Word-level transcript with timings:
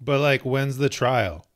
But 0.00 0.20
like, 0.20 0.42
when's 0.42 0.76
the 0.78 0.88
trial? 0.88 1.46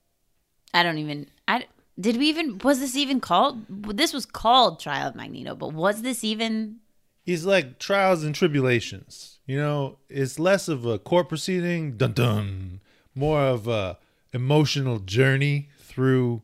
I 0.73 0.83
don't 0.83 0.99
even. 0.99 1.29
I 1.49 1.67
did 1.99 2.17
we 2.17 2.29
even 2.29 2.59
was 2.59 2.81
this 2.81 2.97
even 2.97 3.21
called? 3.21 3.65
This 3.69 4.13
was 4.13 4.25
called 4.25 4.81
Trial 4.81 5.09
of 5.09 5.15
Magneto, 5.15 5.55
but 5.55 5.73
was 5.73 6.03
this 6.03 6.25
even? 6.25 6.77
He's 7.23 7.45
like 7.45 7.79
trials 7.79 8.25
and 8.25 8.35
tribulations. 8.35 9.39
You 9.47 9.59
know, 9.59 9.99
it's 10.09 10.39
less 10.39 10.69
of 10.69 10.87
a 10.87 10.99
court 10.99 11.29
proceeding, 11.29 11.97
dun 11.97 12.13
dun, 12.13 12.81
more 13.15 13.43
of 13.43 13.69
a 13.69 13.99
emotional 14.33 14.99
journey 15.01 15.69
through 15.79 16.43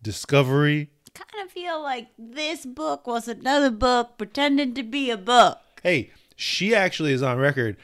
discovery. 0.00 0.90
Kind 1.14 1.44
of 1.44 1.50
feel 1.50 1.82
like 1.82 2.08
this 2.18 2.64
book 2.64 3.06
was 3.06 3.28
another 3.28 3.70
book 3.70 4.16
pretending 4.16 4.74
to 4.74 4.82
be 4.82 5.10
a 5.10 5.16
book. 5.16 5.58
Hey, 5.82 6.10
she 6.36 6.74
actually 6.74 7.12
is 7.12 7.22
on 7.22 7.38
record 7.38 7.76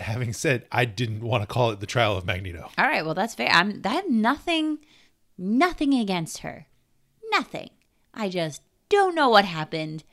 having 0.00 0.32
said, 0.32 0.66
"I 0.70 0.84
didn't 0.84 1.20
want 1.20 1.42
to 1.42 1.46
call 1.46 1.70
it 1.70 1.80
the 1.80 1.86
trial 1.86 2.16
of 2.16 2.24
Magneto." 2.24 2.70
All 2.78 2.86
right, 2.86 3.04
well 3.04 3.14
that's 3.14 3.34
fair. 3.34 3.48
I'm. 3.50 3.80
I 3.84 3.88
have 3.88 4.08
nothing, 4.10 4.78
nothing 5.36 5.94
against 5.94 6.38
her. 6.38 6.66
Nothing. 7.30 7.70
I 8.12 8.28
just 8.28 8.62
don't 8.88 9.14
know 9.14 9.28
what 9.28 9.44
happened 9.44 10.04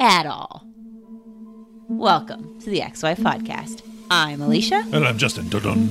at 0.00 0.26
all. 0.26 0.66
Welcome 1.88 2.58
to 2.60 2.70
the 2.70 2.82
X-Wife 2.82 3.18
Podcast. 3.18 3.82
I'm 4.10 4.40
Alicia. 4.40 4.84
And 4.92 5.04
I'm 5.06 5.18
Justin. 5.18 5.48
Dun 5.48 5.62
dun. 5.62 5.88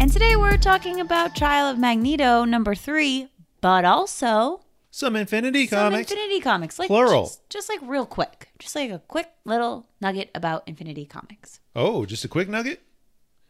And 0.00 0.12
today 0.12 0.36
we're 0.36 0.58
talking 0.58 1.00
about 1.00 1.34
Trial 1.34 1.70
of 1.70 1.78
Magneto 1.78 2.44
number 2.44 2.74
three, 2.74 3.28
but 3.62 3.86
also 3.86 4.60
Some 4.96 5.16
Infinity 5.16 5.66
some 5.66 5.90
Comics. 5.90 6.08
Infinity 6.12 6.38
Comics. 6.40 6.78
Like 6.78 6.86
Plural. 6.86 7.24
Just, 7.24 7.50
just 7.50 7.68
like 7.68 7.80
real 7.82 8.06
quick. 8.06 8.50
Just 8.60 8.76
like 8.76 8.92
a 8.92 9.00
quick 9.00 9.28
little 9.44 9.88
nugget 10.00 10.30
about 10.36 10.62
Infinity 10.68 11.04
Comics. 11.04 11.58
oh, 11.74 12.06
just 12.06 12.24
a 12.24 12.28
quick 12.28 12.48
nugget. 12.48 12.80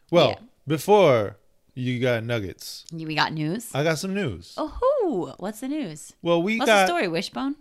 Well, 0.09 0.29
Yeah. 0.29 0.39
before 0.67 1.37
you 1.75 1.99
got 1.99 2.23
nuggets, 2.23 2.85
We 2.91 3.13
got 3.13 3.31
news. 3.31 3.69
I 3.75 3.83
got 3.83 3.99
some 3.99 4.15
news. 4.15 4.55
Oh, 4.57 4.73
hoo. 4.81 5.33
what's 5.37 5.59
the 5.59 5.67
news? 5.67 6.13
Well, 6.23 6.41
we 6.41 6.57
What's 6.57 6.65
got 6.67 6.81
the 6.81 6.87
story, 6.87 7.07
Wishbone? 7.09 7.55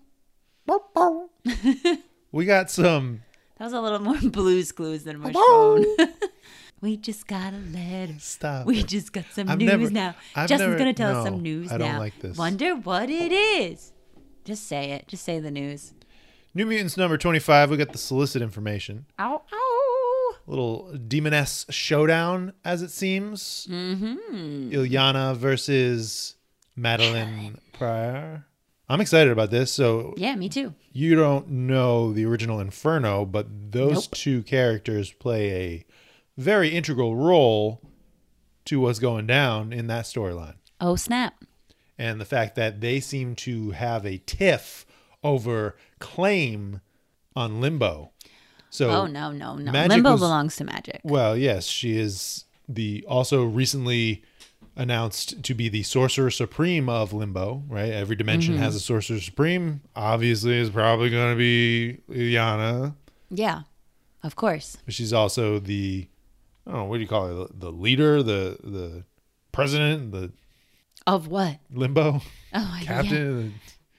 we 2.33 2.47
got 2.47 2.71
some 2.71 3.21
That 3.59 3.65
was 3.67 3.75
a 3.75 3.83
little 3.83 3.99
more 4.01 4.19
blues 4.31 4.73
clues 4.73 5.05
than 5.05 5.23
Wishbone. 5.23 5.85
we 6.85 6.97
just 6.99 7.27
got 7.27 7.53
a 7.55 7.59
letter. 7.73 8.15
Stop. 8.19 8.67
We 8.67 8.81
it. 8.81 8.87
just 8.89 9.13
got 9.13 9.25
some 9.33 9.49
I've 9.49 9.59
news 9.59 9.71
never- 9.71 9.91
now. 9.91 10.15
I've 10.37 10.49
Justin's 10.49 10.69
never- 10.69 10.79
gonna 10.79 10.93
tell 10.95 11.17
us 11.17 11.25
some 11.27 11.41
news 11.43 11.73
I 11.73 11.79
now. 11.79 11.87
don't 11.89 11.99
like 11.99 12.19
this. 12.21 12.37
Wonder 12.37 12.77
what 12.77 13.09
it 13.11 13.33
is. 13.33 13.93
Just 14.45 14.67
say 14.69 14.93
it. 14.93 15.09
Just 15.09 15.25
say 15.25 15.41
the 15.41 15.51
news. 15.51 15.95
New 16.55 16.67
Mutants 16.67 16.97
number 16.97 17.17
25. 17.17 17.71
We 17.71 17.77
got 17.79 17.93
the 17.93 17.99
solicit 17.99 18.43
information. 18.43 19.07
Ow, 19.19 19.43
ow. 19.53 20.35
Little 20.47 20.93
demoness 21.09 21.65
showdown, 21.71 22.53
as 22.65 22.83
it 22.83 22.91
seems. 22.91 23.67
Mm-hmm. 23.71 24.71
Illyana 24.73 25.35
versus 25.37 26.37
Madelyne 26.79 27.59
Pryor. 27.73 28.45
I'm 28.89 29.01
excited 29.01 29.33
about 29.33 29.51
this. 29.51 29.73
So 29.73 30.13
Yeah, 30.19 30.37
me 30.37 30.51
too. 30.51 30.75
you 30.93 31.15
don't 31.17 31.49
know 31.49 32.13
the 32.13 32.27
original 32.27 32.61
Inferno, 32.61 33.25
but 33.25 33.47
those 33.73 33.95
Nope. 33.95 34.11
two 34.13 34.43
characters 34.43 35.11
play 35.11 35.51
a 35.51 35.87
very 36.37 36.71
integral 36.71 37.17
role 37.17 37.81
to 38.67 38.81
what's 38.81 38.99
going 38.99 39.27
down 39.27 39.73
in 39.73 39.87
that 39.89 40.05
storyline. 40.05 40.55
Oh 40.81 40.97
snap! 40.97 41.35
And 41.99 42.21
the 42.21 42.25
fact 42.25 42.57
that 42.57 42.81
they 42.81 43.01
seem 43.01 43.35
to 43.37 43.71
have 43.73 44.05
a 44.05 44.19
tiff 44.19 44.85
over 45.23 45.77
claim 46.01 46.81
on 47.37 47.61
Limbo. 47.61 48.11
So 48.71 48.91
Oh 48.91 49.07
no, 49.07 49.31
no, 49.31 49.57
no. 49.57 49.71
Magic 49.73 49.91
Limbo 49.91 50.13
was- 50.13 50.21
belongs 50.21 50.57
to 50.57 50.65
Magic. 50.65 51.01
Well, 51.05 51.37
yes, 51.37 51.67
she 51.67 51.97
is 51.99 52.45
the 52.69 53.05
also 53.09 53.45
recently 53.45 54.25
announced 54.77 55.41
to 55.45 55.55
be 55.55 55.69
the 55.69 55.85
sorcerer 55.85 56.31
supreme 56.31 56.89
of 56.89 57.13
Limbo. 57.13 57.63
Right, 57.69 57.91
every 57.93 58.17
dimension 58.17 58.55
Mm-hmm. 58.55 58.63
has 58.65 58.75
a 58.75 58.81
sorcerer 58.81 59.21
supreme. 59.21 59.83
Obviously, 59.95 60.59
is 60.59 60.71
probably 60.71 61.11
going 61.11 61.33
to 61.33 61.39
be 61.39 61.99
Illyana, 62.11 62.97
Yeah, 63.31 63.61
of 64.25 64.35
course. 64.35 64.77
but 64.85 64.95
she's 64.95 65.13
also 65.13 65.61
the 65.61 66.09
I 66.67 66.71
don't 66.71 66.81
know 66.81 66.85
what 66.87 66.97
do 66.97 67.03
you 67.03 67.09
call 67.09 67.43
it, 67.43 67.61
the 67.61 67.71
leader, 67.73 68.23
the 68.23 68.59
the 68.63 69.05
president, 69.53 70.13
the 70.13 70.33
Of 71.07 71.29
what? 71.29 71.59
Limbo 71.73 72.21
Oh, 72.55 72.79
yeah. 72.81 72.85
captain, 72.85 73.55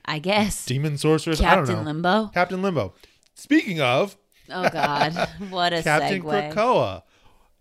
I 0.06 0.20
guess 0.20 0.66
demon 0.66 0.98
sorceress. 0.98 1.42
I 1.42 1.56
don't 1.56 1.66
Captain 1.66 1.76
know. 1.86 1.92
Limbo. 1.92 2.28
Captain 2.34 2.62
Limbo. 2.62 2.94
Speaking 3.36 3.82
of 3.82 4.18
Oh 4.50 4.70
God, 4.70 5.14
what 5.50 5.74
a 5.74 5.82
Captain 5.84 6.22
segue. 6.22 6.54
Krakoa. 6.54 7.04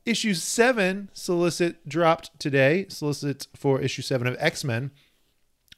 Issue 0.07 0.35
seven 0.35 1.09
solicit 1.15 1.89
dropped 1.89 2.39
today. 2.39 2.85
Solicit 2.91 3.49
for 3.57 3.81
issue 3.81 4.03
seven 4.03 4.27
of 4.27 4.37
X 4.39 4.63
Men. 4.65 4.91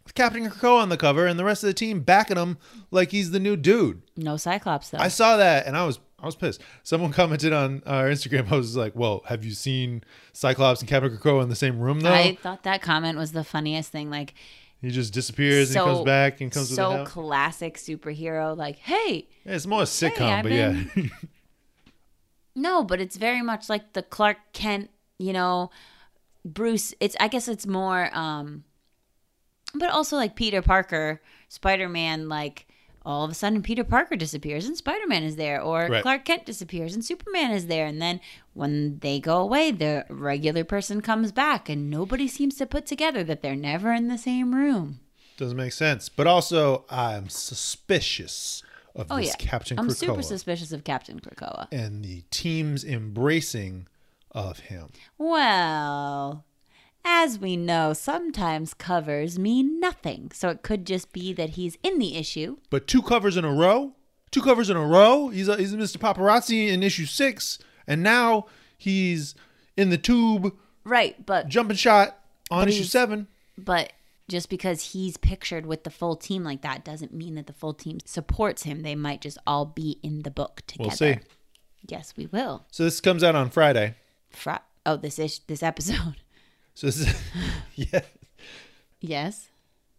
With 0.05 0.15
Captain 0.15 0.49
Krakoa 0.49 0.83
on 0.83 0.89
the 0.89 0.97
cover 0.97 1.27
and 1.27 1.39
the 1.39 1.45
rest 1.45 1.63
of 1.65 1.69
the 1.69 1.75
team 1.75 2.01
backing 2.01 2.37
him 2.37 2.59
like 2.91 3.11
he's 3.13 3.31
the 3.33 3.39
new 3.41 3.57
dude. 3.57 4.03
No 4.17 4.37
Cyclops 4.37 4.91
though. 4.91 4.99
I 4.99 5.09
saw 5.09 5.37
that 5.37 5.67
and 5.67 5.77
I 5.77 5.85
was 5.87 5.99
I 6.19 6.27
was 6.27 6.35
pissed. 6.37 6.61
Someone 6.83 7.13
commented 7.21 7.53
on 7.53 7.83
our 7.87 8.09
Instagram. 8.09 8.51
I 8.51 8.57
was 8.57 8.77
like, 8.77 8.95
"Well, 8.97 9.23
have 9.27 9.45
you 9.45 9.53
seen 9.53 10.03
Cyclops 10.33 10.81
and 10.81 10.89
Captain 10.89 11.17
Krakoa 11.17 11.43
in 11.43 11.49
the 11.49 11.55
same 11.57 11.79
room 11.79 12.01
though?" 12.01 12.13
I 12.13 12.37
thought 12.37 12.63
that 12.65 12.81
comment 12.83 13.19
was 13.19 13.33
the 13.33 13.45
funniest 13.45 13.93
thing. 13.93 14.09
Like 14.11 14.35
he 14.81 14.91
just 14.91 15.13
disappears 15.13 15.75
and 15.75 15.85
comes 15.85 16.03
back 16.05 16.41
and 16.41 16.51
comes 16.53 16.75
so 16.75 16.89
with 16.89 16.91
the 16.91 16.97
help. 17.05 17.09
classic 17.09 17.77
superhero. 17.77 18.57
Like, 18.57 18.77
hey, 18.79 19.27
Yeah, 19.45 19.53
it's 19.55 19.67
more 19.67 19.83
a 19.83 19.85
sitcom, 19.85 20.21
I've 20.23 20.43
but 20.43 20.49
been- 20.51 20.91
yeah. 20.97 21.03
no, 22.55 22.85
but 22.85 23.01
it's 23.01 23.17
very 23.17 23.43
much 23.43 23.69
like 23.69 23.93
the 23.93 24.03
Clark 24.03 24.39
Kent. 24.53 24.91
You 25.19 25.33
know, 25.33 25.71
Bruce. 26.45 26.95
It's 27.01 27.17
I 27.21 27.29
guess 27.29 27.49
it's 27.49 27.67
more. 27.67 28.11
um 28.17 28.65
But 29.75 29.91
also 29.91 30.17
like 30.17 30.37
Peter 30.37 30.63
Parker, 30.63 31.21
Spider 31.49 31.89
Man. 31.89 32.29
Like 32.29 32.66
all 33.07 33.25
of 33.25 33.31
a 33.31 33.35
sudden 33.35 33.63
Peter 33.63 33.85
Parker 33.85 34.17
disappears 34.17 34.67
and 34.67 34.77
Spider 34.77 35.07
Man 35.07 35.23
is 35.23 35.37
there, 35.37 35.63
or 35.63 35.87
Right. 35.87 36.03
Clark 36.03 36.25
Kent 36.25 36.45
disappears 36.45 36.93
and 36.95 37.05
Superman 37.05 37.53
is 37.53 37.69
there, 37.69 37.87
and 37.87 38.03
then 38.03 38.21
when 38.53 38.99
they 38.99 39.21
go 39.21 39.39
away, 39.41 39.71
the 39.71 40.05
regular 40.11 40.65
person 40.65 41.01
comes 41.01 41.31
back, 41.33 41.69
and 41.69 41.89
nobody 41.89 42.27
seems 42.27 42.57
to 42.57 42.67
put 42.67 42.85
together 42.85 43.23
that 43.25 43.41
they're 43.43 43.55
never 43.57 43.93
in 43.93 44.09
the 44.09 44.19
same 44.19 44.55
room. 44.55 45.01
Doesn't 45.39 45.57
make 45.57 45.73
sense. 45.73 46.09
But 46.09 46.27
also, 46.27 46.85
I'm 46.91 47.29
suspicious 47.29 48.63
of 48.95 49.07
Oh 49.11 49.17
this 49.19 49.29
yeah, 49.29 49.35
Captain 49.39 49.79
I'm 49.79 49.89
Krakoa 49.89 49.97
super 49.97 50.23
suspicious 50.23 50.73
of 50.73 50.83
Captain 50.85 51.21
Krakoa. 51.21 51.69
and 51.71 52.03
the 52.05 52.23
team's 52.31 52.85
embracing 52.85 53.87
of 54.33 54.59
him. 54.61 54.89
Well, 55.19 56.45
as 57.07 57.39
we 57.39 57.57
know, 57.57 57.93
sometimes 57.93 58.75
covers 58.75 59.39
mean 59.39 59.79
nothing. 59.81 60.31
So 60.35 60.49
it 60.49 60.63
could 60.63 60.85
just 60.85 61.13
be 61.13 61.33
that 61.35 61.51
he's 61.51 61.79
in 61.83 61.99
the 62.01 62.17
issue. 62.17 62.57
But 62.69 62.87
two 62.89 63.01
covers 63.01 63.37
in 63.37 63.45
a 63.45 63.53
row, 63.53 63.95
two 64.33 64.43
covers 64.43 64.69
in 64.69 64.77
a 64.77 64.85
row. 64.85 65.29
He's 65.29 65.47
a, 65.49 65.57
he's 65.57 65.73
Mr. 65.75 65.99
Paparazzi 65.99 66.69
in 66.69 66.83
issue 66.83 67.07
six, 67.07 67.59
and 67.87 68.03
now 68.03 68.47
he's 68.77 69.35
in 69.77 69.91
the 69.91 69.99
tube 69.99 70.55
Right, 70.85 71.25
but 71.25 71.49
jumping 71.49 71.77
shot 71.77 72.19
on 72.51 72.69
issue 72.69 72.85
seven. 72.85 73.27
but 73.57 73.93
just 74.29 74.49
because 74.49 74.93
he's 74.93 75.17
pictured 75.17 75.67
with 75.67 75.85
the 75.85 75.91
full 75.91 76.17
team 76.17 76.43
like 76.43 76.63
that 76.63 76.85
doesn't 76.85 77.15
mean 77.15 77.37
that 77.37 77.47
the 77.47 77.53
full 77.53 77.75
team 77.75 77.99
supports 78.05 78.65
him. 78.65 78.83
They 78.83 78.97
might 78.97 79.21
just 79.21 79.39
all 79.47 79.65
be 79.65 79.99
in 80.03 80.23
the 80.23 80.31
book 80.33 80.63
together. 80.67 80.89
We'll 80.89 80.97
see. 80.97 81.19
Yes, 81.89 82.15
we 82.17 82.27
will. 82.27 82.67
So 82.73 82.83
this 82.83 83.01
comes 83.01 83.23
out 83.23 83.37
on 83.37 83.51
Friday. 83.51 83.95
Fri- 84.31 84.55
oh, 84.85 84.97
this 84.97 85.19
ish- 85.21 85.39
this 85.41 85.63
episode. 85.63 86.17
So 86.77 86.89
this 86.89 87.01
is 87.01 87.23
yeah. 87.75 88.03
yes. 89.01 89.49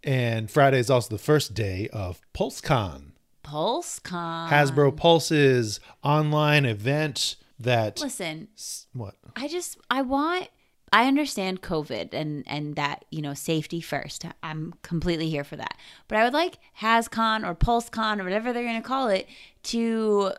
And 0.03 0.49
Friday 0.49 0.77
is 0.77 0.91
also 0.91 1.09
the 1.09 1.21
first 1.21 1.55
day 1.55 1.89
of 1.91 2.21
PulseCon. 2.35 3.13
PulseCon. 3.43 4.49
Hasbro 4.49 4.95
Pulse's 4.95 5.79
online 6.03 6.65
event 6.65 7.35
that 7.59 7.99
Listen, 7.99 8.49
what? 8.93 9.15
I 9.35 9.47
just 9.47 9.79
I 9.89 10.03
want 10.03 10.49
I 10.93 11.07
understand 11.07 11.63
COVID 11.63 12.13
and 12.13 12.43
and 12.45 12.75
that 12.75 13.05
you 13.09 13.23
know 13.23 13.33
safety 13.33 13.81
first. 13.81 14.25
I'm 14.43 14.75
completely 14.83 15.31
here 15.31 15.43
for 15.43 15.55
that. 15.55 15.77
But 16.07 16.19
I 16.19 16.25
would 16.25 16.33
like 16.33 16.59
HasCon 16.79 17.43
or 17.43 17.55
PulseCon 17.55 18.19
or 18.19 18.23
whatever 18.23 18.53
they're 18.53 18.61
going 18.61 18.79
to 18.79 18.87
call 18.87 19.07
it 19.07 19.27
to 19.63 20.33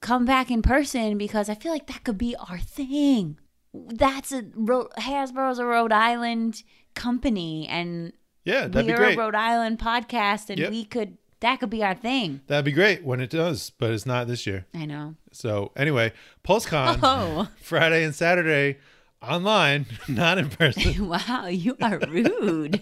come 0.00 0.24
back 0.24 0.50
in 0.50 0.60
person 0.60 1.18
because 1.18 1.48
I 1.48 1.54
feel 1.54 1.70
like 1.70 1.86
that 1.86 2.02
could 2.02 2.18
be 2.18 2.34
our 2.34 2.58
thing. 2.58 3.38
That's 3.74 4.30
a 4.32 4.44
Ro- 4.54 4.88
Hasbro's 4.98 5.58
a 5.58 5.66
Rhode 5.66 5.92
Island 5.92 6.62
company 6.94 7.66
and 7.68 8.12
Yeah, 8.44 8.68
that'd 8.68 8.86
we're 8.86 8.96
great. 8.96 9.16
a 9.16 9.20
Rhode 9.20 9.34
Island 9.34 9.78
podcast 9.80 10.48
and 10.48 10.58
Yep. 10.60 10.70
we 10.70 10.84
could 10.84 11.18
that 11.40 11.60
could 11.60 11.68
be 11.70 11.82
our 11.84 11.94
thing. 11.94 12.40
That'd 12.46 12.64
be 12.64 12.72
great 12.72 13.04
when 13.04 13.20
it 13.20 13.28
does, 13.28 13.70
but 13.78 13.90
it's 13.90 14.06
not 14.06 14.26
this 14.28 14.46
year. 14.46 14.64
I 14.74 14.86
know. 14.86 15.16
So 15.32 15.72
anyway, 15.76 16.12
PulseCon 16.42 17.00
Oh. 17.02 17.48
Friday 17.60 18.02
and 18.04 18.14
Saturday 18.14 18.78
online, 19.20 19.84
not 20.08 20.38
in 20.38 20.48
person. 20.48 21.08
wow, 21.28 21.46
you 21.48 21.76
are 21.82 21.98
rude. 22.08 22.80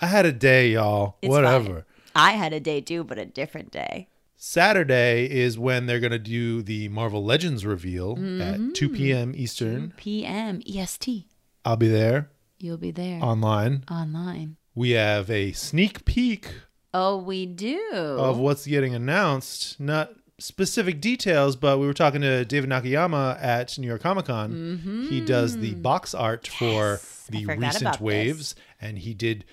I 0.00 0.06
had 0.06 0.26
a 0.26 0.32
day, 0.32 0.72
y'all. 0.72 1.16
It's 1.22 1.30
Whatever. 1.30 1.64
fine. 1.74 1.84
I 2.14 2.32
had 2.32 2.52
a 2.52 2.60
day 2.60 2.80
too, 2.82 3.04
but 3.04 3.18
a 3.18 3.24
different 3.24 3.70
day. 3.70 4.08
Saturday 4.44 5.30
is 5.30 5.56
when 5.56 5.86
they're 5.86 6.00
going 6.00 6.10
to 6.10 6.18
do 6.18 6.62
the 6.62 6.88
Marvel 6.88 7.24
Legends 7.24 7.64
reveal 7.64 8.14
at 8.14 8.58
mm-hmm. 8.58 8.72
2 8.72 8.88
p.m. 8.88 9.32
Eastern. 9.36 9.94
PM 9.96 10.60
EST. 10.68 11.26
I'll 11.64 11.76
be 11.76 11.86
there 11.86 12.28
You'll 12.58 12.76
be 12.76 12.90
there 12.90 13.22
online. 13.22 13.84
online. 13.88 14.56
We 14.74 14.90
have 14.90 15.30
a 15.30 15.52
sneak 15.52 16.04
peek 16.04 16.48
Oh, 16.92 17.18
we 17.18 17.46
do. 17.46 17.78
of 17.92 18.36
what's 18.36 18.66
getting 18.66 18.96
announced. 18.96 19.78
Not 19.78 20.10
specific 20.40 21.00
details, 21.00 21.54
but 21.54 21.78
we 21.78 21.86
were 21.86 21.94
talking 21.94 22.22
to 22.22 22.44
David 22.44 22.68
Nakayama 22.68 23.40
at 23.40 23.78
New 23.78 23.86
York 23.86 24.02
Comic 24.02 24.24
Con. 24.24 25.06
He 25.08 25.20
does 25.20 25.58
the 25.58 25.70
mm-hmm. 25.70 25.82
box 25.82 26.14
art 26.14 26.48
for 26.48 26.98
Yes, 27.00 27.28
I 27.28 27.32
the 27.36 27.46
recent 27.46 27.82
about 27.82 27.92
this. 27.92 28.00
waves, 28.00 28.54
and 28.80 28.98
he 28.98 29.14
did 29.14 29.44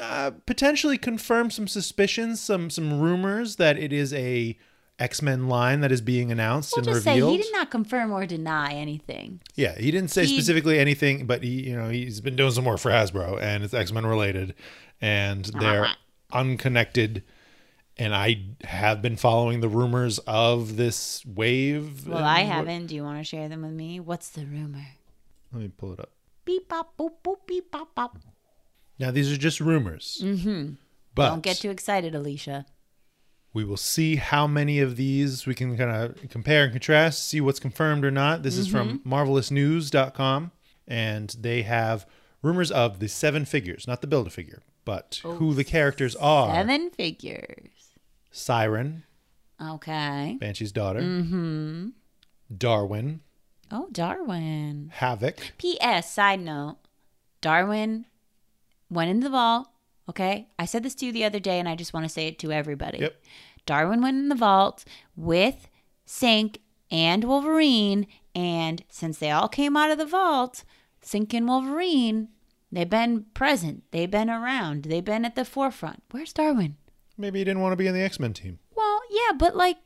uh, 0.00 0.32
potentially 0.46 0.98
confirm 0.98 1.50
some 1.50 1.66
suspicions, 1.68 2.40
some 2.40 2.70
some 2.70 3.00
rumors 3.00 3.56
that 3.56 3.78
it 3.78 3.92
is 3.92 4.12
a 4.14 4.56
X 4.98 5.22
Men 5.22 5.48
line 5.48 5.80
that 5.80 5.92
is 5.92 6.00
being 6.00 6.32
announced 6.32 6.72
We'll 6.76 6.84
and 6.86 6.94
just 6.94 7.04
say 7.04 7.12
revealed. 7.14 7.30
he 7.32 7.42
did 7.42 7.52
not 7.52 7.70
confirm 7.70 8.10
or 8.12 8.26
deny 8.26 8.72
anything. 8.72 9.40
Yeah, 9.54 9.76
he 9.78 9.90
didn't 9.90 10.10
say 10.10 10.24
He- 10.26 10.34
specifically 10.34 10.78
anything, 10.78 11.26
but 11.26 11.42
he, 11.42 11.68
you 11.68 11.76
know, 11.76 11.88
he's 11.88 12.20
been 12.20 12.34
doing 12.36 12.50
some 12.50 12.64
work 12.64 12.80
for 12.80 12.90
Hasbro, 12.90 13.40
and 13.40 13.62
it's 13.64 13.72
X 13.74 13.92
Men 13.92 14.04
related, 14.06 14.54
and 15.00 15.44
they're 15.44 15.88
unconnected. 16.32 17.22
And 18.00 18.14
I 18.14 18.42
have 18.62 19.02
been 19.02 19.16
following 19.16 19.58
the 19.60 19.68
rumors 19.68 20.20
of 20.20 20.76
this 20.76 21.24
wave. 21.26 22.06
Well, 22.06 22.22
I 22.22 22.40
haven't. 22.40 22.86
Do 22.86 22.94
you 22.94 23.02
want 23.02 23.18
to 23.18 23.24
share 23.24 23.48
them 23.48 23.62
with 23.62 23.72
me? 23.72 23.98
What's 23.98 24.28
the 24.28 24.46
rumor? 24.46 24.86
Let 25.52 25.62
me 25.62 25.68
pull 25.68 25.94
it 25.94 26.00
up. 26.00 26.10
Beep 26.44 26.68
bop 26.68 26.96
boop 26.96 27.10
boop 27.24 27.38
beep 27.46 27.70
bop 27.72 27.94
bop. 27.96 28.18
Now 28.98 29.10
these 29.10 29.30
are 29.32 29.36
just 29.36 29.60
rumors, 29.60 30.20
mm-hmm. 30.22 30.72
but 31.14 31.30
Don't 31.30 31.42
get 31.42 31.56
too 31.58 31.70
excited, 31.70 32.14
Alicia. 32.14 32.66
we 33.54 33.64
will 33.64 33.76
see 33.76 34.16
how 34.16 34.46
many 34.46 34.80
of 34.80 34.96
these 34.96 35.46
we 35.46 35.54
can 35.54 35.76
kind 35.76 35.90
of 35.90 36.28
compare 36.30 36.64
and 36.64 36.72
contrast, 36.72 37.26
see 37.26 37.40
what's 37.40 37.60
confirmed 37.60 38.04
or 38.04 38.10
not. 38.10 38.42
This 38.42 38.56
is 38.56 38.66
from 38.68 38.98
Mm-hmm. 39.00 39.12
marvelousnews.com, 39.12 40.50
and 40.86 41.36
they 41.40 41.62
have 41.62 42.06
rumors 42.42 42.70
of 42.70 42.98
the 42.98 43.08
seven 43.08 43.44
figures, 43.44 43.86
not 43.86 44.00
the 44.00 44.06
build 44.06 44.26
a 44.26 44.30
figure, 44.30 44.62
but 44.84 45.20
who 45.22 45.54
the 45.54 45.64
characters 45.64 46.16
are. 46.16 46.54
Seven 46.54 46.90
figures. 46.90 47.70
Siren, 48.30 49.04
Okay. 49.60 50.36
Banshee's 50.40 50.70
daughter. 50.72 51.00
Mm-hmm. 51.00 51.88
Darwin, 52.56 53.20
Oh, 53.70 53.88
Darwin. 53.92 54.90
Havoc, 54.94 55.52
P.S. 55.58 56.12
Side 56.12 56.40
note: 56.40 56.78
Darwin 57.42 58.06
went 58.90 59.10
in 59.10 59.20
the 59.20 59.30
vault. 59.30 59.68
Okay, 60.08 60.48
I 60.58 60.64
said 60.64 60.82
this 60.82 60.94
to 60.96 61.06
you 61.06 61.12
the 61.12 61.24
other 61.24 61.38
day, 61.38 61.58
and 61.58 61.68
I 61.68 61.74
just 61.74 61.92
want 61.92 62.04
to 62.04 62.08
say 62.08 62.28
it 62.28 62.38
to 62.40 62.52
everybody. 62.52 62.98
Yep. 62.98 63.22
Darwin 63.66 64.00
went 64.00 64.16
in 64.16 64.28
the 64.30 64.34
vault 64.34 64.84
with 65.14 65.68
Synch 66.06 66.56
and 66.90 67.24
Wolverine, 67.24 68.06
and 68.34 68.82
since 68.88 69.18
they 69.18 69.30
all 69.30 69.48
came 69.48 69.76
out 69.76 69.90
of 69.90 69.98
the 69.98 70.06
vault, 70.06 70.64
Synch 71.04 71.34
and 71.34 71.46
Wolverine, 71.46 72.28
they've 72.72 72.88
been 72.88 73.26
present. 73.34 73.84
They've 73.90 74.10
been 74.10 74.30
around. 74.30 74.84
They've 74.84 75.04
been 75.04 75.26
at 75.26 75.34
the 75.34 75.44
forefront. 75.44 76.02
Where's 76.10 76.32
Darwin? 76.32 76.76
Maybe 77.18 77.40
he 77.40 77.44
didn't 77.44 77.60
want 77.60 77.72
to 77.72 77.76
be 77.76 77.86
in 77.86 77.94
the 77.94 78.00
X 78.00 78.18
Men 78.18 78.32
team. 78.32 78.58
Well, 78.74 79.00
yeah, 79.10 79.32
but 79.36 79.54
like 79.54 79.76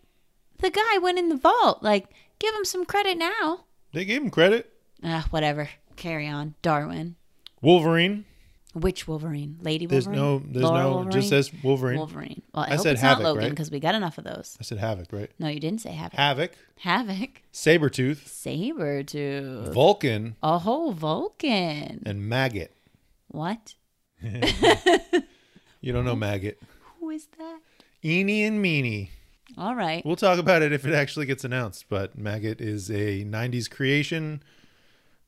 the 0.58 0.70
guy 0.70 0.98
went 0.98 1.19
in 1.19 1.28
the 1.28 1.37
vault. 1.37 1.82
Like, 1.82 2.06
give 2.38 2.55
him 2.55 2.64
some 2.64 2.84
credit 2.84 3.19
now. 3.19 3.64
They 3.93 4.05
gave 4.05 4.22
him 4.22 4.31
credit. 4.31 4.70
Ah, 5.02 5.26
whatever. 5.31 5.69
Carry 5.96 6.28
on. 6.28 6.55
Darwin. 6.62 7.16
Wolverine. 7.60 8.25
Which 8.74 9.06
Wolverine? 9.06 9.58
Lady 9.60 9.84
There's 9.86 10.06
Wolverine? 10.06 10.22
no, 10.46 10.52
there's 10.52 10.64
Laura 10.64 10.82
no, 10.82 10.90
Wolverine? 10.92 11.12
just 11.12 11.28
says 11.28 11.50
Wolverine. 11.62 11.98
Wolverine. 11.98 12.42
Well, 12.54 12.64
I, 12.64 12.69
I 12.69 12.70
hope 12.76 12.80
said 12.84 12.92
it's 12.94 13.02
Havoc, 13.02 13.22
not 13.22 13.28
Logan 13.28 13.42
right? 13.44 13.50
because 13.50 13.70
we 13.70 13.80
got 13.80 13.94
enough 13.94 14.16
of 14.16 14.24
those. 14.24 14.56
I 14.58 14.62
said 14.62 14.78
Havoc, 14.78 15.12
right? 15.12 15.30
No, 15.38 15.48
you 15.48 15.60
didn't 15.60 15.82
say 15.82 15.90
Havoc. 15.92 16.14
Havoc, 16.19 16.52
Havoc. 16.78 17.42
Sabretooth, 17.52 18.24
Sabertooth. 18.26 19.72
Vulcan, 19.74 20.36
A 20.42 20.58
whole 20.58 20.92
Vulcan. 20.92 22.02
and 22.06 22.28
Maggot. 22.28 22.74
What? 23.28 23.74
You 25.84 25.92
don't 25.92 26.04
know 26.04 26.14
Maggot. 26.14 26.62
Who 27.00 27.10
is 27.10 27.26
that? 27.38 27.58
Eenie 28.04 28.44
and 28.44 28.64
Meanie. 28.64 29.08
All 29.58 29.74
right. 29.74 30.04
We'll 30.06 30.14
talk 30.14 30.38
about 30.38 30.62
it 30.62 30.72
if 30.72 30.86
it 30.86 30.94
actually 30.94 31.26
gets 31.26 31.42
announced, 31.42 31.86
but 31.88 32.16
Maggot 32.16 32.60
is 32.60 32.88
a 32.88 33.24
90s 33.24 33.69
creation 33.69 34.44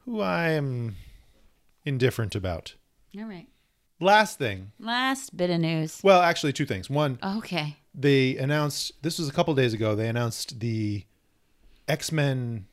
who 0.05 0.21
I 0.21 0.51
am 0.51 0.95
indifferent 1.85 2.37
about. 2.37 2.75
All 3.19 3.25
right. 3.25 3.49
Last 4.01 4.39
thing. 4.39 4.73
Last 4.79 5.37
bit 5.37 5.51
of 5.51 5.61
news. 5.61 6.01
Well, 6.03 6.21
actually, 6.21 6.53
two 6.53 6.67
things. 6.67 6.91
One, 6.91 7.19
Okay. 7.23 7.77
they 7.95 8.37
announced 8.37 8.93
this 9.03 9.19
was 9.19 9.29
a 9.29 9.33
couple 9.33 9.55
days 9.55 9.73
ago. 9.73 9.95
They 9.95 10.09
announced 10.09 10.59
the 10.61 11.05
X 11.87 12.11
Men, 12.11 12.67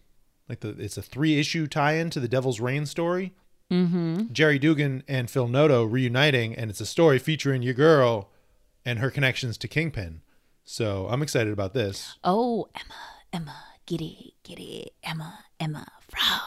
like 0.49 0.61
the 0.61 0.69
it's 0.69 0.97
a 0.97 1.01
three 1.01 1.39
issue 1.39 1.67
tie 1.67 1.93
in 1.93 2.09
to 2.11 2.19
the 2.19 2.27
Devil's 2.27 2.59
Reign 2.59 2.85
story. 2.85 3.33
Mm-hmm. 3.69 4.33
Gerry 4.33 4.59
Duggan 4.59 5.03
and 5.07 5.29
Phil 5.29 5.47
Noto 5.47 5.83
reuniting, 5.85 6.55
and 6.55 6.69
it's 6.69 6.81
a 6.81 6.85
story 6.85 7.19
featuring 7.19 7.61
your 7.61 7.73
girl 7.75 8.29
and 8.83 8.99
her 8.99 9.09
connections 9.11 9.57
to 9.59 9.67
Kingpin. 9.67 10.21
So 10.65 11.07
I'm 11.09 11.21
excited 11.21 11.53
about 11.53 11.73
this. 11.73 12.17
Oh, 12.23 12.67
Emma, 12.75 12.95
Emma, 13.31 13.63
giddy, 13.85 14.35
giddy, 14.43 14.91
Emma, 15.03 15.45
Emma 15.59 15.85
Frost. 16.09 16.41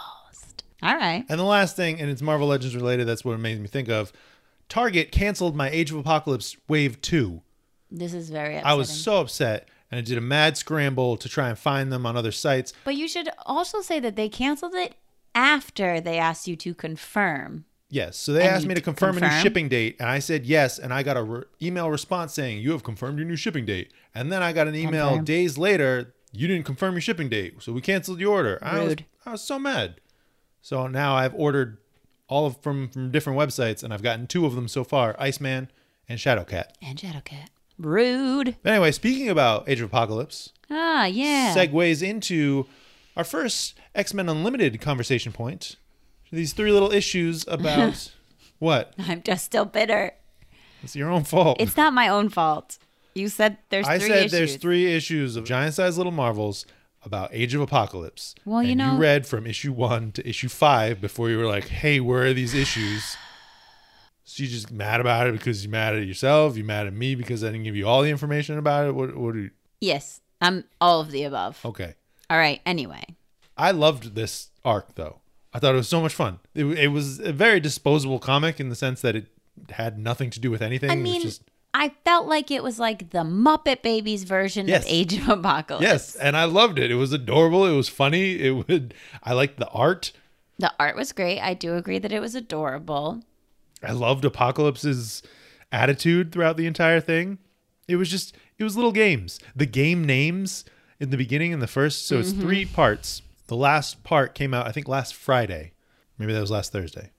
All 0.84 0.96
right. 0.96 1.24
And 1.28 1.40
the 1.40 1.44
last 1.44 1.74
thing, 1.76 2.00
and 2.00 2.10
it's 2.10 2.22
Marvel 2.22 2.46
Legends 2.46 2.76
related. 2.76 3.06
That's 3.08 3.24
what 3.24 3.32
it 3.32 3.38
made 3.38 3.60
me 3.60 3.66
think 3.68 3.88
of. 3.88 4.12
Target 4.68 5.10
canceled 5.12 5.56
my 5.56 5.70
Age 5.70 5.90
of 5.90 5.96
Apocalypse 5.98 6.56
Wave 6.68 7.00
Two. 7.00 7.42
This 7.90 8.12
is 8.14 8.30
very 8.30 8.56
upsetting. 8.56 8.66
I 8.66 8.74
was 8.74 8.90
so 8.90 9.20
upset, 9.20 9.68
and 9.90 9.98
I 9.98 10.02
did 10.02 10.18
a 10.18 10.22
mad 10.22 10.56
scramble 10.56 11.16
to 11.16 11.28
try 11.28 11.48
and 11.48 11.58
find 11.58 11.92
them 11.92 12.04
on 12.06 12.16
other 12.16 12.32
sites. 12.32 12.72
But 12.84 12.96
you 12.96 13.08
should 13.08 13.28
also 13.46 13.80
say 13.80 14.00
that 14.00 14.16
they 14.16 14.28
canceled 14.28 14.74
it 14.74 14.94
after 15.34 16.00
they 16.00 16.18
asked 16.18 16.46
you 16.48 16.56
to 16.56 16.74
confirm. 16.74 17.64
Yes. 17.90 18.16
So 18.16 18.32
they 18.32 18.40
And 18.42 18.50
asked 18.50 18.66
me 18.66 18.74
to 18.74 18.80
d- 18.80 18.84
confirm, 18.84 19.18
a 19.18 19.20
new 19.20 19.40
shipping 19.40 19.68
date, 19.68 19.96
and 20.00 20.08
I 20.08 20.18
said 20.18 20.44
yes, 20.46 20.78
and 20.78 20.92
I 20.92 21.02
got 21.02 21.16
a 21.16 21.22
re- 21.22 21.42
email 21.62 21.90
response 21.90 22.32
saying 22.34 22.58
you 22.60 22.72
have 22.72 22.82
confirmed 22.82 23.18
your 23.18 23.26
new 23.28 23.36
shipping 23.36 23.64
date. 23.66 23.92
And 24.14 24.32
then 24.32 24.42
I 24.42 24.52
got 24.52 24.66
an 24.66 24.74
email 24.74 25.08
Confirm. 25.08 25.24
days 25.24 25.56
later, 25.58 26.14
you 26.32 26.48
didn't 26.48 26.64
confirm 26.64 26.94
your 26.94 27.00
shipping 27.02 27.28
date, 27.28 27.62
so 27.62 27.72
we 27.72 27.80
canceled 27.80 28.18
your 28.18 28.32
order. 28.32 28.58
I 28.62 28.80
was, 28.82 28.96
I 29.26 29.32
was 29.32 29.42
so 29.42 29.58
mad. 29.58 30.00
So 30.64 30.86
now 30.86 31.14
I've 31.14 31.34
ordered 31.34 31.76
all 32.26 32.46
of 32.46 32.56
from 32.62 32.88
from 32.88 33.10
different 33.10 33.38
websites, 33.38 33.84
and 33.84 33.92
I've 33.92 34.02
gotten 34.02 34.26
two 34.26 34.46
of 34.46 34.54
them 34.54 34.66
so 34.66 34.82
far: 34.82 35.14
Iceman 35.18 35.70
and 36.08 36.18
Shadowcat. 36.18 36.68
And 36.80 36.98
Shadowcat. 36.98 37.48
Rude. 37.78 38.56
But 38.62 38.72
anyway, 38.72 38.90
speaking 38.92 39.28
about 39.28 39.68
Age 39.68 39.80
of 39.80 39.86
Apocalypse, 39.90 40.52
Ah, 40.70 41.04
yeah. 41.04 41.52
segues 41.54 42.02
into 42.02 42.64
our 43.14 43.24
first 43.24 43.74
X 43.94 44.14
Men 44.14 44.26
Unlimited 44.30 44.80
conversation 44.80 45.32
point. 45.32 45.76
These 46.32 46.54
three 46.54 46.72
little 46.72 46.90
issues 46.92 47.44
about 47.48 48.10
what? 48.58 48.94
I'm 48.98 49.22
just 49.22 49.44
still 49.44 49.66
bitter. 49.66 50.12
It's 50.82 50.96
your 50.96 51.10
own 51.10 51.24
fault. 51.24 51.58
It's 51.60 51.76
not 51.76 51.92
my 51.92 52.08
own 52.08 52.30
fault. 52.30 52.78
You 53.14 53.28
said 53.28 53.58
there's 53.68 53.86
I 53.86 53.98
three 53.98 54.08
said 54.08 54.18
issues. 54.18 54.32
there's 54.32 54.56
three 54.56 54.94
issues 54.94 55.36
of 55.36 55.44
giant 55.44 55.74
sized 55.74 55.98
little 55.98 56.10
marvels 56.10 56.64
about 57.04 57.30
Age 57.32 57.54
of 57.54 57.60
Apocalypse. 57.60 58.34
Well, 58.44 58.62
you 58.62 58.74
know- 58.74 58.92
you 58.94 58.98
read 58.98 59.26
from 59.26 59.46
issue 59.46 59.72
one 59.72 60.12
to 60.12 60.28
issue 60.28 60.48
five 60.48 61.00
before 61.00 61.30
you 61.30 61.38
were 61.38 61.46
like, 61.46 61.68
"Hey, 61.68 62.00
where 62.00 62.24
are 62.24 62.32
these 62.34 62.54
issues?" 62.54 63.16
So 64.24 64.42
you 64.42 64.48
just 64.48 64.70
mad 64.70 65.00
about 65.00 65.26
it 65.26 65.32
because 65.32 65.62
you're 65.64 65.70
mad 65.70 65.94
at 65.94 66.06
yourself. 66.06 66.56
You're 66.56 66.64
mad 66.64 66.86
at 66.86 66.94
me 66.94 67.14
because 67.14 67.44
I 67.44 67.48
didn't 67.48 67.64
give 67.64 67.76
you 67.76 67.86
all 67.86 68.02
the 68.02 68.08
information 68.10 68.56
about 68.58 68.86
it. 68.88 68.92
What? 68.94 69.14
What? 69.16 69.34
Do 69.34 69.40
you, 69.40 69.50
Yes, 69.80 70.20
I'm 70.40 70.64
all 70.80 71.00
of 71.00 71.10
the 71.10 71.24
above. 71.24 71.60
okay. 71.64 71.94
All 72.30 72.38
right. 72.38 72.60
Anyway, 72.64 73.04
I 73.58 73.70
loved 73.70 74.14
this 74.14 74.48
arc 74.64 74.94
though. 74.94 75.20
I 75.52 75.58
thought 75.58 75.74
it 75.74 75.76
was 75.78 75.88
so 75.88 76.00
much 76.00 76.14
fun. 76.14 76.38
It, 76.54 76.64
it 76.64 76.88
was 76.88 77.20
a 77.20 77.32
very 77.32 77.60
disposable 77.60 78.18
comic 78.18 78.58
in 78.58 78.70
the 78.70 78.74
sense 78.74 79.02
that 79.02 79.14
it 79.14 79.26
had 79.70 79.98
nothing 79.98 80.30
to 80.30 80.40
do 80.40 80.50
with 80.50 80.62
anything. 80.62 80.90
I 80.90 80.94
it 80.94 80.96
was 80.96 81.04
mean, 81.04 81.22
just 81.22 81.42
I 81.76 81.90
felt 82.04 82.28
like 82.28 82.52
it 82.52 82.62
was 82.62 82.78
like 82.78 83.10
the 83.10 83.24
Muppet 83.24 83.82
Babies 83.82 84.22
version 84.22 84.68
Yes. 84.68 84.84
of 84.84 84.90
Age 84.90 85.18
of 85.18 85.28
Apocalypse. 85.28 85.82
yes, 85.82 86.14
and 86.14 86.36
I 86.36 86.44
loved 86.44 86.78
it. 86.78 86.90
It 86.90 86.94
was 86.94 87.12
adorable. 87.12 87.66
It 87.66 87.74
was 87.74 87.88
funny. 87.88 88.40
It 88.40 88.52
would. 88.68 88.94
I 89.24 89.32
liked 89.32 89.58
the 89.58 89.68
art. 89.68 90.12
The 90.58 90.72
art 90.78 90.94
was 90.96 91.10
great. 91.12 91.40
I 91.40 91.52
do 91.52 91.74
agree 91.74 91.98
that 91.98 92.12
it 92.12 92.20
was 92.20 92.36
adorable. 92.36 93.22
I 93.82 93.90
loved 93.90 94.24
Apocalypse's 94.24 95.22
attitude 95.72 96.30
throughout 96.30 96.56
the 96.56 96.66
entire 96.66 97.00
thing. 97.00 97.38
It 97.88 97.96
was 97.96 98.08
just 98.08 98.36
it 98.56 98.62
was 98.64 98.76
little 98.76 98.92
games. 98.92 99.40
The 99.56 99.66
game 99.66 100.04
names 100.04 100.64
in 101.00 101.10
the 101.10 101.16
beginning 101.16 101.50
in 101.50 101.58
the 101.58 101.66
first, 101.66 102.06
so 102.06 102.20
it's 102.20 102.30
mm-hmm. 102.30 102.40
three 102.42 102.64
parts. 102.64 103.20
The 103.48 103.56
last 103.56 104.04
part 104.04 104.34
came 104.34 104.54
out 104.54 104.68
I 104.68 104.72
think 104.72 104.86
last 104.86 105.14
Friday. 105.14 105.72
Maybe 106.18 106.32
that 106.32 106.40
was 106.40 106.52
last 106.52 106.70
Thursday. 106.70 107.10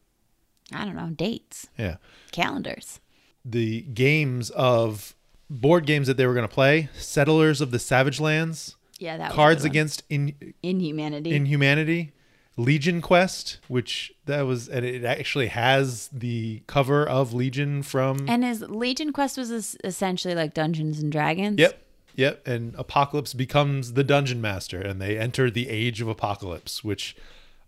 I 0.71 0.85
don't 0.85 0.95
know 0.95 1.09
dates, 1.09 1.67
Yeah. 1.77 1.97
calendars. 2.31 3.01
The 3.45 3.81
games 3.81 4.49
of 4.49 5.15
board 5.49 5.85
games 5.85 6.07
that 6.07 6.17
they 6.17 6.25
were 6.25 6.33
going 6.33 6.47
to 6.47 6.53
play, 6.53 6.89
Settlers 6.97 7.61
of 7.61 7.71
the 7.71 7.79
Savage 7.79 8.19
Lands, 8.19 8.75
Yeah, 8.97 9.17
that 9.17 9.31
Cards. 9.31 9.63
Against 9.63 10.03
in, 10.09 10.33
Inhumanity. 10.63 11.35
Inhumanity, 11.35 12.13
Legion 12.57 13.01
Quest, 13.01 13.59
which 13.67 14.13
that 14.25 14.41
was 14.41 14.67
and 14.67 14.85
it 14.85 15.03
actually 15.03 15.47
has 15.47 16.09
the 16.11 16.63
cover 16.67 17.07
of 17.07 17.33
Legion 17.33 17.83
from 17.83 18.25
and 18.27 18.43
his 18.43 18.61
Legion 18.61 19.11
Quest 19.13 19.37
was 19.37 19.77
essentially 19.83 20.33
like 20.33 20.53
Dungeons 20.53 20.99
and 20.99 21.11
Dragons. 21.11 21.59
Yep. 21.59 21.81
Yep, 22.17 22.47
and 22.47 22.73
Apocalypse 22.75 23.33
becomes 23.33 23.91
the 23.91 24.03
dungeon 24.03 24.39
master, 24.39 24.79
and 24.79 25.01
they 25.01 25.17
enter 25.17 25.51
the 25.51 25.67
age 25.67 25.99
of 25.99 26.07
Apocalypse. 26.07 26.81
Which, 26.81 27.13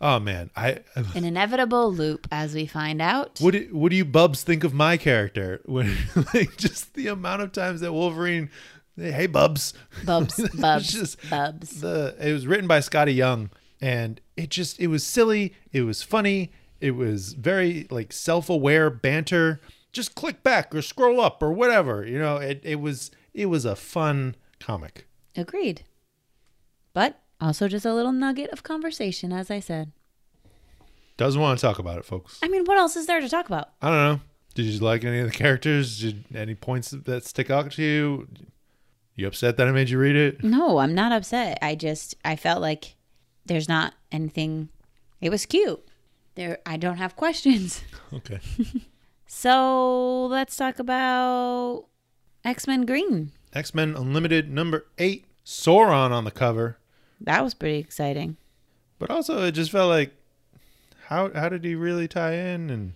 oh 0.02 0.20
man, 0.20 0.50
I 0.56 0.80
An 0.96 1.24
inevitable 1.24 1.92
loop, 1.92 2.28
as 2.32 2.54
we 2.54 2.66
find 2.66 3.02
out. 3.02 3.40
what 3.42 3.52
do, 3.52 3.70
what 3.72 3.90
do 3.90 3.96
you 3.96 4.06
bubs 4.06 4.44
think 4.44 4.64
of 4.64 4.74
my 4.74 4.98
character? 4.98 5.62
When 5.66 5.96
like 6.34 6.58
just 6.58 6.94
the 6.94 7.08
amount 7.08 7.42
of 7.42 7.52
times 7.52 7.82
that 7.82 7.94
Wolverine, 7.94 8.50
hey 8.96 9.28
bubs, 9.28 9.74
Bubs, 10.06 10.38
bubs, 10.60 10.92
just 10.92 11.30
bubs. 11.30 11.82
the 11.82 12.16
it 12.20 12.32
was 12.34 12.48
written 12.48 12.68
by 12.68 12.80
Skottie 12.80 13.16
Young, 13.16 13.50
and 13.82 14.22
it 14.36 14.50
just 14.50 14.80
it 14.80 14.88
was 14.88 15.04
silly, 15.04 15.54
it 15.72 15.82
was 15.82 16.04
funny, 16.04 16.52
it 16.82 16.92
was 16.92 17.34
very 17.34 17.88
like 17.90 18.12
self 18.14 18.50
aware 18.50 18.90
banter. 18.90 19.60
Just 19.94 20.14
click 20.16 20.44
back 20.44 20.76
or 20.76 20.82
scroll 20.84 21.20
up 21.20 21.42
or 21.42 21.52
whatever, 21.52 22.06
you 22.06 22.20
know. 22.20 22.38
It 22.38 22.62
it 22.64 22.80
was 22.80 23.10
it 23.34 23.48
was 23.48 23.66
a 23.66 23.76
fun 23.76 24.36
comic. 24.60 25.08
Agreed. 25.36 25.84
But 26.94 27.20
also 27.40 27.68
just 27.68 27.86
a 27.86 27.94
little 27.94 28.12
nugget 28.12 28.50
of 28.52 28.64
conversation, 28.64 29.32
as 29.32 29.50
I 29.52 29.60
said. 29.60 29.92
Doesn't 31.18 31.42
want 31.42 31.58
to 31.60 31.66
talk 31.66 31.80
about 31.80 31.98
it, 31.98 32.06
folks. 32.06 32.40
I 32.44 32.48
mean, 32.48 32.66
what 32.66 32.78
else 32.78 32.96
is 32.96 33.08
there 33.08 33.20
to 33.22 33.30
talk 33.30 33.48
about? 33.48 33.70
I 33.82 33.88
don't 33.90 33.98
know. 33.98 34.20
Did 34.54 34.66
you 34.66 34.80
like 34.80 35.04
any 35.04 35.20
of 35.20 35.26
the 35.32 35.36
characters? 35.38 36.00
Did 36.00 36.26
any 36.36 36.56
points 36.56 36.92
that 36.92 37.26
stick 37.26 37.50
out 37.50 37.72
to 37.74 37.84
you? 37.84 38.28
You 39.16 39.28
upset 39.28 39.58
that 39.58 39.68
I 39.68 39.72
made 39.72 39.90
you 39.90 39.98
read 39.98 40.16
it? 40.16 40.44
No, 40.44 40.78
I'm 40.78 40.94
not 40.94 41.12
upset. 41.12 41.58
I 41.62 41.76
just 41.76 42.16
I 42.24 42.36
felt 42.36 42.62
like 42.62 42.96
there's 43.46 43.68
not 43.68 43.94
anything. 44.12 44.70
It 45.22 45.30
was 45.32 45.46
cute. 45.48 45.84
There, 46.36 46.60
I 46.68 46.78
don't 46.78 46.98
have 46.98 47.16
questions. 47.16 47.82
Okay. 48.14 48.40
So 49.28 50.28
let's 50.28 50.56
talk 50.56 50.80
about 50.80 51.86
X 52.46 52.68
Men 52.68 52.86
Green. 52.86 53.32
X 53.54 53.76
Men 53.76 53.96
Unlimited 53.96 54.50
number 54.50 54.86
eight. 54.98 55.26
Sauron 55.46 56.12
on 56.12 56.24
the 56.24 56.32
cover. 56.32 56.78
That 57.22 57.44
was 57.44 57.54
pretty 57.54 57.80
exciting. 57.80 58.38
But 59.00 59.10
also, 59.10 59.44
it 59.44 59.52
just 59.52 59.72
felt 59.72 59.90
like, 59.90 60.12
how 61.08 61.32
how 61.34 61.50
did 61.50 61.64
he 61.64 61.76
really 61.76 62.08
tie 62.08 62.34
in? 62.34 62.70
And 62.70 62.94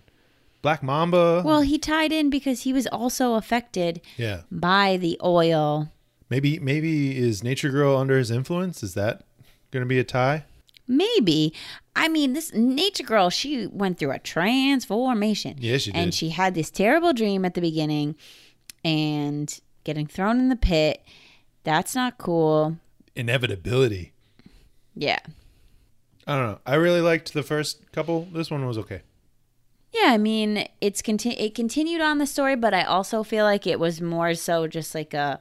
Black 0.62 0.82
Mamba. 0.82 1.42
Well, 1.44 1.62
he 1.62 1.76
tied 1.76 2.12
in 2.12 2.30
because 2.30 2.62
he 2.62 2.72
was 2.72 2.86
also 2.86 3.34
affected 3.34 4.00
yeah. 4.16 4.42
by 4.50 4.96
the 4.96 5.20
oil. 5.22 5.90
Maybe 6.30 6.58
maybe 6.60 7.18
is 7.18 7.42
Nature 7.42 7.70
Girl 7.70 7.96
under 7.96 8.16
his 8.16 8.30
influence? 8.30 8.82
Is 8.82 8.94
that 8.94 9.24
going 9.70 9.82
to 9.82 9.88
be 9.88 9.98
a 9.98 10.04
tie? 10.04 10.44
Maybe. 10.88 11.52
I 11.94 12.08
mean, 12.08 12.32
this 12.32 12.52
Nature 12.54 13.04
Girl, 13.04 13.28
she 13.28 13.66
went 13.66 13.98
through 13.98 14.12
a 14.12 14.18
transformation. 14.18 15.56
Yeah, 15.60 15.78
she 15.78 15.92
did. 15.92 15.98
And 15.98 16.14
she 16.14 16.30
had 16.30 16.54
this 16.54 16.70
terrible 16.70 17.12
dream 17.12 17.44
at 17.44 17.54
the 17.54 17.60
beginning 17.60 18.16
and 18.84 19.60
getting 19.84 20.06
thrown 20.06 20.38
in 20.38 20.48
the 20.48 20.56
pit. 20.56 21.04
That's 21.64 21.94
not 21.94 22.18
cool. 22.18 22.78
Inevitability. 23.14 24.11
Yeah. 24.94 25.18
I 26.26 26.36
don't 26.36 26.46
know. 26.52 26.58
I 26.66 26.74
really 26.74 27.00
liked 27.00 27.32
the 27.32 27.42
first 27.42 27.90
couple. 27.92 28.28
This 28.32 28.50
one 28.50 28.66
was 28.66 28.78
okay. 28.78 29.02
Yeah, 29.92 30.12
I 30.12 30.18
mean, 30.18 30.68
it's 30.80 31.02
conti- 31.02 31.36
it 31.36 31.54
continued 31.54 32.00
on 32.00 32.18
the 32.18 32.26
story, 32.26 32.56
but 32.56 32.72
I 32.72 32.82
also 32.82 33.22
feel 33.22 33.44
like 33.44 33.66
it 33.66 33.78
was 33.78 34.00
more 34.00 34.34
so 34.34 34.66
just 34.66 34.94
like 34.94 35.12
a 35.12 35.40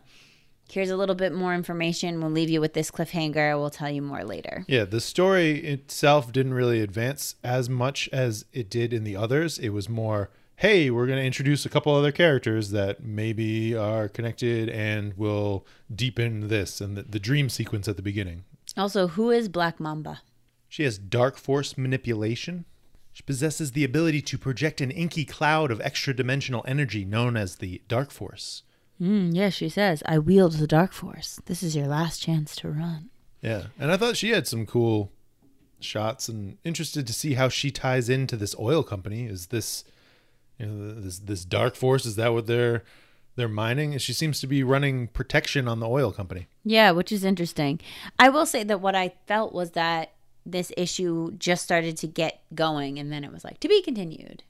here's 0.70 0.90
a 0.90 0.98
little 0.98 1.16
bit 1.16 1.34
more 1.34 1.54
information. 1.54 2.20
We'll 2.22 2.32
leave 2.32 2.50
you 2.50 2.62
with 2.62 2.74
this 2.74 2.92
cliffhanger. 2.92 3.60
We'll 3.60 3.70
tell 3.70 3.90
you 3.90 4.02
more 4.02 4.24
later. 4.24 4.66
Yeah, 4.68 4.86
the 4.86 5.02
story 5.02 5.58
itself 5.60 6.32
didn't 6.32 6.54
really 6.54 6.82
advance 6.82 7.36
as 7.44 7.70
much 7.70 8.10
as 8.12 8.46
it 8.54 8.70
did 8.70 8.94
in 8.94 9.04
the 9.04 9.16
others. 9.16 9.60
It 9.60 9.70
was 9.70 9.90
more, 9.90 10.30
hey, 10.58 10.90
we're 10.90 11.08
going 11.08 11.20
to 11.20 11.26
introduce 11.26 11.66
a 11.66 11.70
couple 11.70 11.94
other 11.94 12.12
characters 12.12 12.72
that 12.72 13.04
maybe 13.04 13.76
are 13.76 14.08
connected 14.08 14.70
and 14.70 15.14
will 15.18 15.66
deepen 15.94 16.48
this 16.48 16.80
and 16.80 16.98
the, 16.98 17.04
the 17.04 17.20
dream 17.20 17.50
sequence 17.50 17.88
at 17.88 17.98
the 17.98 18.02
beginning. 18.02 18.46
Also, 18.78 19.08
who 19.10 19.32
is 19.32 19.50
Black 19.50 19.80
Mamba? 19.80 20.22
She 20.70 20.84
has 20.84 20.98
dark 20.98 21.38
force 21.38 21.78
manipulation. 21.78 22.66
She 23.12 23.24
possesses 23.24 23.72
the 23.72 23.84
ability 23.84 24.22
to 24.22 24.38
project 24.38 24.80
an 24.80 24.92
inky 24.92 25.26
cloud 25.26 25.70
of 25.70 25.82
extra 25.82 26.14
dimensional 26.14 26.64
energy 26.66 27.04
known 27.04 27.36
as 27.36 27.58
the 27.58 27.82
dark 27.88 28.10
force. 28.12 28.64
Mm, 29.02 29.36
yes, 29.36 29.54
she 29.54 29.68
says, 29.68 30.04
I 30.06 30.20
wield 30.20 30.54
the 30.54 30.68
Dark 30.68 30.94
Force. 30.94 31.42
This 31.46 31.64
is 31.64 31.76
your 31.76 31.88
last 31.88 32.22
chance 32.22 32.56
to 32.58 32.70
run. 32.70 33.10
Yeah, 33.42 33.66
and 33.80 33.92
I 33.92 33.98
thought 33.98 34.16
she 34.16 34.30
had 34.30 34.48
some 34.48 34.68
cool 34.68 35.12
shots 35.80 36.30
and 36.30 36.58
interested 36.64 37.08
to 37.08 37.14
see 37.14 37.34
how 37.34 37.50
she 37.50 37.72
ties 37.72 38.10
into 38.10 38.38
this 38.38 38.56
oil 38.60 38.84
company. 38.84 39.26
Is 39.26 39.48
this 39.48 39.84
you 40.60 40.68
know 40.68 40.94
this 40.94 41.18
this 41.18 41.44
dark 41.44 41.76
force 41.76 42.06
is 42.06 42.16
that 42.18 42.34
what 42.34 42.46
they're 42.46 42.84
they're 43.36 43.48
mining? 43.48 43.94
And 43.94 44.02
she 44.02 44.14
seems 44.14 44.40
to 44.42 44.48
be 44.48 44.64
running 44.64 45.08
protection 45.08 45.68
on 45.68 45.80
the 45.80 45.88
oil 45.90 46.12
company. 46.12 46.48
Yeah, 46.64 46.92
which 46.92 47.12
is 47.12 47.24
interesting. 47.24 47.80
I 48.20 48.30
will 48.30 48.46
say 48.46 48.64
that 48.64 48.82
what 48.82 48.96
I 48.96 49.14
felt 49.28 49.54
was 49.54 49.72
that 49.72 50.12
this 50.46 50.72
issue 50.78 51.32
just 51.38 51.64
started 51.64 51.98
to 51.98 52.08
get 52.08 52.42
going 52.56 52.98
and 53.00 53.12
then 53.12 53.24
it 53.24 53.32
was 53.32 53.44
like 53.44 53.60
to 53.60 53.68
be 53.68 53.82
continued. 53.82 54.44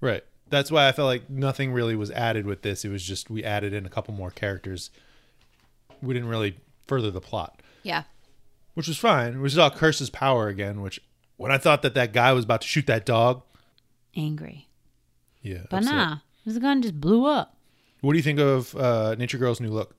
Right. 0.00 0.24
That's 0.48 0.70
why 0.70 0.88
I 0.88 0.92
felt 0.92 1.06
like 1.06 1.30
nothing 1.30 1.72
really 1.72 1.94
was 1.96 2.10
added 2.10 2.44
with 2.46 2.62
this. 2.62 2.84
It 2.84 2.88
was 2.90 3.04
just 3.04 3.30
we 3.30 3.44
added 3.44 3.72
in 3.72 3.86
a 3.86 3.88
couple 3.88 4.12
more 4.14 4.30
characters. 4.30 4.90
We 6.02 6.12
didn't 6.14 6.28
really 6.28 6.56
further 6.86 7.10
the 7.10 7.20
plot, 7.20 7.62
Yeah. 7.82 8.02
which 8.74 8.88
was 8.88 8.98
fine. 8.98 9.40
We 9.40 9.48
saw 9.48 9.70
Curse's 9.70 10.10
power 10.10 10.48
again, 10.48 10.80
which 10.82 11.00
when 11.36 11.52
I 11.52 11.58
thought 11.58 11.82
that 11.82 11.94
that 11.94 12.12
guy 12.12 12.32
was 12.32 12.44
about 12.44 12.62
to 12.62 12.66
shoot 12.68 12.86
that 12.86 13.06
dog, 13.06 13.42
Angry. 14.16 14.68
yeah. 15.40 15.62
But 15.70 15.78
upset. 15.78 15.94
nah, 15.94 16.16
this 16.44 16.58
gun 16.58 16.82
just 16.82 17.00
blew 17.00 17.26
up. 17.26 17.56
What 18.00 18.12
do 18.12 18.18
you 18.18 18.22
think 18.22 18.38
of 18.40 18.74
uh, 18.76 19.14
Nature 19.18 19.38
Girl's 19.38 19.60
new 19.60 19.70
look? 19.70 19.94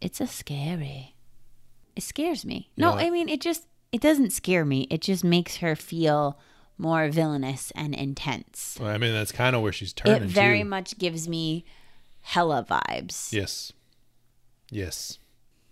It's 0.00 0.20
a 0.20 0.26
scary. 0.26 1.14
It 1.96 2.02
scares 2.02 2.44
me. 2.44 2.70
No, 2.76 2.90
Yeah. 2.98 3.06
I 3.06 3.10
mean 3.10 3.28
it 3.28 3.40
just 3.40 3.66
it 3.92 4.00
doesn't 4.00 4.30
scare 4.30 4.64
me. 4.64 4.86
It 4.90 5.00
just 5.00 5.22
makes 5.24 5.58
her 5.58 5.76
feel 5.76 6.38
more 6.76 7.08
villainous 7.08 7.70
and 7.76 7.94
intense. 7.94 8.76
Well, 8.80 8.90
I 8.90 8.98
mean, 8.98 9.12
that's 9.12 9.30
kind 9.30 9.54
of 9.54 9.62
where 9.62 9.70
she's 9.72 9.90
It 9.90 9.96
turning. 9.96 10.28
very 10.28 10.62
too. 10.62 10.68
much 10.68 10.98
gives 10.98 11.28
me 11.28 11.64
hella 12.22 12.66
vibes. 12.68 13.32
Yes. 13.32 13.72
Yes. 14.70 15.18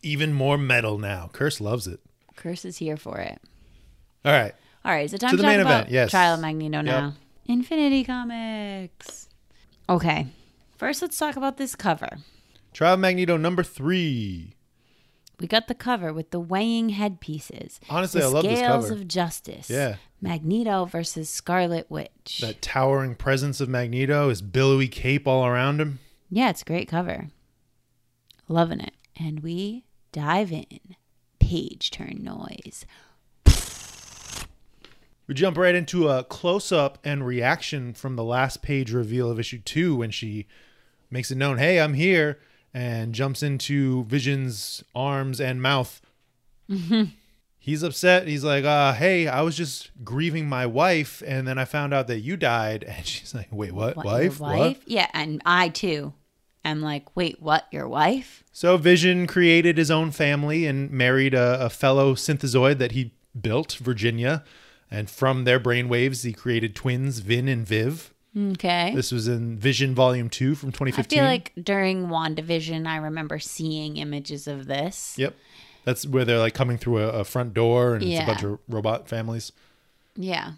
Even 0.02 0.32
more 0.32 0.56
metal 0.56 0.98
now. 0.98 1.28
Curse 1.32 1.60
loves 1.60 1.88
it. 1.88 1.98
Curse 2.36 2.64
is 2.64 2.76
here 2.78 2.96
for 2.96 3.18
it. 3.18 3.40
All 4.24 4.32
right. 4.32 4.54
All 4.84 4.92
right, 4.92 5.10
so 5.10 5.16
time 5.16 5.30
To 5.30 5.36
to, 5.36 5.42
the 5.42 5.48
main 5.48 5.60
about 5.60 5.72
event, 5.82 5.90
yes. 5.90 6.10
Trial 6.10 6.34
of 6.34 6.40
Magneto 6.40 6.76
Yep. 6.78 6.84
now. 6.84 7.14
Infinity 7.46 8.04
Comics. 8.04 9.28
Okay, 9.88 10.26
first 10.82 11.00
let's 11.00 11.16
talk 11.16 11.36
about 11.36 11.58
this 11.58 11.76
cover. 11.76 12.18
Trial 12.72 12.96
Magneto 12.96 13.36
number 13.36 13.62
three. 13.62 14.56
We 15.38 15.46
got 15.46 15.68
the 15.68 15.76
cover 15.76 16.12
with 16.12 16.32
the 16.32 16.40
weighing 16.40 16.88
headpieces. 16.88 17.78
Honestly, 17.88 18.20
the 18.20 18.26
I 18.26 18.30
love 18.30 18.42
this 18.42 18.60
cover. 18.60 18.82
Scales 18.82 18.90
of 18.90 19.06
Justice. 19.06 19.70
Yeah. 19.70 19.96
Magneto 20.20 20.84
versus 20.86 21.30
Scarlet 21.30 21.88
Witch. 21.88 22.38
That 22.40 22.60
towering 22.60 23.14
presence 23.14 23.60
of 23.60 23.68
Magneto, 23.68 24.28
his 24.28 24.42
billowy 24.42 24.88
cape 24.88 25.28
all 25.28 25.46
around 25.46 25.80
him. 25.80 26.00
yeah, 26.30 26.50
it's 26.50 26.62
a 26.62 26.64
great 26.64 26.88
cover. 26.88 27.28
Loving 28.48 28.80
it. 28.80 28.94
And 29.16 29.40
we 29.40 29.84
dive 30.10 30.50
in. 30.50 30.66
Page 31.38 31.92
turn 31.92 32.18
noise. 32.22 32.86
We 35.28 35.34
jump 35.34 35.56
right 35.56 35.76
into 35.76 36.08
a 36.08 36.24
close 36.24 36.72
up 36.72 36.98
and 37.04 37.24
reaction 37.24 37.94
from 37.94 38.16
the 38.16 38.24
last 38.24 38.62
page 38.62 38.92
reveal 38.92 39.30
of 39.30 39.38
issue 39.38 39.60
two 39.60 39.94
when 39.94 40.10
she 40.10 40.48
makes 41.12 41.30
it 41.30 41.36
known, 41.36 41.58
hey, 41.58 41.80
I'm 41.80 41.94
here, 41.94 42.38
and 42.74 43.14
jumps 43.14 43.42
into 43.42 44.04
Vision's 44.04 44.82
arms 44.94 45.40
and 45.40 45.60
mouth. 45.60 46.00
He's 47.58 47.82
upset. 47.84 48.26
He's 48.26 48.42
like, 48.42 48.64
uh, 48.64 48.94
hey, 48.94 49.28
I 49.28 49.42
was 49.42 49.56
just 49.56 49.90
grieving 50.02 50.48
my 50.48 50.66
wife, 50.66 51.22
and 51.24 51.46
then 51.46 51.58
I 51.58 51.64
found 51.64 51.94
out 51.94 52.08
that 52.08 52.20
you 52.20 52.36
died. 52.36 52.84
And 52.88 53.06
she's 53.06 53.34
like, 53.34 53.48
wait, 53.52 53.72
what? 53.72 53.96
What, 53.96 54.04
your 54.04 54.32
wife? 54.32 54.40
What? 54.40 54.78
Yeah, 54.86 55.08
and 55.12 55.40
I 55.46 55.68
too. 55.68 56.12
am 56.64 56.80
like, 56.80 57.14
wait, 57.14 57.40
what? 57.40 57.66
Your 57.70 57.86
wife? 57.86 58.42
So 58.52 58.76
Vision 58.78 59.26
created 59.26 59.78
his 59.78 59.90
own 59.90 60.10
family 60.10 60.66
and 60.66 60.90
married 60.90 61.34
a, 61.34 61.66
a 61.66 61.70
fellow 61.70 62.14
synthezoid 62.14 62.78
that 62.78 62.92
he 62.92 63.12
built, 63.38 63.74
Virginia. 63.74 64.44
And 64.90 65.08
from 65.08 65.44
their 65.44 65.60
brainwaves, 65.60 66.24
he 66.24 66.32
created 66.32 66.74
twins, 66.74 67.20
Vin 67.20 67.48
and 67.48 67.66
Viv. 67.66 68.11
Okay. 68.36 68.92
This 68.94 69.12
was 69.12 69.28
in 69.28 69.58
Vision 69.58 69.94
Volume 69.94 70.30
2 70.30 70.54
from 70.54 70.68
I 70.70 70.72
2015. 70.72 71.18
feel 71.18 71.26
like 71.26 71.52
during 71.62 72.06
WandaVision, 72.08 72.86
I 72.86 72.96
remember 72.96 73.38
seeing 73.38 73.98
images 73.98 74.46
of 74.46 74.66
this. 74.66 75.14
Yep. 75.18 75.34
That's 75.84 76.06
where 76.06 76.24
they're 76.24 76.38
like 76.38 76.54
coming 76.54 76.78
through 76.78 76.98
a, 76.98 77.08
a 77.08 77.24
front 77.24 77.52
door 77.54 77.94
and 77.94 78.02
it's 78.04 78.22
a 78.22 78.26
bunch 78.26 78.42
of 78.42 78.58
robot 78.68 79.08
families. 79.08 79.52
Yeah. 80.16 80.52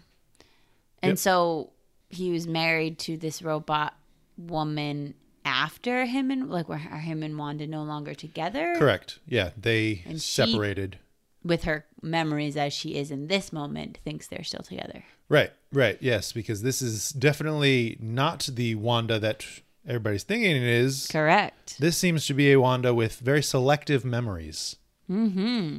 And 1.01 1.11
Yep. 1.11 1.17
so 1.17 1.69
he 2.09 2.31
was 2.31 2.47
married 2.47 2.97
to 2.99 3.17
this 3.17 3.41
robot 3.41 3.93
woman 4.37 5.13
after 5.43 6.05
him 6.05 6.31
and 6.31 6.49
like 6.49 6.69
were 6.69 6.77
him 6.77 7.23
and 7.23 7.37
Wanda 7.37 7.67
no 7.67 7.83
longer 7.83 8.13
together? 8.13 8.75
Correct. 8.77 9.19
Yeah. 9.27 9.49
They 9.57 10.03
And 10.05 10.21
separated. 10.21 10.99
With 11.45 11.63
her 11.63 11.85
memories 12.01 12.57
as 12.57 12.73
she 12.73 12.95
is 12.95 13.11
in 13.11 13.27
this 13.27 13.53
moment, 13.53 13.99
thinks 14.03 14.27
they're 14.27 14.43
still 14.43 14.63
together. 14.63 15.03
Right. 15.29 15.51
Right. 15.71 15.97
Yes. 16.01 16.31
Because 16.31 16.63
this 16.63 16.81
is 16.81 17.11
definitely 17.11 17.97
not 17.99 18.49
the 18.51 18.75
Wanda 18.75 19.19
that 19.19 19.45
everybody's 19.87 20.23
thinking 20.23 20.55
it 20.55 20.63
is, 20.63 21.07
Correct. 21.11 21.77
this 21.79 21.97
seems 21.97 22.25
to 22.25 22.33
be 22.33 22.51
a 22.51 22.59
Wanda 22.59 22.93
with 22.93 23.19
very 23.19 23.43
selective 23.43 24.03
memories. 24.03 24.77
Mm-hmm. 25.09 25.77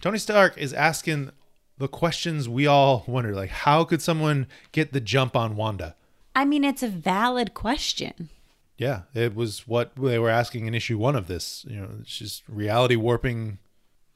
Tony 0.00 0.18
Stark 0.18 0.56
is 0.56 0.72
asking 0.72 1.30
the 1.78 1.88
questions 1.88 2.48
we 2.48 2.66
all 2.66 3.04
wonder, 3.06 3.34
like 3.34 3.50
how 3.50 3.84
could 3.84 4.00
someone 4.00 4.46
get 4.72 4.92
the 4.92 5.00
jump 5.00 5.36
on 5.36 5.56
Wanda? 5.56 5.96
I 6.34 6.44
mean, 6.44 6.64
it's 6.64 6.82
a 6.82 6.88
valid 6.88 7.52
question. 7.54 8.30
Yeah, 8.78 9.02
it 9.14 9.34
was 9.34 9.68
what 9.68 9.92
they 9.96 10.18
were 10.18 10.30
asking 10.30 10.66
in 10.66 10.74
issue 10.74 10.96
one 10.98 11.14
of 11.14 11.26
this. 11.26 11.64
You 11.68 11.76
know, 11.76 11.88
it's 12.00 12.16
just 12.16 12.42
reality 12.48 12.96
warping, 12.96 13.58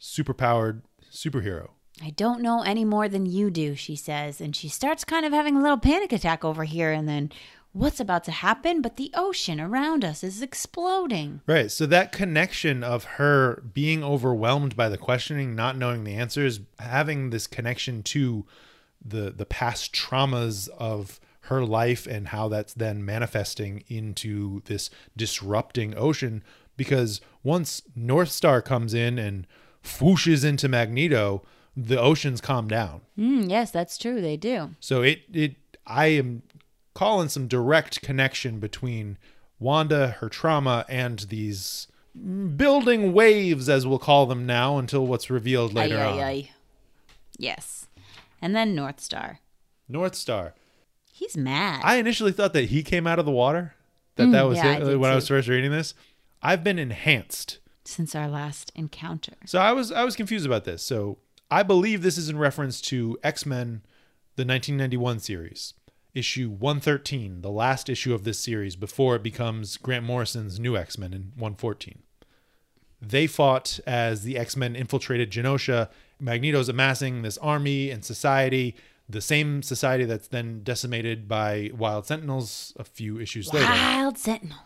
superpowered 0.00 0.83
superhero. 1.11 1.71
I 2.03 2.11
don't 2.11 2.43
know 2.43 2.62
any 2.62 2.85
more 2.85 3.09
than 3.09 3.25
you 3.25 3.50
do, 3.50 3.75
she 3.75 3.97
says, 3.97 4.41
and 4.41 4.55
she 4.55 4.69
starts 4.69 5.05
kind 5.05 5.25
of 5.25 5.33
having 5.33 5.57
a 5.57 5.62
little 5.62 5.79
panic 5.79 6.12
attack 6.12 6.45
over 6.45 6.65
here. 6.65 6.93
And 6.93 7.09
then 7.09 7.33
what's 7.73 8.00
about 8.00 8.25
to 8.25 8.33
happen? 8.33 8.83
But 8.83 8.97
the 8.97 9.11
ocean 9.15 9.61
around 9.61 10.05
us 10.05 10.23
is 10.23 10.43
exploding. 10.43 11.41
Right. 11.47 11.71
So 11.71 11.87
that 11.87 12.12
connection 12.12 12.85
of 12.85 13.05
her 13.05 13.62
being 13.73 14.05
overwhelmed 14.05 14.76
by 14.76 14.91
the 14.91 14.99
questioning, 14.99 15.55
not 15.55 15.79
knowing 15.79 16.05
the 16.05 16.15
answers, 16.15 16.61
having 16.79 17.31
this 17.31 17.47
connection 17.47 18.03
to 18.05 18.45
the 19.05 19.31
the 19.31 19.47
past 19.47 19.95
traumas 19.95 20.69
of 20.71 21.21
her 21.43 21.65
life 21.65 22.07
and 22.07 22.29
how 22.29 22.49
that's 22.49 22.75
then 22.75 23.05
manifesting 23.05 23.85
into 23.88 24.62
this 24.65 24.91
disrupting 25.17 25.97
ocean 25.97 26.43
because 26.76 27.21
once 27.45 27.83
Northstar 27.97 28.65
comes 28.65 28.95
in 28.95 29.19
and 29.19 29.47
whooshes 29.87 30.45
into 30.45 30.69
Magneto, 30.69 31.43
the 31.76 31.99
oceans 32.00 32.40
calm 32.40 32.69
down. 32.69 33.02
Mm, 33.19 33.49
yes, 33.50 33.71
that's 33.71 33.97
true. 33.99 34.21
They 34.21 34.37
do. 34.37 34.71
So 34.81 35.02
it 35.02 35.23
it 35.33 35.57
I 35.87 36.07
am 36.07 36.43
calling 36.95 37.28
some 37.28 37.47
direct 37.49 38.02
connection 38.02 38.59
between 38.59 39.19
Wanda, 39.59 40.09
her 40.21 40.28
trauma, 40.28 40.85
and 40.88 41.21
these 41.21 41.87
building 42.57 43.12
waves, 43.12 43.69
as 43.69 43.87
we'll 43.87 43.99
call 43.99 44.26
them 44.26 44.47
now, 44.47 44.78
until 44.78 45.07
what's 45.07 45.28
revealed 45.31 45.75
later 45.75 45.99
Ay, 45.99 46.05
on. 46.07 46.19
ay, 46.19 46.23
ay. 46.23 46.50
Yes. 47.38 47.88
And 48.40 48.55
then 48.57 48.75
Northstar. 48.75 49.38
North 49.88 50.14
Star. 50.14 50.55
He's 51.12 51.37
mad. 51.37 51.81
I 51.85 51.97
initially 51.97 52.33
thought 52.33 52.52
that 52.55 52.66
he 52.66 52.83
came 52.83 53.07
out 53.07 53.19
of 53.19 53.25
the 53.26 53.31
water. 53.33 53.75
That 54.16 54.33
that 54.33 54.43
was 54.43 54.59
Mm, 54.59 54.64
yeah, 54.64 54.88
it, 54.93 54.97
when 54.99 55.11
I 55.11 55.14
was 55.14 55.28
first 55.28 55.49
reading 55.49 55.71
this. 55.71 55.95
I've 56.43 56.64
been 56.64 56.78
enhanced. 56.78 57.59
Since 57.87 58.14
our 58.14 58.28
last 58.28 58.73
encounter. 58.75 59.35
So 59.47 59.59
I 59.59 59.73
was 59.73 59.93
I 59.93 60.05
was 60.05 60.16
confused 60.16 60.47
about 60.47 60.64
this. 60.64 60.83
So 60.83 61.19
I 61.50 61.62
believe 61.62 62.02
this 62.02 62.19
is 62.19 62.28
in 62.28 62.38
reference 62.38 62.81
to 62.83 63.19
X 63.23 63.47
Men, 63.47 63.83
the 64.37 64.45
1991 64.45 65.21
series, 65.21 65.75
issue 66.14 66.49
113, 66.49 67.43
the 67.43 67.50
last 67.50 67.88
issue 67.88 68.14
of 68.14 68.25
this 68.25 68.38
series 68.38 68.76
before 68.76 69.16
it 69.16 69.23
becomes 69.23 69.76
Grant 69.76 70.05
Morrison's 70.05 70.59
new 70.59 70.76
X 70.76 70.99
Men 70.99 71.12
in 71.12 71.33
114. 71.37 72.02
They 73.00 73.26
fought 73.26 73.78
as 73.87 74.23
the 74.23 74.37
X 74.38 74.57
Men 74.57 74.75
infiltrated 74.75 75.31
Genosha. 75.31 75.88
Magneto's 76.19 76.69
amassing 76.69 77.23
this 77.23 77.37
army 77.38 77.90
and 77.90 78.05
society, 78.05 78.75
the 79.09 79.21
same 79.21 79.62
society 79.62 80.05
that's 80.05 80.28
then 80.28 80.62
decimated 80.62 81.28
by 81.28 81.71
Wild 81.76 82.07
Sentinels 82.07 82.73
a 82.76 82.85
few 82.85 83.21
issues 83.21 83.52
later 83.52 83.66
Wild 83.66 84.19
Sentinels. 84.19 84.61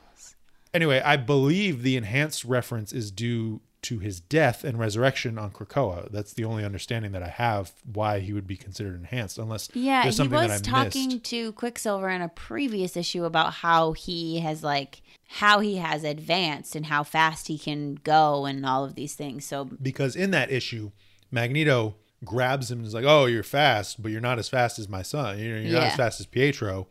Anyway, 0.74 1.00
I 1.04 1.16
believe 1.16 1.82
the 1.82 1.96
enhanced 1.96 2.44
reference 2.44 2.92
is 2.92 3.10
due 3.10 3.60
to 3.82 3.98
his 3.98 4.20
death 4.20 4.62
and 4.62 4.78
resurrection 4.78 5.38
on 5.38 5.50
Krakoa. 5.50 6.10
That's 6.12 6.34
the 6.34 6.44
only 6.44 6.64
understanding 6.64 7.12
that 7.12 7.22
I 7.22 7.28
have 7.28 7.72
why 7.90 8.20
he 8.20 8.34
would 8.34 8.46
be 8.46 8.56
considered 8.56 8.94
enhanced, 8.94 9.38
unless 9.38 9.70
Yeah, 9.72 10.02
he 10.02 10.08
was 10.08 10.60
talking 10.60 11.08
missed. 11.08 11.24
to 11.24 11.52
Quicksilver 11.52 12.10
in 12.10 12.20
a 12.20 12.28
previous 12.28 12.94
issue 12.94 13.24
about 13.24 13.54
how 13.54 13.92
he 13.92 14.40
has 14.40 14.62
like 14.62 15.00
how 15.28 15.60
he 15.60 15.76
has 15.76 16.04
advanced 16.04 16.74
and 16.76 16.86
how 16.86 17.04
fast 17.04 17.46
he 17.48 17.56
can 17.56 17.94
go 18.02 18.44
and 18.44 18.66
all 18.66 18.84
of 18.84 18.96
these 18.96 19.14
things. 19.14 19.46
So 19.46 19.64
Because 19.80 20.14
in 20.14 20.30
that 20.32 20.50
issue, 20.50 20.90
Magneto 21.30 21.94
grabs 22.24 22.70
him 22.70 22.78
and 22.80 22.86
is 22.86 22.92
like, 22.92 23.04
"Oh, 23.06 23.24
you're 23.26 23.42
fast, 23.42 24.02
but 24.02 24.12
you're 24.12 24.20
not 24.20 24.38
as 24.38 24.48
fast 24.48 24.78
as 24.78 24.88
my 24.90 25.00
son. 25.02 25.38
You're, 25.38 25.56
you're 25.58 25.72
not 25.72 25.84
as 25.84 25.96
fast 25.96 26.20
as 26.20 26.26
Pietro." 26.26 26.86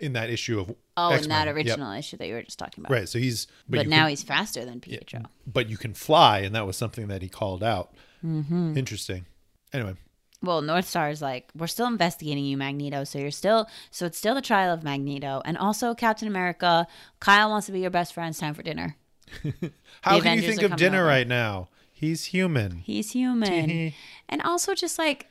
In 0.00 0.14
that 0.14 0.28
issue 0.30 0.58
of 0.58 0.74
oh, 0.96 1.08
in 1.10 1.14
X-Men. 1.18 1.28
that 1.30 1.46
Yep. 1.46 1.56
original 1.56 1.92
issue 1.92 2.16
that 2.18 2.26
you 2.28 2.34
were 2.34 2.42
just 2.42 2.58
talking 2.58 2.82
about. 2.84 2.92
right? 2.92 3.08
So 3.08 3.18
he's 3.18 3.46
But, 3.68 3.84
you 3.84 3.90
now 3.90 4.02
can- 4.02 4.10
he's 4.10 4.22
faster 4.22 4.64
than 4.64 4.80
Pietro. 4.80 5.22
but 5.46 5.68
you 5.68 5.76
can 5.76 5.94
fly, 5.94 6.38
and 6.40 6.54
that 6.54 6.66
was 6.66 6.76
something 6.76 7.08
that 7.08 7.22
he 7.22 7.28
called 7.28 7.62
out. 7.64 7.94
Mm-hmm. 8.24 8.76
Interesting. 8.78 9.26
Anyway, 9.72 9.94
Well, 10.42 10.60
Northstar 10.62 11.10
is 11.10 11.22
like, 11.22 11.48
we're 11.56 11.66
still 11.68 11.86
investigating 11.86 12.44
you, 12.44 12.56
Magneto. 12.58 13.04
So 13.04 13.18
you're 13.18 13.30
still, 13.30 13.66
so 13.90 14.04
it's 14.06 14.18
still 14.18 14.34
the 14.34 14.42
trial 14.42 14.72
of 14.74 14.82
Magneto, 14.84 15.40
and 15.46 15.56
also 15.56 15.94
Captain 15.94 16.28
America. 16.28 16.86
Kyle 17.18 17.48
wants 17.48 17.66
to 17.66 17.72
be 17.72 17.80
your 17.80 17.90
best 17.90 18.12
friend. 18.12 18.28
It's 18.30 18.38
time 18.40 18.52
for 18.54 18.62
dinner. 18.62 18.96
how 20.02 20.20
can 20.20 20.36
you 20.40 20.42
think 20.46 20.62
of 20.62 20.76
dinner 20.76 20.98
over. 20.98 21.06
right 21.08 21.26
now? 21.26 21.68
He's 21.92 22.26
human. 22.26 22.78
He's 22.78 23.12
human, 23.12 23.94
and 24.28 24.42
also 24.42 24.74
just 24.74 24.98
like, 24.98 25.28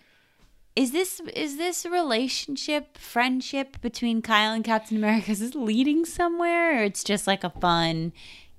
is 0.75 0.91
this 0.91 1.21
is 1.35 1.57
this 1.57 1.85
relationship, 1.85 2.97
friendship 2.97 3.79
between 3.81 4.21
Kyle 4.21 4.53
and 4.53 4.63
Captain 4.63 4.97
America? 4.97 5.31
Is 5.31 5.39
this 5.39 5.55
leading 5.55 6.05
somewhere, 6.05 6.79
or 6.79 6.83
it's 6.83 7.03
just 7.03 7.27
like 7.27 7.43
a 7.43 7.49
fun, 7.49 8.13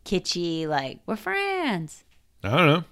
kitschy, 0.04 0.66
like 0.66 1.00
we're 1.06 1.16
friends? 1.16 2.04
I 2.42 2.56
don't 2.56 2.66
know. 2.66 2.84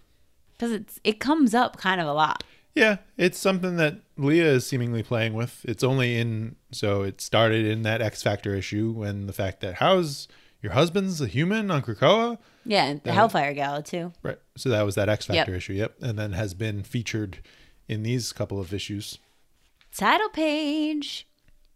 Because 0.53 0.73
it's 0.73 1.01
it 1.05 1.21
comes 1.21 1.55
up 1.55 1.77
kind 1.77 2.01
of 2.01 2.07
a 2.07 2.13
lot. 2.13 2.43
Yeah, 2.75 2.97
it's 3.19 3.39
something 3.39 3.77
that 3.77 3.97
Leah 4.17 4.53
is 4.53 4.67
seemingly 4.67 5.03
playing 5.03 5.35
with. 5.35 5.65
It's 5.65 5.85
only 5.85 6.19
in 6.19 6.57
so 6.71 7.03
it 7.03 7.21
started 7.21 7.67
in 7.67 7.83
that 7.83 8.01
X 8.01 8.23
Factor 8.23 8.55
issue 8.55 8.93
when 8.93 9.27
the 9.27 9.33
fact 9.33 9.61
that 9.61 9.75
how's 9.75 10.27
your 10.63 10.73
husband's 10.73 11.21
a 11.21 11.27
human 11.27 11.71
on 11.71 11.83
Krakoa? 11.83 12.39
Yeah, 12.65 12.85
and 12.85 13.03
the 13.03 13.13
Hellfire 13.13 13.53
Gala 13.53 13.83
too. 13.83 14.13
Right. 14.23 14.39
So 14.57 14.69
that 14.71 14.83
was 14.83 14.95
that 14.95 15.09
X 15.09 15.29
Yep. 15.29 15.37
Factor 15.37 15.55
issue, 15.55 15.75
yep. 15.75 15.97
And 16.01 16.19
then 16.19 16.33
has 16.33 16.55
been 16.55 16.83
featured 16.83 17.41
in 17.93 18.03
these 18.03 18.33
couple 18.33 18.59
of 18.59 18.73
issues. 18.73 19.19
Title 19.95 20.31
page. 20.31 21.27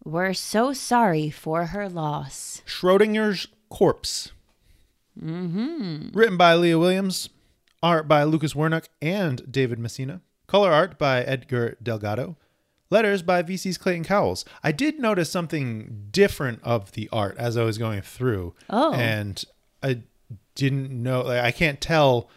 We're 0.03 0.33
so 0.33 0.73
sorry 0.73 1.29
for 1.29 1.67
her 1.67 1.87
loss. 1.87 2.61
Schrodinger's 2.65 3.47
Corpse. 3.69 4.31
Mm-hmm. 5.21 6.09
Written 6.17 6.37
by 6.37 6.55
Leah 6.55 6.79
Williams, 6.79 7.29
art 7.81 8.07
by 8.07 8.23
Lukas 8.23 8.53
Werneck 8.53 8.85
and 9.01 9.51
David 9.51 9.79
Messina, 9.79 10.21
color 10.47 10.71
art 10.71 10.97
by 10.97 11.23
Edgar 11.23 11.77
Delgado, 11.81 12.37
letters 12.89 13.21
by 13.21 13.43
VC's 13.43 13.77
Clayton 13.77 14.03
Cowles. 14.03 14.45
I 14.63 14.71
did 14.71 14.99
notice 14.99 15.29
something 15.29 16.07
different 16.11 16.59
of 16.63 16.93
the 16.93 17.09
art 17.11 17.35
as 17.37 17.57
I 17.57 17.63
was 17.63 17.77
going 17.77 18.01
through. 18.01 18.53
Oh. 18.69 18.93
And 18.93 19.43
I 19.83 20.01
didn't 20.55 20.91
know, 20.91 21.21
like, 21.21 21.43
I 21.43 21.51
can't 21.51 21.81
tell 21.81 22.29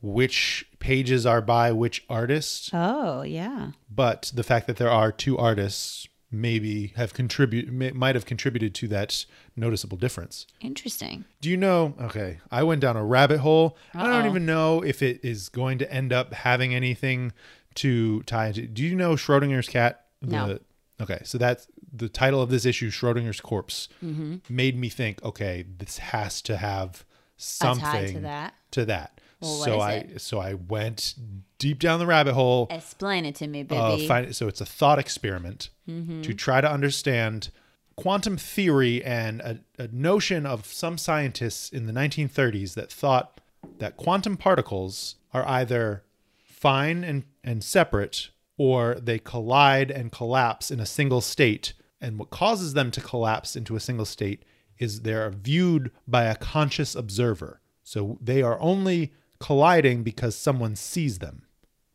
which 0.00 0.66
pages 0.78 1.24
are 1.26 1.40
by 1.40 1.72
which 1.72 2.04
artist, 2.08 2.70
Oh, 2.72 3.22
yeah. 3.22 3.72
but 3.90 4.30
the 4.34 4.42
fact 4.42 4.66
that 4.66 4.76
there 4.76 4.90
are 4.90 5.10
two 5.12 5.36
artists 5.38 6.06
maybe 6.30 6.88
have 6.96 7.14
contribute 7.14 7.72
may, 7.72 7.92
might 7.92 8.14
have 8.14 8.26
contributed 8.26 8.74
to 8.74 8.88
that 8.88 9.24
noticeable 9.54 9.96
difference. 9.96 10.46
Interesting. 10.60 11.24
Do 11.40 11.48
you 11.48 11.56
know? 11.56 11.94
Okay, 12.00 12.38
I 12.50 12.62
went 12.64 12.80
down 12.80 12.96
a 12.96 13.04
rabbit 13.04 13.38
hole. 13.40 13.76
I 13.94 14.06
don't 14.08 14.26
even 14.26 14.44
know 14.44 14.82
if 14.82 15.02
it 15.02 15.20
is 15.24 15.48
going 15.48 15.78
to 15.78 15.90
end 15.92 16.12
up 16.12 16.34
having 16.34 16.74
anything 16.74 17.32
to 17.76 18.22
tie 18.24 18.48
into. 18.48 18.66
Do 18.66 18.82
you 18.82 18.96
know 18.96 19.14
Schrodinger's 19.14 19.68
cat? 19.68 20.06
No. 20.20 20.58
Okay, 21.00 21.20
so 21.24 21.38
that's 21.38 21.68
the 21.92 22.08
title 22.08 22.42
of 22.42 22.50
this 22.50 22.64
issue, 22.66 22.90
Schrodinger's 22.90 23.40
Corpse, 23.40 23.88
Mm-hmm. 24.04 24.36
made 24.48 24.76
me 24.76 24.88
think. 24.88 25.22
Okay, 25.22 25.64
this 25.78 25.98
has 25.98 26.42
to 26.42 26.56
have 26.56 27.04
something 27.36 28.14
to 28.14 28.20
that. 28.20 28.54
to 28.72 28.84
that. 28.86 29.15
Well, 29.46 29.64
so 29.64 29.80
I 29.80 29.92
it? 29.92 30.20
so 30.20 30.38
I 30.38 30.54
went 30.54 31.14
deep 31.58 31.78
down 31.78 31.98
the 31.98 32.06
rabbit 32.06 32.34
hole. 32.34 32.66
Explain 32.70 33.24
it 33.24 33.34
to 33.36 33.46
me, 33.46 33.60
Uh, 33.70 33.96
baby. 33.96 34.06
find, 34.06 34.34
so 34.36 34.48
it's 34.48 34.60
a 34.60 34.66
thought 34.66 34.98
experiment 34.98 35.70
to 35.86 36.34
try 36.34 36.60
to 36.60 36.70
understand 36.70 37.50
quantum 37.94 38.36
theory 38.36 39.02
and 39.04 39.40
a, 39.40 39.60
a 39.78 39.88
notion 39.92 40.44
of 40.44 40.66
some 40.66 40.98
scientists 40.98 41.70
in 41.70 41.86
the 41.86 41.92
1930s 41.92 42.74
that 42.74 42.92
thought 42.92 43.40
that 43.78 43.96
quantum 43.96 44.36
particles 44.36 45.14
are 45.32 45.46
either 45.48 46.02
fine 46.44 47.04
and, 47.04 47.24
and 47.44 47.62
separate 47.64 48.30
or 48.58 48.96
they 48.96 49.18
collide 49.18 49.90
and 49.90 50.10
collapse 50.12 50.70
in 50.70 50.80
a 50.80 50.86
single 50.86 51.20
state. 51.20 51.72
And 52.00 52.18
what 52.18 52.30
causes 52.30 52.74
them 52.74 52.90
to 52.90 53.00
collapse 53.00 53.54
into 53.56 53.76
a 53.76 53.80
single 53.80 54.04
state 54.06 54.42
is 54.78 55.02
they're 55.02 55.30
viewed 55.30 55.90
by 56.06 56.24
a 56.24 56.34
conscious 56.36 56.94
observer. 56.94 57.60
So 57.82 58.18
they 58.20 58.42
are 58.42 58.58
only 58.60 59.12
colliding 59.38 60.02
because 60.02 60.36
someone 60.36 60.76
sees 60.76 61.18
them. 61.18 61.42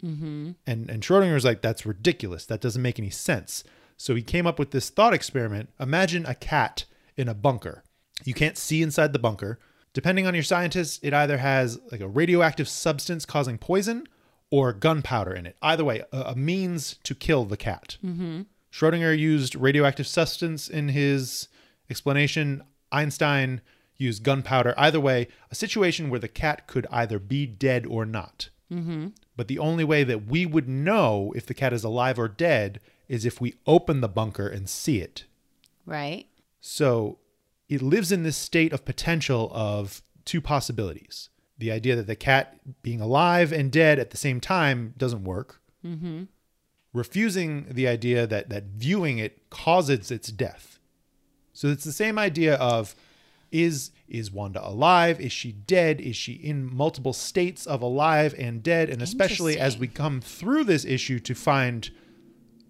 Mm-hmm. 0.03 0.51
And 0.65 0.89
and 0.89 1.03
Schrodinger's 1.03 1.45
like, 1.45 1.61
that's 1.61 1.85
ridiculous. 1.85 2.45
That 2.45 2.61
doesn't 2.61 2.81
make 2.81 2.99
any 2.99 3.09
sense. 3.09 3.63
So 3.97 4.15
he 4.15 4.23
came 4.23 4.47
up 4.47 4.57
with 4.57 4.71
this 4.71 4.89
thought 4.89 5.13
experiment. 5.13 5.69
Imagine 5.79 6.25
a 6.25 6.33
cat 6.33 6.85
in 7.15 7.27
a 7.27 7.35
bunker. 7.35 7.83
You 8.23 8.33
can't 8.33 8.57
see 8.57 8.81
inside 8.81 9.13
the 9.13 9.19
bunker. 9.19 9.59
Depending 9.93 10.25
on 10.25 10.33
your 10.33 10.43
scientist, 10.43 11.03
it 11.03 11.13
either 11.13 11.37
has 11.37 11.79
like 11.91 12.01
a 12.01 12.07
radioactive 12.07 12.67
substance 12.67 13.25
causing 13.25 13.57
poison 13.57 14.07
or 14.49 14.73
gunpowder 14.73 15.33
in 15.33 15.45
it. 15.45 15.55
Either 15.61 15.83
way, 15.83 16.03
a, 16.11 16.21
a 16.21 16.35
means 16.35 16.97
to 17.03 17.13
kill 17.13 17.45
the 17.45 17.57
cat. 17.57 17.97
Mm-hmm. 18.03 18.41
Schrodinger 18.71 19.17
used 19.17 19.55
radioactive 19.55 20.07
substance 20.07 20.69
in 20.69 20.89
his 20.89 21.47
explanation. 21.89 22.63
Einstein 22.91 23.61
use 24.01 24.19
gunpowder. 24.19 24.73
Either 24.77 24.99
way, 24.99 25.27
a 25.49 25.55
situation 25.55 26.09
where 26.09 26.19
the 26.19 26.27
cat 26.27 26.67
could 26.67 26.87
either 26.91 27.19
be 27.19 27.45
dead 27.45 27.85
or 27.85 28.05
not. 28.05 28.49
Mm-hmm. 28.71 29.07
But 29.35 29.47
the 29.47 29.59
only 29.59 29.83
way 29.83 30.03
that 30.03 30.27
we 30.27 30.45
would 30.45 30.67
know 30.67 31.33
if 31.35 31.45
the 31.45 31.53
cat 31.53 31.73
is 31.73 31.83
alive 31.83 32.19
or 32.19 32.27
dead 32.27 32.79
is 33.07 33.25
if 33.25 33.41
we 33.41 33.55
open 33.65 34.01
the 34.01 34.07
bunker 34.07 34.47
and 34.47 34.69
see 34.69 34.99
it. 34.99 35.25
Right. 35.85 36.27
So 36.59 37.19
it 37.69 37.81
lives 37.81 38.11
in 38.11 38.23
this 38.23 38.37
state 38.37 38.73
of 38.73 38.85
potential 38.85 39.51
of 39.53 40.01
two 40.25 40.41
possibilities. 40.41 41.29
The 41.57 41.71
idea 41.71 41.95
that 41.95 42.07
the 42.07 42.15
cat 42.15 42.59
being 42.81 43.01
alive 43.01 43.51
and 43.51 43.71
dead 43.71 43.99
at 43.99 44.11
the 44.11 44.17
same 44.17 44.39
time 44.39 44.93
doesn't 44.97 45.23
work. 45.23 45.61
Mm-hmm. 45.85 46.23
Refusing 46.93 47.67
the 47.69 47.87
idea 47.87 48.27
that, 48.27 48.49
that 48.49 48.63
viewing 48.65 49.17
it 49.17 49.49
causes 49.49 50.11
its 50.11 50.31
death. 50.31 50.79
So 51.53 51.67
it's 51.67 51.83
the 51.83 51.91
same 51.91 52.17
idea 52.17 52.55
of 52.55 52.95
is 53.51 53.91
is 54.07 54.31
Wanda 54.31 54.65
alive? 54.65 55.19
Is 55.21 55.31
she 55.31 55.51
dead? 55.51 56.01
Is 56.01 56.15
she 56.15 56.33
in 56.33 56.73
multiple 56.73 57.13
states 57.13 57.65
of 57.65 57.81
alive 57.81 58.35
and 58.37 58.61
dead? 58.61 58.89
And 58.89 59.01
especially 59.01 59.59
as 59.59 59.77
we 59.77 59.87
come 59.87 60.19
through 60.21 60.65
this 60.65 60.85
issue 60.85 61.19
to 61.19 61.33
find 61.33 61.89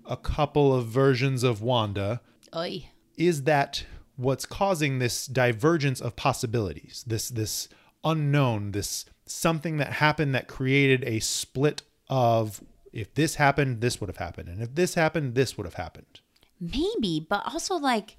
a 0.05 0.17
couple 0.17 0.73
of 0.75 0.87
versions 0.87 1.43
of 1.43 1.61
Wanda, 1.61 2.21
Oy. 2.55 2.89
is 3.17 3.43
that 3.43 3.85
what's 4.17 4.45
causing 4.45 4.99
this 4.99 5.25
divergence 5.25 6.01
of 6.01 6.15
possibilities 6.15 7.03
this 7.07 7.29
this 7.29 7.69
unknown 8.03 8.71
this 8.71 9.05
something 9.25 9.77
that 9.77 9.93
happened 9.93 10.35
that 10.35 10.47
created 10.47 11.03
a 11.05 11.19
split 11.19 11.81
of 12.09 12.61
if 12.91 13.13
this 13.13 13.35
happened 13.35 13.79
this 13.79 14.01
would 14.01 14.09
have 14.09 14.17
happened 14.17 14.49
and 14.49 14.61
if 14.61 14.75
this 14.75 14.95
happened 14.95 15.33
this 15.33 15.55
would 15.57 15.65
have 15.65 15.75
happened 15.75 16.19
Maybe, 16.61 17.25
but 17.27 17.41
also 17.47 17.75
like, 17.75 18.17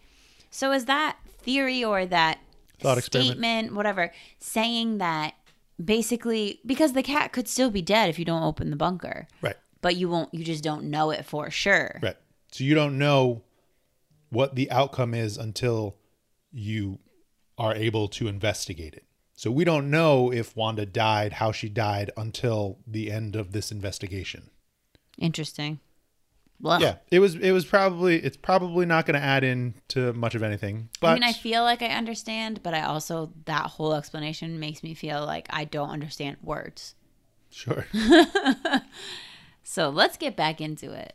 so 0.51 0.73
is 0.73 0.87
that 0.87 1.17
theory 1.39 1.85
or 1.85 2.05
that 2.05 2.41
Thought 2.83 2.99
experiment. 2.99 3.39
statement, 3.39 3.75
whatever, 3.75 4.13
saying 4.39 4.99
that 4.99 5.35
basically 5.83 6.61
because 6.67 6.93
the 6.93 7.03
cat 7.03 7.33
could 7.33 7.49
still 7.49 7.71
be 7.71 7.83
dead 7.83 8.09
if 8.11 8.19
you 8.19 8.25
don't 8.25 8.43
open 8.43 8.71
the 8.71 8.77
bunker, 8.77 9.27
right 9.41 9.57
but 9.81 9.97
you 9.97 10.09
won't, 10.09 10.33
you 10.33 10.45
just 10.45 10.63
don't 10.63 10.85
know 10.85 11.11
it 11.11 11.25
for 11.25 11.51
sure. 11.51 11.99
right 12.03 12.17
so 12.53 12.63
you 12.65 12.75
don't 12.75 12.99
know 12.99 13.43
what 14.31 14.55
the 14.55 14.71
outcome 14.71 15.15
is 15.15 15.37
until 15.37 15.97
you 16.53 16.99
are 17.59 17.75
able 17.75 18.07
to 18.09 18.29
investigate 18.29 18.95
it 18.95 19.05
so 19.35 19.51
we 19.51 19.65
don't 19.65 19.91
know 19.91 20.31
if 20.33 20.55
wanda 20.57 20.85
died 20.87 21.35
how 21.35 21.51
she 21.51 21.69
died 21.69 22.11
until 22.17 22.79
the 22.87 23.11
end 23.11 23.35
of 23.35 23.53
this 23.53 23.73
investigation 23.73 24.51
Interesting. 25.19 25.79
Yeah 26.81 26.97
it 27.11 27.19
was 27.19 27.35
it 27.35 27.51
was 27.53 27.65
probably 27.65 28.17
it's 28.23 28.37
probably 28.37 28.87
not 28.87 29.05
going 29.05 29.19
to 29.21 29.25
add 29.27 29.43
in 29.45 29.75
to 29.89 30.13
much 30.13 30.35
of 30.35 30.43
anything 30.43 30.89
but 31.01 31.09
I 31.09 31.15
mean, 31.15 31.23
I 31.25 31.33
feel 31.33 31.63
like 31.65 31.83
I 31.83 31.89
understand, 31.89 32.63
but 32.63 32.73
I 32.73 32.83
also 32.83 33.33
that 33.47 33.67
whole 33.67 33.95
explanation 33.95 34.59
makes 34.61 34.83
me 34.83 34.95
feel 34.95 35.27
like 35.27 35.47
I 35.51 35.65
don't 35.65 35.91
understand 35.91 36.37
words. 36.43 36.95
sure 37.51 37.87
So 39.65 39.91
let's 39.91 40.17
get 40.17 40.37
back 40.37 40.61
into 40.61 40.93
it. 40.93 41.15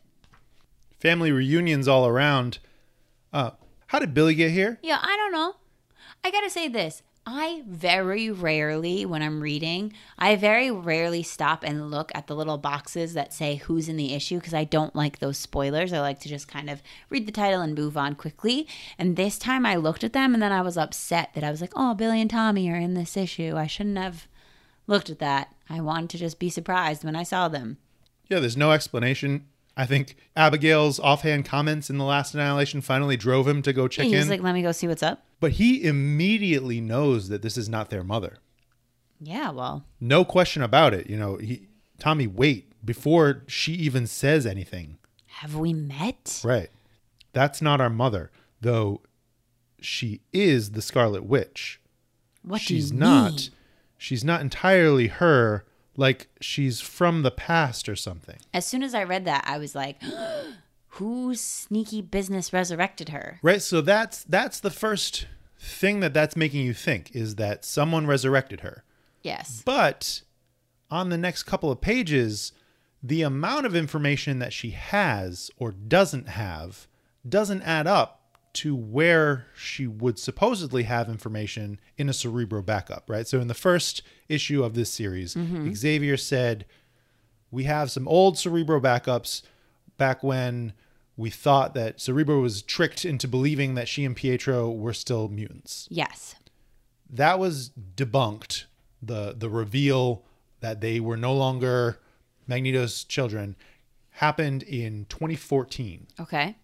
family 0.99 1.31
reunions 1.31 1.87
all 1.87 2.05
around 2.07 2.59
uh 3.33 3.51
how 3.87 3.99
did 3.99 4.13
billy 4.13 4.35
get 4.35 4.51
here 4.51 4.79
Yeah, 4.81 4.99
I 5.01 5.15
don't 5.17 5.31
know. 5.31 5.55
I 6.23 6.31
gotta 6.31 6.49
say 6.49 6.67
this. 6.67 7.03
I 7.29 7.63
very 7.67 8.31
rarely, 8.31 9.05
when 9.05 9.21
I'm 9.21 9.41
reading, 9.41 9.91
I 10.17 10.37
very 10.37 10.71
rarely 10.71 11.23
stop 11.23 11.61
and 11.61 11.91
look 11.91 12.09
at 12.15 12.27
the 12.27 12.35
little 12.35 12.57
boxes 12.57 13.13
that 13.15 13.33
say 13.33 13.55
who's 13.55 13.89
in 13.89 13.97
the 13.97 14.13
issue 14.13 14.37
because 14.37 14.53
I 14.53 14.63
don't 14.63 14.95
like 14.95 15.19
those 15.19 15.37
spoilers. 15.37 15.91
I 15.91 15.99
like 15.99 16.21
to 16.21 16.29
just 16.29 16.47
kind 16.47 16.69
of 16.69 16.81
read 17.09 17.27
the 17.27 17.33
title 17.33 17.59
and 17.59 17.75
move 17.77 17.97
on 17.97 18.15
quickly. 18.15 18.65
And 18.97 19.17
this 19.17 19.37
time 19.37 19.65
I 19.65 19.75
looked 19.75 20.05
at 20.05 20.13
them 20.13 20.33
and 20.33 20.41
then 20.41 20.53
I 20.53 20.61
was 20.61 20.77
upset 20.77 21.33
that 21.33 21.43
I 21.43 21.51
was 21.51 21.59
like, 21.59 21.73
oh, 21.75 21.93
Billy 21.93 22.21
and 22.21 22.29
Tommy 22.29 22.71
are 22.71 22.77
in 22.77 22.93
this 22.93 23.17
issue. 23.17 23.55
I 23.57 23.67
shouldn't 23.67 23.97
have 23.97 24.25
looked 24.87 25.09
at 25.09 25.19
that. 25.19 25.53
I 25.69 25.81
wanted 25.81 26.11
to 26.11 26.17
just 26.19 26.39
be 26.39 26.49
surprised 26.49 27.03
when 27.03 27.17
I 27.17 27.23
saw 27.23 27.49
them. 27.49 27.77
yeah 28.29 28.39
there's 28.39 28.55
no 28.57 28.71
explanation 28.71 29.45
i 29.75 29.85
think 29.85 30.15
abigail's 30.35 30.97
offhand 30.99 31.43
comments 31.45 31.89
in 31.89 31.97
the 31.97 32.03
last 32.03 32.33
annihilation 32.33 32.79
finally 32.81 33.15
drove 33.17 33.47
him 33.47 33.61
to 33.61 33.71
go 33.73 33.87
check 33.87 34.05
He 34.05 34.15
was 34.15 34.25
in 34.25 34.29
like, 34.31 34.41
let 34.41 34.53
me 34.53 34.61
go 34.61 34.71
see 34.71 34.87
what's 34.87 35.03
up. 35.03 35.23
But 35.39 35.53
he 35.53 35.83
immediately 35.83 36.81
knows 36.81 37.29
that 37.29 37.41
this 37.41 37.57
is 37.57 37.69
not 37.69 37.89
their 37.89 38.03
mother. 38.03 38.37
Yeah, 39.19 39.51
well, 39.51 39.83
no 39.99 40.23
question 40.23 40.61
about 40.61 40.93
it 40.93 41.09
you 41.09 41.17
know 41.17 41.37
he 41.37 41.67
tommy 41.99 42.27
wait 42.27 42.71
before 42.85 43.43
she 43.47 43.73
even 43.73 44.05
says 44.07 44.45
anything. 44.45 44.97
Have 45.27 45.55
we 45.55 45.73
met? 45.73 46.41
right. 46.43 46.69
That's 47.33 47.61
not 47.61 47.81
our 47.81 47.89
mother 47.89 48.31
though 48.61 49.01
she 49.79 50.21
is 50.33 50.71
the 50.71 50.81
scarlet 50.81 51.23
witch. 51.23 51.79
What 52.41 52.61
she's 52.61 52.91
not 52.91 53.31
mean? 53.31 53.39
she's 53.97 54.23
not 54.23 54.41
entirely 54.41 55.07
her 55.07 55.65
like 55.95 56.27
she's 56.39 56.79
from 56.79 57.23
the 57.23 57.31
past 57.31 57.89
or 57.89 57.95
something. 57.95 58.37
As 58.53 58.65
soon 58.65 58.83
as 58.83 58.93
I 58.93 59.03
read 59.03 59.25
that, 59.25 59.43
I 59.47 59.57
was 59.57 59.73
like, 59.75 59.97
whose 60.97 61.41
sneaky 61.41 62.01
business 62.01 62.51
resurrected 62.53 63.09
her? 63.09 63.39
right 63.41 63.61
so 63.61 63.81
that's 63.81 64.23
that's 64.25 64.59
the 64.59 64.69
first 64.71 65.27
thing 65.59 65.99
that 66.01 66.13
that's 66.13 66.35
making 66.35 66.63
you 66.65 66.73
think 66.73 67.15
is 67.15 67.35
that 67.35 67.65
someone 67.65 68.05
resurrected 68.07 68.61
her 68.61 68.83
Yes. 69.23 69.61
but 69.65 70.21
on 70.89 71.09
the 71.09 71.17
next 71.17 71.43
couple 71.43 71.71
of 71.71 71.81
pages 71.81 72.51
the 73.03 73.21
amount 73.21 73.65
of 73.65 73.75
information 73.75 74.39
that 74.39 74.53
she 74.53 74.71
has 74.71 75.51
or 75.57 75.71
doesn't 75.71 76.29
have 76.29 76.87
doesn't 77.27 77.61
add 77.63 77.87
up 77.87 78.13
to 78.53 78.75
where 78.75 79.45
she 79.55 79.85
would 79.85 80.17
supposedly 80.17 80.83
have 80.83 81.09
information 81.09 81.79
in 81.97 82.09
a 82.09 82.13
cerebro 82.13 82.61
backup 82.61 83.03
right 83.09 83.27
so 83.27 83.39
in 83.39 83.47
the 83.47 83.53
first 83.53 84.01
issue 84.29 84.63
of 84.63 84.73
this 84.73 84.89
series 84.89 85.35
mm-hmm. 85.35 85.73
xavier 85.73 86.17
said 86.17 86.65
we 87.51 87.63
have 87.65 87.91
some 87.91 88.07
old 88.07 88.37
cerebro 88.37 88.79
backups 88.79 89.41
back 89.97 90.23
when 90.23 90.73
we 91.17 91.29
thought 91.31 91.73
that 91.73 91.99
cerebro 91.99 92.39
was 92.41 92.61
tricked 92.61 93.03
into 93.03 93.27
believing 93.27 93.73
that 93.75 93.87
she 93.87 94.05
and 94.05 94.15
pietro 94.15 94.69
were 94.69 94.93
still 94.93 95.27
mutants 95.27 95.87
Yes. 95.91 96.35
that 97.09 97.39
was 97.39 97.71
debunked 97.95 98.65
the 99.01 99.33
the 99.37 99.49
reveal 99.49 100.23
that 100.59 100.81
they 100.81 100.99
were 100.99 101.17
no 101.17 101.33
longer 101.33 101.99
magneto's 102.47 103.03
children 103.03 103.55
happened 104.11 104.63
in 104.63 105.05
2014 105.09 106.07
Okay. 106.19 106.55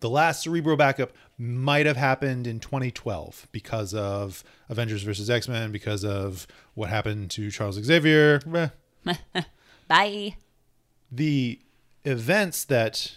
the 0.00 0.10
last 0.10 0.42
cerebro 0.42 0.76
backup 0.76 1.12
might 1.38 1.86
have 1.86 1.96
happened 1.96 2.46
in 2.46 2.58
2012 2.60 3.48
because 3.52 3.92
of 3.94 4.42
avengers 4.68 5.02
versus 5.02 5.28
x-men 5.28 5.70
because 5.72 6.04
of 6.04 6.46
what 6.74 6.88
happened 6.88 7.30
to 7.30 7.50
charles 7.50 7.76
xavier. 7.82 8.40
Bye. 9.88 10.36
the 11.12 11.60
events 12.06 12.64
that 12.64 13.12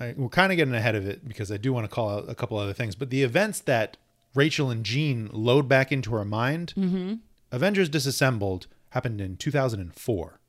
I, 0.00 0.14
we're 0.16 0.28
kind 0.28 0.50
of 0.50 0.56
getting 0.56 0.74
ahead 0.74 0.94
of 0.94 1.06
it 1.06 1.26
because 1.26 1.52
I 1.52 1.56
do 1.56 1.72
want 1.72 1.84
to 1.84 1.94
call 1.94 2.10
out 2.10 2.28
a 2.28 2.34
couple 2.34 2.58
other 2.58 2.72
things, 2.72 2.94
but 2.94 3.10
the 3.10 3.22
events 3.22 3.60
that 3.60 3.96
Rachel 4.34 4.70
and 4.70 4.84
Jean 4.84 5.28
load 5.32 5.68
back 5.68 5.92
into 5.92 6.12
her 6.12 6.24
mind, 6.24 6.74
mm-hmm. 6.76 7.14
Avengers 7.52 7.88
Disassembled 7.88 8.66
happened 8.90 9.20
in 9.20 9.36
2004. 9.36 10.40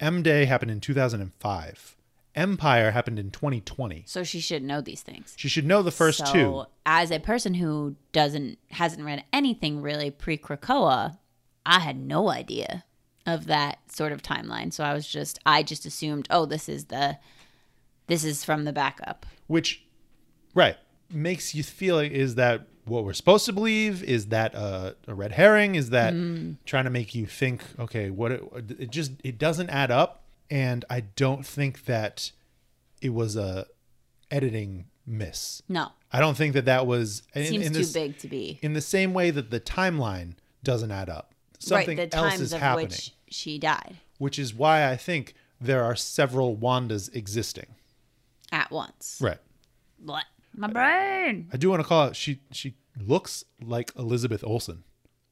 M 0.00 0.22
Day 0.22 0.46
happened 0.46 0.72
in 0.72 0.80
2005. 0.80 1.96
Empyre 2.36 2.92
happened 2.92 3.18
in 3.20 3.30
2020. 3.30 4.02
So 4.06 4.24
she 4.24 4.40
should 4.40 4.64
know 4.64 4.80
these 4.80 5.02
things. 5.02 5.34
She 5.36 5.48
should 5.48 5.64
know 5.64 5.82
the 5.82 5.92
first 5.92 6.26
so, 6.26 6.32
two. 6.32 6.64
as 6.84 7.12
a 7.12 7.20
person 7.20 7.54
who 7.54 7.94
doesn't 8.12 8.58
hasn't 8.70 9.04
read 9.04 9.22
anything 9.32 9.80
really 9.80 10.10
pre 10.10 10.36
Krakoa, 10.36 11.18
I 11.64 11.78
had 11.78 11.96
no 11.96 12.30
idea 12.30 12.84
of 13.26 13.46
that 13.46 13.78
sort 13.90 14.12
of 14.12 14.22
timeline. 14.22 14.72
So 14.72 14.84
I 14.84 14.92
was 14.94 15.06
just 15.06 15.38
I 15.46 15.62
just 15.62 15.86
assumed, 15.86 16.26
oh, 16.30 16.46
this 16.46 16.68
is 16.68 16.86
the 16.86 17.18
this 18.06 18.24
is 18.24 18.44
from 18.44 18.64
the 18.64 18.72
backup. 18.72 19.26
which 19.46 19.84
right 20.54 20.76
makes 21.10 21.54
you 21.54 21.62
feel 21.62 21.96
like 21.96 22.12
is 22.12 22.34
that 22.34 22.66
what 22.84 23.04
we're 23.04 23.12
supposed 23.12 23.46
to 23.46 23.52
believe 23.52 24.02
is 24.02 24.26
that 24.26 24.54
a, 24.54 24.94
a 25.06 25.14
red 25.14 25.32
herring 25.32 25.74
is 25.74 25.90
that 25.90 26.12
mm-hmm. 26.12 26.52
trying 26.66 26.84
to 26.84 26.90
make 26.90 27.14
you 27.14 27.26
think 27.26 27.62
okay 27.78 28.10
what 28.10 28.32
it, 28.32 28.42
it 28.78 28.90
just 28.90 29.12
it 29.22 29.38
doesn't 29.38 29.70
add 29.70 29.90
up 29.90 30.24
and 30.50 30.84
i 30.90 31.00
don't 31.00 31.46
think 31.46 31.84
that 31.86 32.30
it 33.00 33.10
was 33.10 33.36
a 33.36 33.66
editing 34.30 34.86
miss 35.06 35.62
No. 35.68 35.88
i 36.12 36.20
don't 36.20 36.36
think 36.36 36.54
that 36.54 36.64
that 36.66 36.86
was 36.86 37.22
in, 37.34 37.46
Seems 37.46 37.66
in 37.66 37.72
too 37.72 37.86
big 37.92 38.18
to 38.18 38.28
be. 38.28 38.58
in 38.62 38.72
the 38.72 38.80
same 38.80 39.14
way 39.14 39.30
that 39.30 39.50
the 39.50 39.60
timeline 39.60 40.34
doesn't 40.62 40.90
add 40.90 41.08
up 41.08 41.32
something 41.58 41.96
right, 41.98 42.14
else 42.14 42.40
is 42.40 42.52
happening 42.52 42.88
which 42.88 43.13
she 43.28 43.58
died 43.58 43.96
which 44.18 44.38
is 44.38 44.54
why 44.54 44.88
i 44.90 44.96
think 44.96 45.34
there 45.60 45.82
are 45.84 45.96
several 45.96 46.56
wandas 46.56 47.14
existing 47.14 47.66
at 48.52 48.70
once. 48.70 49.18
right 49.20 49.38
What? 50.02 50.24
My 50.56 50.68
brain. 50.68 51.48
I 51.52 51.56
do 51.56 51.68
want 51.70 51.80
to 51.82 51.88
call 51.88 52.02
out 52.08 52.16
she 52.16 52.40
she 52.52 52.76
looks 53.00 53.44
like 53.60 53.90
Elizabeth 53.98 54.44
Olsen, 54.44 54.84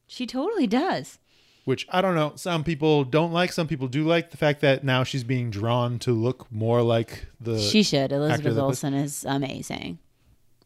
She 0.07 0.27
totally 0.27 0.67
does. 0.67 1.17
which 1.63 1.87
I 1.89 2.01
don't 2.01 2.15
know. 2.15 2.33
Some 2.35 2.65
people 2.65 3.05
don't 3.05 3.31
like. 3.31 3.53
Some 3.53 3.67
people 3.67 3.87
do 3.87 4.03
like 4.03 4.31
the 4.31 4.37
fact 4.37 4.59
that 4.61 4.83
now 4.83 5.05
she's 5.05 5.23
being 5.23 5.49
drawn 5.49 5.97
to 5.99 6.11
look 6.11 6.51
more 6.51 6.81
like 6.81 7.25
the. 7.39 7.57
She 7.57 7.83
should. 7.83 8.11
Elizabeth 8.11 8.55
that- 8.55 8.61
Olsen 8.61 8.93
is 8.93 9.23
amazing. 9.23 9.99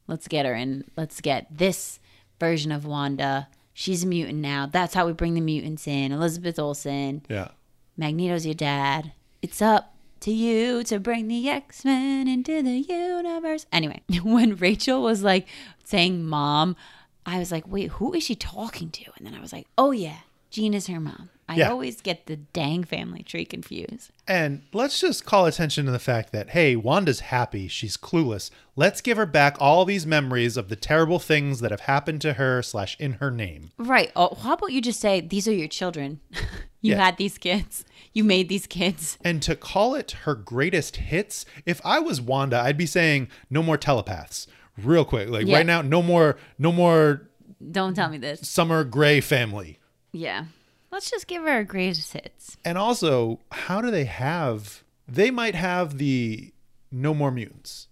Let's 0.08 0.28
get 0.28 0.48
her 0.48 0.56
in. 0.56 0.86
Let's 0.96 1.22
get 1.22 1.46
this 1.56 2.00
version 2.40 2.72
of 2.72 2.84
Wanda. 2.86 3.50
She's 3.80 4.04
a 4.04 4.08
mutant 4.08 4.40
now. 4.40 4.66
That's 4.66 4.96
how 4.96 5.06
we 5.06 5.14
bring 5.14 5.36
the 5.36 5.40
mutants 5.40 5.86
in. 5.86 6.12
Elizabeth 6.12 6.58
Olsen. 6.58 7.22
Yeah. 7.30 7.50
Magneto's 7.96 8.44
your 8.44 8.56
dad. 8.56 9.12
It's 9.44 9.62
up 9.62 9.94
to 10.22 10.32
you 10.32 10.84
to 10.86 11.00
bring 11.00 11.28
the 11.28 11.48
X 11.48 11.86
Men 11.86 12.28
into 12.28 12.64
the 12.64 12.80
universe. 12.80 13.68
Anyway, 13.72 14.02
when 14.24 14.56
Rachel 14.56 15.04
was 15.04 15.22
like 15.22 15.48
saying 15.84 16.26
mom, 16.26 16.76
I 17.24 17.38
was 17.38 17.52
like, 17.52 17.68
wait, 17.68 17.92
who 17.92 18.16
is 18.16 18.24
she 18.24 18.34
talking 18.34 18.90
to? 18.90 19.12
And 19.16 19.28
then 19.28 19.36
I 19.36 19.40
was 19.40 19.54
like, 19.54 19.68
oh 19.78 19.92
yeah, 19.92 20.22
Jean 20.50 20.74
is 20.74 20.88
her 20.88 21.00
mom. 21.00 21.30
I 21.50 21.56
Yeah. 21.56 21.70
always 21.70 22.02
get 22.02 22.26
the 22.26 22.36
dang 22.36 22.84
family 22.84 23.24
tree 23.24 23.46
confused. 23.46 24.12
And 24.28 24.64
let's 24.74 25.00
just 25.00 25.24
call 25.26 25.46
attention 25.46 25.86
to 25.86 25.92
the 25.92 26.00
fact 26.00 26.34
that, 26.34 26.50
hey, 26.50 26.76
Wanda's 26.76 27.22
happy. 27.22 27.68
She's 27.70 27.96
clueless. 27.96 28.52
Let's 28.76 29.00
give 29.00 29.16
her 29.16 29.26
back 29.26 29.56
all 29.60 29.86
these 29.86 30.06
memories 30.06 30.58
of 30.58 30.68
the 30.68 30.76
terrible 30.76 31.20
things 31.20 31.62
that 31.62 31.72
have 31.72 31.82
happened 31.82 32.20
to 32.22 32.34
her 32.34 32.62
slash 32.62 32.98
in 33.00 33.14
her 33.14 33.32
name. 33.32 33.72
Right. 33.78 34.12
Oh, 34.16 34.36
how 34.36 34.54
about 34.54 34.74
you 34.74 34.82
just 34.82 35.00
say 35.00 35.22
these 35.22 35.48
are 35.48 35.54
your 35.54 35.70
children? 35.70 36.20
you 36.82 36.92
Yeah. 36.94 37.06
had 37.06 37.18
these 37.18 37.38
kids. 37.38 37.86
You 38.14 38.26
made 38.26 38.50
these 38.50 38.68
kids. 38.68 39.18
And 39.24 39.42
to 39.44 39.56
call 39.56 39.96
it 39.96 40.12
her 40.24 40.36
greatest 40.36 40.98
hits, 40.98 41.46
if 41.66 41.80
I 41.86 42.00
was 42.00 42.20
Wanda, 42.20 42.60
I'd 42.60 42.78
be 42.78 42.86
saying 42.86 43.30
no 43.50 43.64
more 43.64 43.78
telepaths. 43.78 44.48
Real 44.78 45.06
quick. 45.06 45.30
Like 45.30 45.48
Yeah. 45.48 45.58
right 45.58 45.66
now, 45.66 45.82
no 45.82 46.02
more 46.02 46.38
no 46.60 46.72
more 46.74 47.30
Don't 47.72 47.96
tell 47.96 48.10
me 48.10 48.18
this. 48.18 48.48
Summer 48.48 48.84
Grey 48.84 49.22
family. 49.22 49.80
Yeah. 50.12 50.46
Let's 50.92 51.12
just 51.12 51.28
give 51.28 51.44
her 51.44 51.52
her 51.52 51.64
greatest 51.64 52.14
hits. 52.14 52.58
And 52.64 52.78
also, 52.78 53.40
how 53.52 53.82
do 53.82 53.92
they 53.92 54.06
have? 54.06 54.84
They 55.08 55.32
might 55.32 55.56
have 55.56 55.98
the 55.98 56.54
No 56.92 57.14
More 57.14 57.32
Mutants 57.32 57.88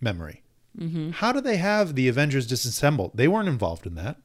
memory. 0.00 0.42
Mm-hmm. 0.78 1.10
How 1.10 1.32
do 1.32 1.40
they 1.40 1.56
have 1.56 1.94
the 1.94 2.08
Avengers 2.08 2.46
disassembled? 2.46 3.12
They 3.14 3.28
weren't 3.28 3.48
involved 3.48 3.86
in 3.86 3.94
that. 3.94 4.16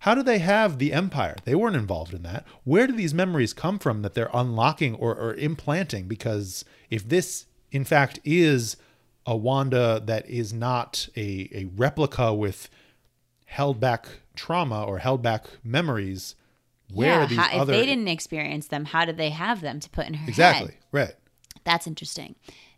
How 0.00 0.14
do 0.14 0.22
they 0.22 0.38
have 0.38 0.78
the 0.78 0.90
Empyre? 0.90 1.42
They 1.44 1.54
weren't 1.54 1.76
involved 1.76 2.12
in 2.12 2.22
that. 2.24 2.44
Where 2.64 2.86
do 2.86 2.92
these 2.92 3.14
memories 3.14 3.54
come 3.54 3.78
from 3.78 4.02
that 4.02 4.12
they're 4.12 4.28
unlocking 4.34 4.94
or, 4.96 5.14
or 5.14 5.34
implanting? 5.34 6.08
Because 6.08 6.64
if 6.90 7.08
this, 7.08 7.46
in 7.70 7.84
fact, 7.84 8.20
is 8.22 8.76
a 9.24 9.34
Wanda 9.34 10.02
that 10.04 10.28
is 10.28 10.52
not 10.52 11.08
a, 11.16 11.48
a 11.52 11.70
replica 11.74 12.34
with 12.34 12.68
held 13.46 13.80
back 13.80 14.06
trauma 14.36 14.84
or 14.84 14.98
held 14.98 15.22
back 15.22 15.46
memories, 15.62 16.34
where 16.94 17.08
yeah. 17.08 17.24
are 17.24 17.26
these 17.26 17.38
how, 17.38 17.60
other 17.60 17.72
if 17.72 17.78
they 17.80 17.86
didn't 17.86 18.08
experience 18.08 18.68
them, 18.68 18.86
how 18.86 19.04
did 19.04 19.16
they 19.16 19.30
have 19.30 19.60
them 19.60 19.80
to 19.80 19.90
put 19.90 20.06
in 20.06 20.14
her 20.14 20.20
head? 20.20 20.28
Exactly. 20.28 20.72
head? 20.72 20.78
Right. 20.92 21.14
That's 21.64 21.86
interesting. 21.86 22.36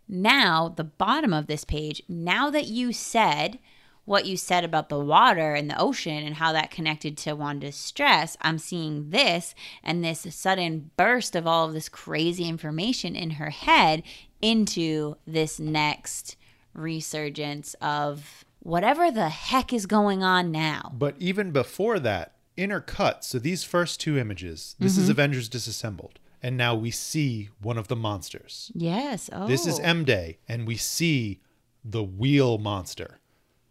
Now, 0.08 0.68
the 0.68 0.84
bottom 0.84 1.32
of 1.32 1.46
this 1.46 1.64
page, 1.64 2.02
now 2.08 2.50
that 2.50 2.66
you 2.66 2.92
said 2.92 3.58
what 4.04 4.24
you 4.24 4.36
said 4.36 4.64
about 4.64 4.88
the 4.88 5.00
water 5.00 5.54
and 5.54 5.68
the 5.68 5.78
ocean 5.78 6.24
and 6.24 6.36
how 6.36 6.52
that 6.52 6.70
connected 6.70 7.18
to 7.18 7.34
Wanda's 7.34 7.74
stress, 7.74 8.36
I'm 8.40 8.58
seeing 8.58 9.10
this 9.10 9.54
and 9.82 10.02
this 10.04 10.26
sudden 10.30 10.92
burst 10.96 11.34
of 11.34 11.46
all 11.46 11.66
of 11.66 11.74
this 11.74 11.88
crazy 11.88 12.48
information 12.48 13.16
in 13.16 13.30
her 13.30 13.50
head 13.50 14.04
into 14.40 15.16
this 15.26 15.58
next 15.58 16.36
resurgence 16.72 17.74
of 17.80 18.44
whatever 18.60 19.10
the 19.10 19.28
heck 19.28 19.72
is 19.72 19.86
going 19.86 20.22
on 20.22 20.52
now. 20.52 20.92
But 20.96 21.16
even 21.18 21.50
before 21.50 21.98
that, 21.98 22.35
intercut. 22.56 23.24
So 23.24 23.38
these 23.38 23.64
first 23.64 24.00
two 24.00 24.18
images, 24.18 24.74
this 24.78 24.92
Mm-hmm. 24.94 25.02
is 25.02 25.08
Avengers 25.08 25.48
disassembled. 25.48 26.18
And 26.42 26.56
now 26.56 26.74
we 26.74 26.90
see 26.90 27.48
one 27.60 27.78
of 27.78 27.88
the 27.88 27.96
monsters. 27.96 28.70
Yes. 28.74 29.28
Oh. 29.32 29.48
This 29.48 29.66
is 29.66 29.80
M 29.80 30.04
Day, 30.04 30.38
and 30.48 30.66
we 30.66 30.76
see 30.76 31.40
the 31.84 32.02
wheel 32.02 32.58
monster. 32.58 33.18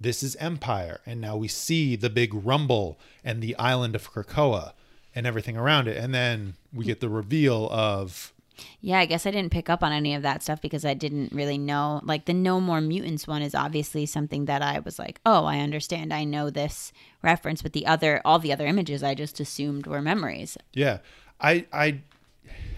This 0.01 0.21
is 0.23 0.35
Empyre, 0.37 0.97
and 1.05 1.21
now 1.21 1.37
we 1.37 1.47
see 1.47 1.95
the 1.95 2.09
big 2.09 2.33
rumble 2.33 2.99
and 3.23 3.41
the 3.41 3.55
island 3.57 3.95
of 3.95 4.11
Krakoa 4.11 4.73
and 5.13 5.25
everything 5.25 5.55
around 5.55 5.87
it. 5.87 5.95
And 5.95 6.13
then 6.13 6.55
we 6.73 6.83
get 6.83 6.99
the 6.99 7.07
reveal 7.07 7.69
of 7.71 8.33
Yeah, 8.81 8.99
I 8.99 9.05
guess 9.05 9.25
I 9.25 9.31
didn't 9.31 9.51
pick 9.51 9.69
up 9.69 9.83
on 9.83 9.91
any 9.91 10.13
of 10.15 10.21
that 10.23 10.43
stuff 10.43 10.61
because 10.61 10.85
I 10.85 10.93
didn't 10.93 11.31
really 11.31 11.57
know. 11.57 12.01
Like 12.03 12.25
the 12.25 12.33
No 12.33 12.59
More 12.61 12.81
Mutants 12.81 13.27
one 13.27 13.41
is 13.41 13.53
obviously 13.55 14.05
something 14.05 14.45
that 14.45 14.61
I 14.61 14.79
was 14.79 14.97
like, 14.99 15.19
oh, 15.25 15.45
I 15.45 15.59
understand. 15.59 16.13
I 16.13 16.23
know 16.23 16.49
this 16.49 16.91
reference, 17.21 17.61
but 17.61 17.73
the 17.73 17.85
other, 17.85 18.21
all 18.25 18.39
the 18.39 18.53
other 18.53 18.67
images, 18.67 19.03
I 19.03 19.15
just 19.15 19.39
assumed 19.39 19.87
were 19.87 20.01
memories. 20.01 20.57
Yeah, 20.73 20.99
I 21.41 21.65
I 21.73 22.01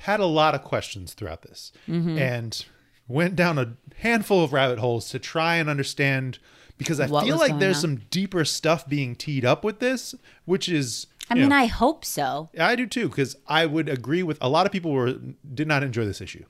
had 0.01 0.19
a 0.19 0.25
lot 0.25 0.55
of 0.55 0.63
questions 0.63 1.13
throughout 1.13 1.41
this, 1.41 1.71
Mm-hmm. 1.87 2.17
and 2.17 2.65
went 3.07 3.35
down 3.35 3.57
a 3.57 3.73
handful 3.99 4.43
of 4.43 4.53
rabbit 4.53 4.79
holes 4.79 5.09
to 5.09 5.19
try 5.19 5.55
and 5.55 5.69
understand 5.69 6.39
because 6.77 6.99
I 6.99 7.07
What 7.07 7.25
feel 7.25 7.37
like 7.37 7.57
there's 7.59 7.77
on? 7.77 7.81
some 7.81 7.95
deeper 8.11 8.45
stuff 8.45 8.87
being 8.87 9.15
teed 9.15 9.43
up 9.45 9.63
with 9.63 9.79
this, 9.79 10.13
which 10.45 10.69
is 10.69 11.07
I 11.29 11.33
mean, 11.35 11.49
know, 11.49 11.55
I 11.55 11.65
hope 11.65 12.05
so. 12.05 12.49
I 12.59 12.75
do 12.75 12.85
too 12.87 13.09
because 13.09 13.35
I 13.47 13.65
would 13.65 13.89
agree 13.89 14.23
with 14.23 14.37
a 14.41 14.49
lot 14.49 14.65
of 14.65 14.71
people 14.71 14.91
were 14.91 15.13
did 15.53 15.67
not 15.67 15.83
enjoy 15.83 16.05
this 16.05 16.21
issue. 16.21 16.45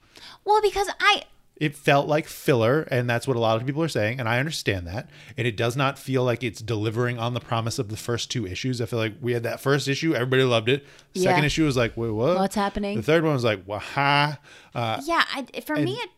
Well, 0.46 0.62
because 0.62 0.88
I, 1.00 1.24
It 1.56 1.76
felt 1.76 2.08
like 2.08 2.28
filler, 2.28 2.82
and 2.92 3.10
that's 3.10 3.28
what 3.28 3.36
a 3.36 3.40
lot 3.40 3.60
of 3.60 3.66
people 3.66 3.82
are 3.82 3.88
saying, 3.88 4.20
and 4.20 4.30
I 4.30 4.38
understand 4.40 4.86
that. 4.86 5.10
And 5.36 5.48
it 5.48 5.58
does 5.58 5.76
not 5.76 5.98
feel 5.98 6.24
like 6.24 6.44
it's 6.44 6.62
delivering 6.62 7.18
on 7.18 7.34
the 7.34 7.40
promise 7.40 7.80
of 7.80 7.90
the 7.90 7.98
first 7.98 8.30
two 8.30 8.46
issues. 8.46 8.80
I 8.80 8.86
feel 8.86 9.00
like 9.00 9.16
we 9.22 9.34
had 9.34 9.42
that 9.44 9.60
first 9.60 9.88
issue, 9.88 10.14
everybody 10.14 10.44
loved 10.44 10.70
it. 10.70 10.86
Second 11.16 11.40
Yeah. 11.42 11.46
issue 11.46 11.66
was 11.66 11.76
like, 11.76 11.98
wait, 11.98 12.12
what? 12.12 12.38
What's 12.38 12.56
happening? 12.56 12.98
The 12.98 13.04
third 13.04 13.24
one 13.24 13.34
was 13.34 13.44
like, 13.44 13.64
waha. 13.66 14.38
Uh, 14.76 15.02
yeah, 15.06 15.24
I, 15.34 15.48
for 15.62 15.76
me, 15.76 15.94
it, 15.94 16.10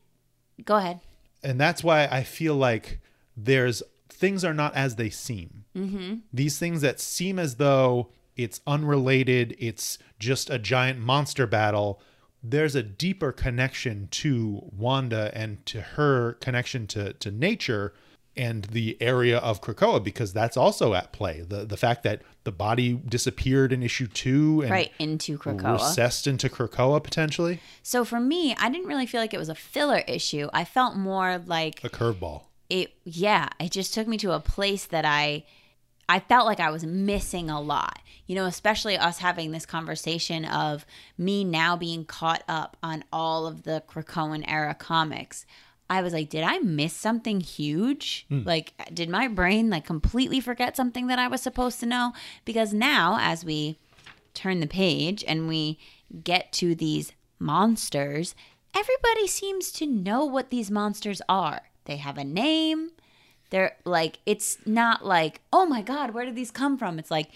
go 0.65 0.75
ahead. 0.75 0.99
and 1.41 1.57
that's 1.59 1.81
why 1.85 2.05
I 2.11 2.23
feel 2.23 2.55
like 2.55 2.99
there's 3.37 3.81
things 4.09 4.43
are 4.43 4.53
not 4.53 4.75
as 4.75 4.97
they 4.97 5.09
seem. 5.09 5.63
Mm-hmm. 5.73 6.15
These 6.33 6.59
things 6.59 6.81
that 6.81 6.99
seem 6.99 7.39
as 7.39 7.55
though 7.55 8.09
it's 8.43 8.61
unrelated, 8.65 9.55
it's 9.59 9.97
just 10.17 10.49
a 10.49 10.57
giant 10.57 10.99
monster 10.99 11.45
battle. 11.45 12.01
There's 12.41 12.75
a 12.75 12.83
deeper 12.83 13.31
connection 13.33 14.07
to 14.11 14.69
Wanda 14.75 15.29
and 15.33 15.65
to 15.67 15.81
her 15.81 16.33
connection 16.33 16.87
to 16.87 17.13
to 17.13 17.31
nature 17.31 17.93
and 18.37 18.63
the 18.65 18.95
area 19.01 19.39
of 19.39 19.59
Krakoa 19.59 20.01
because 20.01 20.31
that's 20.31 20.55
also 20.55 20.93
at 20.93 21.11
play. 21.11 21.41
The 21.41 21.65
the 21.65 21.75
fact 21.75 22.03
that 22.03 22.21
the 22.45 22.51
body 22.53 22.93
disappeared 22.93 23.73
in 23.73 23.83
issue 23.83 24.07
two 24.07 24.61
and 24.61 24.71
Right 24.71 24.91
into 24.99 25.37
Krakoa. 25.37 25.73
recessed 25.73 26.25
into 26.27 26.47
Krakoa 26.47 27.03
potentially 27.03 27.59
So 27.83 28.05
for 28.05 28.19
me, 28.21 28.55
I 28.57 28.69
didn't 28.69 28.87
really 28.87 29.05
feel 29.05 29.19
like 29.19 29.33
it 29.33 29.39
was 29.39 29.49
a 29.49 29.55
filler 29.55 30.01
issue. 30.07 30.47
I 30.53 30.63
felt 30.63 30.95
more 30.95 31.39
like 31.45 31.83
a 31.83 31.89
curveball. 31.89 32.43
it 32.69 32.93
yeah 33.03 33.49
it 33.59 33.71
just 33.71 33.93
took 33.93 34.07
me 34.07 34.15
to 34.17 34.31
a 34.31 34.39
place 34.39 34.85
that 34.85 35.03
i 35.03 35.43
i 36.09 36.19
felt 36.19 36.45
like 36.45 36.59
i 36.59 36.69
was 36.69 36.85
missing 36.85 37.49
a 37.49 37.61
lot 37.61 37.99
you 38.27 38.35
know 38.35 38.45
especially 38.45 38.97
us 38.97 39.19
having 39.19 39.51
this 39.51 39.65
conversation 39.65 40.43
of 40.43 40.85
me 41.17 41.43
now 41.43 41.77
being 41.77 42.03
caught 42.03 42.43
up 42.47 42.75
on 42.83 43.03
all 43.13 43.47
of 43.47 43.63
the 43.63 43.81
krakoan 43.87 44.43
era 44.47 44.73
comics 44.73 45.45
i 45.89 46.01
was 46.01 46.11
like 46.11 46.29
did 46.29 46.43
i 46.43 46.59
miss 46.59 46.93
something 46.93 47.39
huge 47.39 48.25
hmm. 48.27 48.41
like 48.43 48.73
did 48.93 49.09
my 49.09 49.27
brain 49.27 49.69
like 49.69 49.85
completely 49.85 50.41
forget 50.41 50.75
something 50.75 51.07
that 51.07 51.19
i 51.19 51.27
was 51.27 51.41
supposed 51.41 51.79
to 51.79 51.85
know 51.85 52.11
because 52.43 52.73
now 52.73 53.17
as 53.21 53.45
we 53.45 53.77
turn 54.33 54.59
the 54.59 54.67
page 54.67 55.23
and 55.27 55.47
we 55.47 55.77
get 56.23 56.51
to 56.53 56.75
these 56.75 57.13
monsters, 57.39 58.35
everybody 58.75 59.27
seems 59.27 59.71
to 59.73 59.85
know 59.85 60.25
what 60.25 60.49
these 60.49 60.69
monsters 60.69 61.21
are. 61.27 61.61
They 61.85 61.97
have 61.97 62.17
a 62.17 62.23
name. 62.23 62.91
They're 63.49 63.75
like, 63.85 64.19
it's 64.25 64.57
not 64.65 65.05
like, 65.05 65.41
oh 65.51 65.65
my 65.65 65.81
God, 65.81 66.11
where 66.13 66.25
did 66.25 66.35
these 66.35 66.51
come 66.51 66.77
from? 66.77 66.99
It's 66.99 67.11
like, 67.11 67.29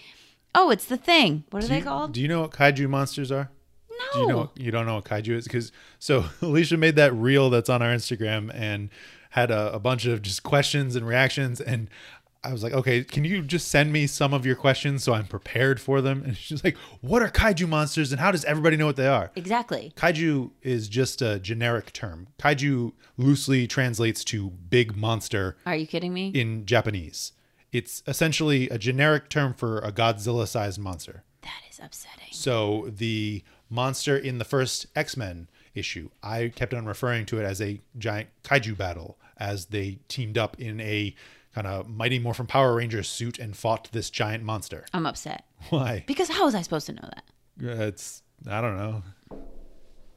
oh, 0.54 0.70
it's 0.70 0.84
the 0.84 0.96
thing. 0.96 1.44
What 1.50 1.64
are 1.64 1.66
Do 1.66 1.72
they 1.72 1.78
you, 1.78 1.84
called? 1.84 2.12
Do 2.12 2.20
you 2.20 2.28
know 2.28 2.42
what 2.42 2.52
kaiju 2.52 2.88
monsters 2.88 3.32
are? 3.32 3.50
no. 3.90 3.96
Do 4.12 4.20
you 4.20 4.26
know 4.28 4.50
you 4.56 4.70
don't 4.70 4.86
know 4.86 4.96
what 4.96 5.04
kaiju 5.04 5.30
is? 5.36 5.44
Because 5.44 5.72
so 5.98 6.24
Alicia 6.42 6.76
made 6.76 6.96
that 6.96 7.14
reel 7.14 7.50
that's 7.50 7.68
on 7.70 7.82
our 7.82 7.92
Instagram 7.94 8.50
and 8.54 8.90
had 9.30 9.50
a, 9.50 9.72
a 9.74 9.78
bunch 9.80 10.06
of 10.06 10.22
just 10.22 10.42
questions 10.44 10.94
and 10.96 11.06
reactions 11.06 11.60
and 11.60 11.88
I 12.44 12.52
was 12.52 12.62
like, 12.62 12.72
okay, 12.74 13.02
can 13.04 13.24
you 13.24 13.42
just 13.42 13.68
send 13.68 13.92
me 13.92 14.06
some 14.06 14.34
of 14.34 14.44
your 14.44 14.54
questions 14.56 15.02
so 15.02 15.14
I'm 15.14 15.26
prepared 15.26 15.80
for 15.80 16.00
them? 16.00 16.22
And 16.26 16.36
she's 16.36 16.62
like, 16.62 16.76
what 17.00 17.22
are 17.22 17.28
kaiju 17.30 17.68
monsters 17.68 18.12
and 18.12 18.20
how 18.20 18.30
does 18.30 18.44
everybody 18.44 18.76
know 18.76 18.86
what 18.86 18.96
they 18.96 19.06
are? 19.08 19.30
Exactly. 19.34 19.92
Kaiju 19.96 20.50
is 20.62 20.88
just 20.88 21.22
a 21.22 21.38
generic 21.38 21.92
term. 21.92 22.28
Kaiju 22.38 22.92
loosely 23.16 23.66
translates 23.66 24.22
to 24.24 24.50
big 24.50 24.94
monster 24.96 25.56
Are 25.64 25.74
you 25.76 25.86
kidding 25.86 26.12
me? 26.12 26.28
in 26.34 26.66
Japanese. 26.66 27.32
It's 27.72 28.02
essentially 28.06 28.68
a 28.68 28.78
generic 28.78 29.28
term 29.28 29.54
for 29.54 29.78
a 29.78 29.90
Godzilla 29.90 30.46
sized 30.46 30.78
monster. 30.78 31.24
that 31.42 31.62
is 31.70 31.80
upsetting. 31.82 32.28
So 32.30 32.90
the 32.94 33.42
monster 33.70 34.16
in 34.16 34.38
the 34.38 34.44
first 34.44 34.86
X 34.94 35.16
Men 35.16 35.48
issue, 35.74 36.10
I 36.22 36.52
kept 36.54 36.72
on 36.74 36.84
referring 36.86 37.26
to 37.26 37.40
it 37.40 37.44
as 37.44 37.60
a 37.60 37.80
giant 37.98 38.28
kaiju 38.44 38.76
battle 38.76 39.18
as 39.38 39.66
they 39.66 39.98
teamed 40.08 40.38
up 40.38 40.60
in 40.60 40.80
a 40.80 41.14
kind 41.54 41.66
of 41.66 41.88
Mighty 41.88 42.18
Morphin 42.18 42.46
Power 42.46 42.74
Rangers 42.74 43.08
suit 43.08 43.38
and 43.38 43.56
fought 43.56 43.88
this 43.92 44.10
giant 44.10 44.42
monster. 44.44 44.86
I'm 44.92 45.06
upset. 45.06 45.44
Why? 45.70 46.04
Because 46.06 46.28
how 46.28 46.44
was 46.44 46.54
I 46.54 46.62
supposed 46.62 46.86
to 46.86 46.92
know 46.92 47.08
that? 47.14 47.24
It's 47.86 48.22
I 48.48 48.60
don't 48.60 48.76
know, 48.76 49.02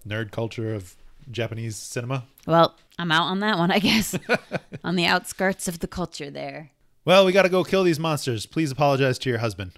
nerd 0.07 0.31
culture 0.31 0.73
of 0.73 0.95
Japanese 1.29 1.75
cinema. 1.75 2.25
Well, 2.45 2.75
I'm 2.97 3.11
out 3.11 3.23
on 3.23 3.39
that 3.41 3.57
one, 3.57 3.71
I 3.71 3.79
guess. 3.79 4.17
on 4.83 4.95
the 4.95 5.05
outskirts 5.05 5.67
of 5.67 5.79
the 5.79 5.87
culture 5.87 6.31
there. 6.31 6.71
Well, 7.05 7.25
we 7.25 7.31
got 7.31 7.43
to 7.43 7.49
go 7.49 7.63
kill 7.63 7.83
these 7.83 7.99
monsters. 7.99 8.45
Please 8.45 8.71
apologize 8.71 9.17
to 9.19 9.29
your 9.29 9.39
husband. 9.39 9.73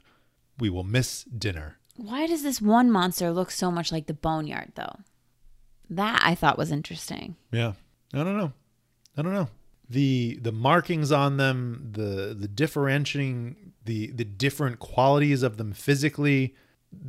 We 0.58 0.69
will 0.69 0.84
miss 0.84 1.24
dinner. 1.26 1.78
Why 1.95 2.28
does 2.28 2.43
this 2.43 2.62
one 2.62 2.89
monster 2.89 3.32
look 3.32 3.52
so 3.52 3.69
much 3.69 3.91
like 3.91 4.08
the 4.08 4.13
boneyard, 4.13 4.72
though? 4.76 4.95
That 5.89 6.22
I 6.24 6.34
thought 6.34 6.58
was 6.58 6.72
interesting. 6.72 7.36
Yeah. 7.52 7.74
I 8.13 8.24
don't 8.24 8.38
know. 8.38 8.54
I 9.17 9.22
don't 9.22 9.34
know. 9.34 9.50
The 9.89 10.38
the 10.41 10.52
markings 10.52 11.12
on 11.12 11.38
them, 11.38 11.89
the 11.91 12.36
the 12.38 12.47
differentiating 12.47 13.73
the 13.86 14.12
the 14.12 14.25
different 14.25 14.80
qualities 14.80 15.41
of 15.41 15.58
them 15.58 15.73
physically, 15.73 16.54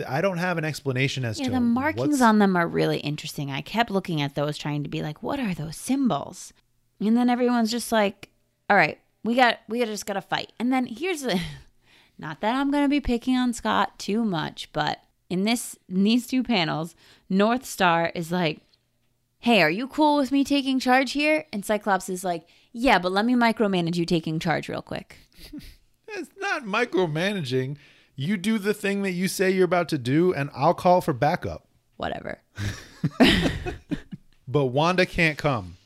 I 0.07 0.21
don't 0.21 0.39
have 0.39 0.59
an 0.59 0.65
explanation 0.65 1.25
as 1.25 1.37
to 1.37 1.43
Yeah, 1.43 1.49
to 1.49 1.55
the 1.55 1.61
markings 1.61 2.21
on 2.21 2.39
them 2.39 2.57
are 2.57 2.67
really 2.67 2.99
interesting. 2.99 3.51
I 3.51 3.61
kept 3.61 3.91
looking 3.91 4.21
at 4.23 4.35
those, 4.35 4.59
trying 4.59 4.83
to 4.83 4.89
be 4.89 5.03
like, 5.03 5.23
what 5.23 5.39
are 5.41 5.55
those 5.55 5.77
symbols? 5.77 6.53
And 7.01 7.17
then 7.17 7.31
everyone's 7.31 7.71
just 7.71 7.91
like, 7.93 8.31
all 8.69 8.77
right, 8.77 8.99
we 9.25 9.35
got, 9.35 9.61
we 9.69 9.85
just 9.85 10.07
got 10.07 10.15
to 10.15 10.21
fight. 10.23 10.53
And 10.59 10.73
then 10.73 10.87
here's 10.87 11.23
the, 11.23 11.41
not 12.19 12.41
that 12.41 12.55
I'm 12.55 12.71
gonna 12.71 12.89
be 12.89 13.01
picking 13.01 13.37
on 13.37 13.53
Scott 13.53 13.99
too 13.99 14.25
much, 14.25 14.71
but 14.73 15.03
in 15.31 15.45
this, 15.45 15.79
in 15.89 16.05
these 16.05 16.27
two 16.27 16.43
panels, 16.43 16.95
Northstar 17.31 18.11
is 18.15 18.31
like, 18.31 18.61
hey, 19.39 19.63
are 19.63 19.71
you 19.71 19.89
cool 19.89 20.17
with 20.17 20.31
me 20.31 20.45
taking 20.45 20.79
charge 20.79 21.13
here? 21.13 21.47
And 21.53 21.65
Cyclops 21.65 22.11
is 22.11 22.25
like, 22.25 22.47
yeah, 22.73 22.99
but 22.99 23.13
let 23.13 23.25
me 23.25 23.35
micromanage 23.35 23.97
you 23.97 24.05
taking 24.07 24.39
charge 24.39 24.69
real 24.69 24.83
quick. 24.83 25.17
It's 26.13 26.31
not 26.41 26.65
micromanaging. 26.65 27.77
You 28.17 28.37
do 28.37 28.59
the 28.59 28.75
thing 28.75 29.03
that 29.03 29.13
you 29.13 29.29
say 29.29 29.49
you're 29.53 29.65
about 29.65 29.89
to 29.91 29.97
do, 29.97 30.35
and 30.35 30.51
I'll 30.53 30.75
call 30.75 31.01
for 31.01 31.13
backup. 31.13 31.69
Whatever. 31.99 32.41
But 34.51 34.67
Wanda 34.67 35.07
can't 35.07 35.39
come. 35.39 35.77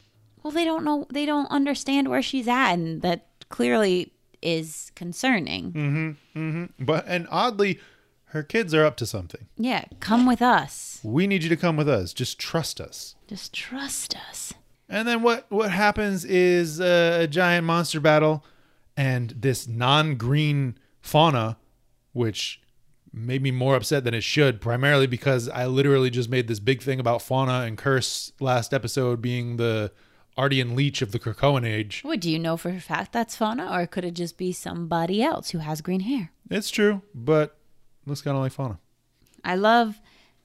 Well, 0.42 0.50
they 0.50 0.64
don't 0.64 0.84
know. 0.84 1.06
They 1.12 1.26
don't 1.26 1.50
understand 1.50 2.08
where 2.08 2.22
she's 2.22 2.48
at, 2.48 2.72
and 2.72 3.02
that 3.02 3.28
clearly 3.50 4.12
is 4.40 4.90
concerning. 4.94 6.16
Mm-hmm. 6.34 6.64
But 6.84 7.04
and 7.06 7.28
oddly, 7.30 7.78
her 8.26 8.42
kids 8.42 8.72
are 8.72 8.84
up 8.84 8.96
to 8.98 9.06
something. 9.06 9.48
Yeah, 9.58 9.84
come 10.00 10.26
with 10.26 10.40
us. 10.40 11.00
We 11.02 11.26
need 11.26 11.42
you 11.42 11.50
to 11.50 11.56
come 11.56 11.76
with 11.76 11.88
us. 11.88 12.14
Just 12.14 12.38
trust 12.38 12.80
us. 12.80 13.16
Just 13.28 13.52
trust 13.52 14.16
us. 14.30 14.54
And 14.94 15.08
then 15.08 15.22
what 15.22 15.46
what 15.50 15.72
happens 15.72 16.24
is 16.24 16.80
uh, 16.80 17.18
a 17.22 17.26
giant 17.26 17.66
monster 17.66 17.98
battle, 17.98 18.44
and 18.96 19.30
this 19.30 19.66
non-green 19.66 20.78
fauna, 21.00 21.56
which 22.12 22.62
made 23.12 23.42
me 23.42 23.50
more 23.50 23.74
upset 23.74 24.04
than 24.04 24.14
it 24.14 24.22
should, 24.22 24.60
primarily 24.60 25.08
because 25.08 25.48
I 25.48 25.66
literally 25.66 26.10
just 26.10 26.30
made 26.30 26.46
this 26.46 26.60
big 26.60 26.80
thing 26.80 27.00
about 27.00 27.22
fauna 27.22 27.62
and 27.62 27.76
curse 27.76 28.30
last 28.38 28.72
episode 28.72 29.20
being 29.20 29.56
the 29.56 29.90
Artie 30.36 30.60
and 30.60 30.76
leech 30.76 31.02
of 31.02 31.10
the 31.10 31.18
Krakoan 31.18 31.66
age. 31.66 32.02
What 32.04 32.20
do 32.20 32.30
you 32.30 32.38
know 32.38 32.56
for 32.56 32.68
a 32.68 32.80
fact 32.80 33.12
that's 33.12 33.34
fauna, 33.34 33.68
or 33.76 33.88
could 33.88 34.04
it 34.04 34.14
just 34.14 34.38
be 34.38 34.52
somebody 34.52 35.24
else 35.24 35.50
who 35.50 35.58
has 35.58 35.80
green 35.80 36.00
hair? 36.00 36.30
It's 36.48 36.70
true, 36.70 37.02
but 37.12 37.56
looks 38.06 38.22
kind 38.22 38.36
of 38.36 38.44
like 38.44 38.52
fauna. 38.52 38.78
I 39.42 39.56
love, 39.56 40.00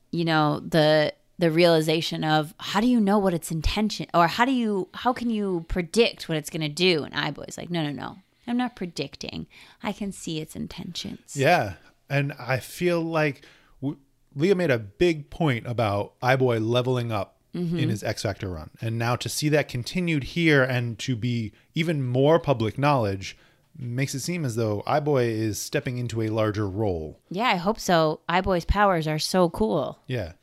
you 0.09 0.25
know, 0.25 0.59
the 0.59 1.13
the 1.39 1.49
realization 1.49 2.23
of 2.23 2.53
how 2.59 2.81
do 2.81 2.87
you 2.87 2.99
know 2.99 3.17
what 3.17 3.33
its 3.33 3.49
intention, 3.49 4.05
or 4.13 4.27
how 4.27 4.45
do 4.45 4.51
you 4.51 4.89
how 4.93 5.13
can 5.13 5.29
you 5.29 5.65
predict 5.67 6.29
what 6.29 6.37
it's 6.37 6.49
gonna 6.49 6.69
do? 6.69 7.03
And 7.03 7.15
Eye-Boy's 7.15 7.57
like, 7.57 7.71
no, 7.71 7.81
no, 7.81 7.91
no, 7.91 8.17
I'm 8.45 8.57
not 8.57 8.75
predicting. 8.75 9.47
I 9.81 9.93
can 9.93 10.11
see 10.11 10.39
its 10.39 10.55
intentions. 10.55 11.35
Yeah, 11.35 11.73
and 12.09 12.33
I 12.37 12.59
feel 12.59 13.01
like 13.01 13.45
w- 13.81 13.97
Leah 14.35 14.55
made 14.55 14.69
a 14.69 14.77
big 14.77 15.29
point 15.29 15.65
about 15.65 16.13
Eye-Boy 16.21 16.59
leveling 16.59 17.11
up 17.11 17.37
in 17.53 17.67
mm-hmm. 17.67 17.89
his 17.89 18.03
X 18.03 18.21
Factor 18.21 18.49
run, 18.49 18.69
and 18.81 18.99
now 18.99 19.15
to 19.15 19.29
see 19.29 19.49
that 19.49 19.69
continued 19.69 20.25
here 20.25 20.61
and 20.61 20.99
to 20.99 21.15
be 21.15 21.53
even 21.73 22.05
more 22.05 22.37
public 22.37 22.77
knowledge 22.77 23.37
makes 23.81 24.13
it 24.13 24.19
seem 24.19 24.43
as 24.43 24.57
though 24.57 24.83
Eye-Boy 24.85 25.23
is 25.23 25.57
stepping 25.57 25.97
into 25.97 26.21
a 26.21 26.27
larger 26.27 26.67
role. 26.67 27.17
Yeah, 27.29 27.47
I 27.47 27.55
hope 27.55 27.79
so. 27.79 28.19
Eye-Boy's 28.27 28.65
powers 28.65 29.07
are 29.07 29.19
so 29.19 29.49
cool. 29.49 29.99
Yeah, 30.05 30.33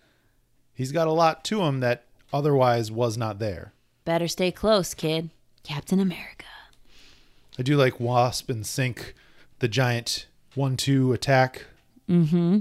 he's 0.76 0.92
got 0.92 1.08
a 1.08 1.12
lot 1.12 1.44
to 1.46 1.62
him 1.62 1.80
that 1.80 2.04
otherwise 2.32 2.92
was 2.92 3.16
not 3.16 3.40
there. 3.40 3.72
Better 4.04 4.28
stay 4.28 4.52
close, 4.52 4.94
kid. 4.94 5.30
Captain 5.64 5.98
America. 5.98 6.46
I 7.58 7.62
do 7.62 7.76
like 7.76 7.98
Wasp 7.98 8.48
and 8.48 8.62
Synch, 8.62 9.12
the 9.58 9.66
giant 9.66 10.26
one-two 10.54 11.12
attack. 11.12 11.64
Mm 12.08 12.28
hmm. 12.28 12.58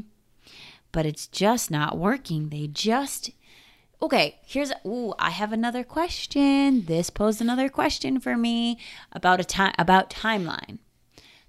But 0.92 1.06
it's 1.06 1.28
just 1.28 1.70
not 1.70 1.98
working. 1.98 2.50
They 2.50 2.68
just 2.68 3.30
Okay, 4.02 4.40
here's 4.46 4.72
ooh, 4.86 5.14
I 5.18 5.30
have 5.30 5.54
another 5.54 5.84
question. 5.84 6.86
This 6.86 7.10
posed 7.10 7.42
another 7.42 7.70
question 7.70 8.20
for 8.20 8.36
me 8.36 8.78
about 9.12 9.40
a 9.40 9.44
time 9.44 9.74
about 9.78 10.10
timeline. 10.10 10.80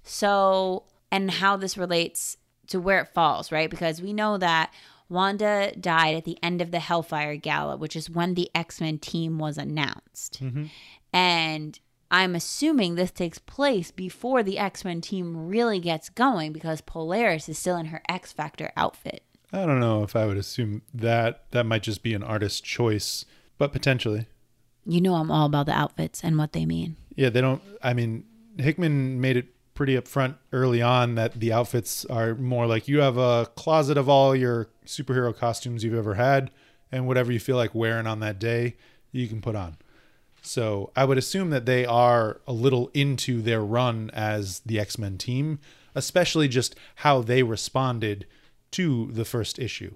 So, 0.03 0.83
and 1.11 1.29
how 1.29 1.57
this 1.57 1.77
relates 1.77 2.37
to 2.67 2.79
where 2.79 3.01
it 3.01 3.13
falls, 3.13 3.51
right? 3.51 3.69
Because 3.69 4.01
we 4.01 4.13
know 4.13 4.37
that 4.37 4.73
Wanda 5.09 5.71
died 5.79 6.15
at 6.15 6.25
the 6.25 6.37
end 6.43 6.61
of 6.61 6.71
the 6.71 6.79
Hellfire 6.79 7.35
Gala, 7.35 7.77
which 7.77 7.95
is 7.95 8.09
when 8.09 8.33
the 8.33 8.49
X 8.53 8.81
Men 8.81 8.97
team 8.99 9.39
was 9.39 9.57
announced. 9.57 10.43
Mm-hmm. 10.43 10.65
And 11.13 11.79
I'm 12.11 12.35
assuming 12.35 12.95
this 12.95 13.11
takes 13.11 13.39
place 13.39 13.91
before 13.91 14.43
the 14.43 14.59
X 14.59 14.83
Men 14.85 15.01
team 15.01 15.47
really 15.47 15.79
gets 15.79 16.09
going 16.09 16.53
because 16.53 16.81
Polaris 16.81 17.49
is 17.49 17.57
still 17.57 17.77
in 17.77 17.87
her 17.87 18.01
X 18.09 18.31
Factor 18.31 18.71
outfit. 18.75 19.23
I 19.53 19.65
don't 19.65 19.79
know 19.79 20.03
if 20.03 20.15
I 20.15 20.25
would 20.25 20.37
assume 20.37 20.81
that 20.93 21.45
that 21.51 21.65
might 21.65 21.83
just 21.83 22.03
be 22.03 22.13
an 22.13 22.23
artist 22.23 22.65
choice, 22.65 23.25
but 23.57 23.71
potentially. 23.71 24.27
You 24.85 25.01
know, 25.01 25.15
I'm 25.15 25.31
all 25.31 25.45
about 25.45 25.65
the 25.65 25.73
outfits 25.73 26.23
and 26.23 26.37
what 26.37 26.53
they 26.53 26.65
mean. 26.65 26.97
Yeah, 27.15 27.29
they 27.29 27.41
don't. 27.41 27.61
I 27.81 27.93
mean, 27.93 28.25
Hickman 28.57 29.21
made 29.21 29.37
it 29.37 29.47
pretty 29.77 29.95
upfront 29.95 30.35
early 30.51 30.81
on 30.81 31.13
that 31.13 31.39
the 31.39 31.53
outfits 31.53 32.03
are 32.05 32.33
more 32.33 32.65
like 32.65 32.87
you 32.87 32.99
have 32.99 33.15
a 33.15 33.45
closet 33.55 33.95
of 33.95 34.09
all 34.09 34.35
your 34.35 34.67
superhero 34.87 35.33
costumes 35.33 35.83
you've 35.83 35.93
ever 35.93 36.15
had, 36.15 36.49
and 36.91 37.05
whatever 37.05 37.31
you 37.31 37.39
feel 37.39 37.55
like 37.57 37.75
wearing 37.75 38.07
on 38.07 38.19
that 38.19 38.39
day, 38.39 38.75
you 39.11 39.27
can 39.27 39.39
put 39.39 39.55
on. 39.55 39.77
So 40.41 40.91
I 40.95 41.05
would 41.05 41.19
assume 41.19 41.51
that 41.51 41.67
they 41.67 41.85
are 41.85 42.41
a 42.47 42.53
little 42.53 42.89
into 42.95 43.41
their 43.43 43.61
run 43.61 44.09
as 44.13 44.61
the 44.61 44.79
X 44.79 44.97
Men 44.97 45.19
team, 45.19 45.59
especially 45.93 46.47
just 46.47 46.75
how 46.95 47.21
they 47.21 47.43
responded 47.43 48.25
to 48.71 49.11
the 49.11 49.25
first 49.25 49.59
issue. 49.59 49.93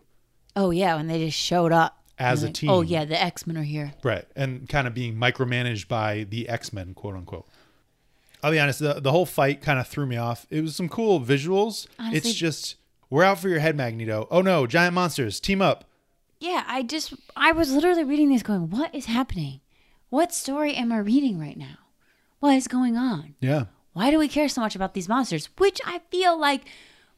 Oh 0.55 0.69
yeah, 0.69 0.95
when 0.95 1.07
they 1.07 1.25
just 1.25 1.39
showed 1.39 1.71
up 1.71 2.03
As 2.19 2.43
And 2.43 2.43
a 2.43 2.47
like, 2.49 2.51
oh, 2.51 2.59
team. 2.59 2.69
Oh 2.69 2.81
yeah, 2.81 3.05
the 3.05 3.19
X 3.19 3.47
Men 3.47 3.57
are 3.57 3.63
here. 3.63 3.93
Right. 4.03 4.25
And 4.35 4.69
kind 4.69 4.85
of 4.87 4.93
being 4.93 5.15
micromanaged 5.15 5.87
by 5.87 6.27
the 6.29 6.47
X 6.47 6.71
Men, 6.71 6.93
quote 6.93 7.15
unquote. 7.15 7.47
I'll 8.43 8.51
be 8.51 8.59
honest, 8.59 8.79
the, 8.79 8.95
the 8.99 9.11
whole 9.11 9.25
fight 9.25 9.61
kind 9.61 9.79
of 9.79 9.87
threw 9.87 10.05
me 10.05 10.17
off. 10.17 10.47
It 10.49 10.61
was 10.61 10.75
some 10.75 10.89
cool 10.89 11.19
visuals. 11.19 11.87
Honestly- 11.99 12.17
it's 12.17 12.33
just, 12.33 12.75
we're 13.09 13.23
out 13.23 13.39
for 13.39 13.49
your 13.49 13.59
head, 13.59 13.75
Magneto. 13.75 14.27
Oh 14.31 14.41
no, 14.41 14.65
giant 14.67 14.93
monsters, 14.95 15.39
team 15.39 15.61
up. 15.61 15.85
Yeah, 16.39 16.63
I 16.67 16.81
just 16.81 17.13
I 17.35 17.51
was 17.51 17.71
literally 17.71 18.03
reading 18.03 18.29
this, 18.29 18.41
going, 18.41 18.71
"What 18.71 18.95
is 18.95 19.05
happening? 19.05 19.59
What 20.09 20.33
story 20.33 20.73
am 20.73 20.91
I 20.91 20.97
reading 20.97 21.39
right 21.39 21.55
now? 21.57 21.77
What 22.39 22.55
is 22.55 22.67
going 22.67 22.97
on? 22.97 23.35
Yeah. 23.39 23.65
Why 23.93 24.09
do 24.09 24.17
we 24.17 24.27
care 24.27 24.49
so 24.49 24.61
much 24.61 24.75
about 24.75 24.95
these 24.95 25.07
monsters?" 25.07 25.49
Which 25.59 25.79
I 25.85 25.99
feel 26.09 26.39
like 26.39 26.61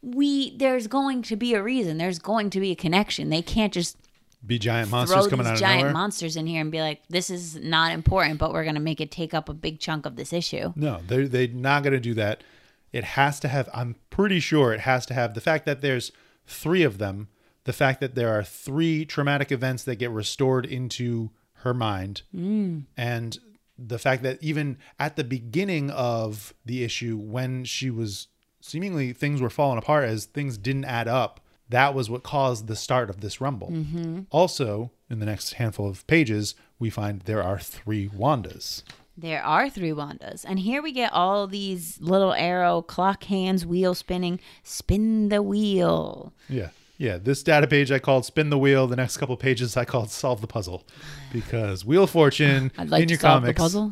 we 0.01 0.57
there's 0.57 0.87
going 0.87 1.21
to 1.21 1.37
be 1.37 1.53
a 1.53 1.63
reason. 1.63 1.97
There's 1.99 2.19
going 2.19 2.49
to 2.49 2.59
be 2.59 2.71
a 2.71 2.75
connection. 2.75 3.29
They 3.29 3.41
can't 3.41 3.71
just 3.71 3.95
Be 4.45 4.59
giant 4.59 4.89
throw 4.89 4.99
monsters 4.99 5.27
coming 5.27 5.45
these 5.45 5.51
out 5.51 5.53
of 5.53 5.59
giant 5.59 5.79
nowhere. 5.81 5.93
monsters 5.93 6.35
in 6.35 6.47
here 6.47 6.61
and 6.61 6.71
be 6.71 6.81
like, 6.81 7.01
"This 7.07 7.29
is 7.29 7.55
not 7.55 7.93
important, 7.93 8.39
but 8.39 8.51
we're 8.51 8.63
going 8.63 8.75
to 8.75 8.81
make 8.81 8.99
it 8.99 9.09
take 9.09 9.33
up 9.33 9.47
a 9.47 9.53
big 9.53 9.79
chunk 9.79 10.05
of 10.05 10.15
this 10.15 10.33
issue." 10.33 10.73
no, 10.75 10.99
they're, 11.07 11.27
they're 11.27 11.47
not 11.47 11.83
going 11.83 11.93
to 11.93 11.99
do 11.99 12.13
that. 12.15 12.43
It 12.91 13.03
has 13.03 13.39
to 13.39 13.47
have, 13.47 13.69
I'm 13.73 13.95
pretty 14.09 14.39
sure 14.39 14.73
it 14.73 14.81
has 14.81 15.05
to 15.07 15.13
have 15.13 15.33
the 15.33 15.41
fact 15.41 15.65
that 15.65 15.81
there's 15.81 16.11
three 16.45 16.83
of 16.83 16.97
them, 16.97 17.29
the 17.63 17.73
fact 17.73 18.01
that 18.01 18.15
there 18.15 18.37
are 18.37 18.43
three 18.43 19.05
traumatic 19.05 19.51
events 19.51 19.83
that 19.85 19.95
get 19.95 20.11
restored 20.11 20.65
into 20.65 21.31
her 21.63 21.73
mind, 21.73 22.23
mm. 22.35 22.83
and 22.97 23.39
the 23.77 23.97
fact 23.97 24.23
that 24.23 24.41
even 24.43 24.77
at 24.99 25.15
the 25.15 25.23
beginning 25.23 25.89
of 25.89 26.53
the 26.65 26.83
issue, 26.83 27.17
when 27.17 27.63
she 27.63 27.89
was 27.89 28.27
seemingly 28.61 29.11
things 29.13 29.41
were 29.41 29.49
falling 29.49 29.77
apart 29.77 30.05
as 30.05 30.25
things 30.25 30.57
didn't 30.57 30.85
add 30.85 31.07
up, 31.07 31.39
that 31.73 31.95
was 31.95 32.07
what 32.07 32.21
caused 32.21 32.67
the 32.67 32.75
start 32.75 33.09
of 33.09 33.21
this 33.21 33.41
rumble. 33.41 33.69
Mm-hmm. 33.71 34.21
Also, 34.29 34.91
in 35.09 35.19
the 35.19 35.25
next 35.25 35.53
handful 35.53 35.89
of 35.89 36.05
pages, 36.05 36.53
we 36.77 36.91
find 36.91 37.21
there 37.21 37.41
are 37.41 37.57
three 37.57 38.07
Wandas. 38.07 38.83
There 39.17 39.43
are 39.43 39.71
three 39.71 39.89
Wandas. 39.89 40.45
And 40.47 40.59
here 40.59 40.83
we 40.83 40.91
get 40.91 41.11
all 41.11 41.47
these 41.47 41.99
little 41.99 42.33
arrow, 42.33 42.83
clock 42.83 43.23
hands, 43.23 43.65
wheel 43.65 43.95
spinning, 43.95 44.39
spin 44.61 45.29
the 45.29 45.41
wheel. 45.41 46.31
Yeah. 46.47 46.69
Yeah. 46.99 47.17
This 47.17 47.41
data 47.41 47.65
page 47.65 47.91
I 47.91 47.97
called 47.97 48.25
Spin 48.25 48.51
the 48.51 48.57
Wheel. 48.57 48.85
The 48.85 48.95
next 48.95 49.17
couple 49.17 49.35
pages 49.35 49.75
I 49.75 49.83
called 49.83 50.11
Solve 50.11 50.41
the 50.41 50.47
Puzzle 50.47 50.83
because 51.31 51.83
Wheel 51.83 52.03
of 52.03 52.11
Fortune 52.11 52.71
I'd 52.77 52.89
like 52.89 53.01
in 53.01 53.07
to 53.07 53.13
your 53.13 53.19
solve 53.19 53.41
comics. 53.41 53.57
the 53.57 53.63
puzzle. 53.63 53.91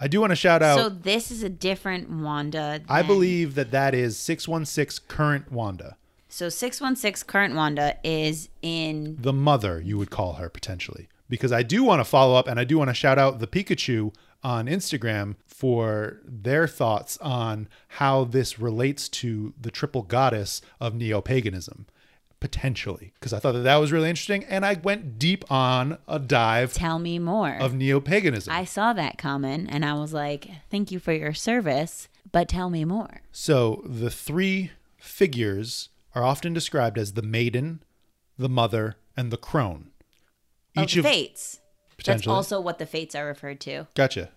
I 0.00 0.08
do 0.08 0.20
want 0.20 0.30
to 0.30 0.36
shout 0.36 0.62
out. 0.62 0.78
So 0.78 0.88
this 0.88 1.30
is 1.30 1.42
a 1.42 1.50
different 1.50 2.08
Wanda. 2.08 2.80
I 2.88 3.02
believe 3.02 3.54
that 3.56 3.70
that 3.72 3.94
is 3.94 4.16
616 4.16 5.04
current 5.08 5.52
Wanda. 5.52 5.98
So 6.28 6.48
616 6.48 7.26
current 7.26 7.54
Wanda 7.54 7.96
is 8.04 8.48
in 8.62 9.16
The 9.20 9.32
mother, 9.32 9.80
you 9.80 9.96
would 9.98 10.10
call 10.10 10.34
her 10.34 10.48
potentially. 10.48 11.08
because 11.28 11.52
I 11.52 11.62
do 11.62 11.82
want 11.84 12.00
to 12.00 12.04
follow 12.04 12.34
up 12.36 12.48
and 12.48 12.58
I 12.60 12.64
do 12.64 12.78
want 12.78 12.88
to 12.88 12.94
shout 12.94 13.18
out 13.18 13.38
the 13.38 13.46
Pikachu 13.46 14.14
on 14.42 14.66
Instagram 14.66 15.34
for 15.46 16.20
their 16.24 16.66
thoughts 16.68 17.18
on 17.18 17.68
how 17.88 18.24
this 18.24 18.58
relates 18.58 19.08
to 19.08 19.52
the 19.60 19.70
triple 19.70 20.02
goddess 20.02 20.62
of 20.80 20.94
neo 20.94 21.20
paganism, 21.20 21.86
potentially. 22.40 23.12
Because 23.14 23.32
I 23.32 23.40
thought 23.40 23.52
that 23.52 23.60
that 23.64 23.76
was 23.76 23.90
really 23.92 24.08
interesting. 24.08 24.44
And 24.44 24.64
I 24.64 24.74
went 24.74 25.18
deep 25.18 25.50
on 25.50 25.98
a 26.06 26.18
dive 26.18 26.72
Tell 26.72 26.98
me 26.98 27.18
more. 27.18 27.56
of 27.58 27.74
neo 27.74 28.00
paganism. 28.00 28.52
I 28.54 28.64
saw 28.64 28.92
that 28.92 29.18
comment 29.18 29.68
and 29.70 29.84
I 29.84 29.94
was 29.94 30.12
like, 30.12 30.48
thank 30.70 30.90
you 30.92 30.98
for 30.98 31.12
your 31.12 31.34
service, 31.34 32.08
but 32.30 32.48
tell 32.48 32.70
me 32.70 32.84
more. 32.84 33.22
So 33.32 33.82
the 33.84 34.10
three 34.10 34.70
figures 34.98 35.88
are 36.14 36.24
often 36.24 36.52
described 36.52 36.98
as 36.98 37.12
the 37.12 37.22
maiden, 37.22 37.82
the 38.36 38.48
mother, 38.48 38.96
and 39.16 39.30
the 39.30 39.36
crone. 39.36 39.90
Each 40.76 40.96
of 40.96 41.04
fates. 41.04 41.60
That's 42.04 42.26
also 42.26 42.60
what 42.60 42.78
the 42.78 42.86
fates 42.86 43.14
are 43.14 43.26
referred 43.26 43.60
to. 43.60 43.86
Gotcha. 43.94 44.30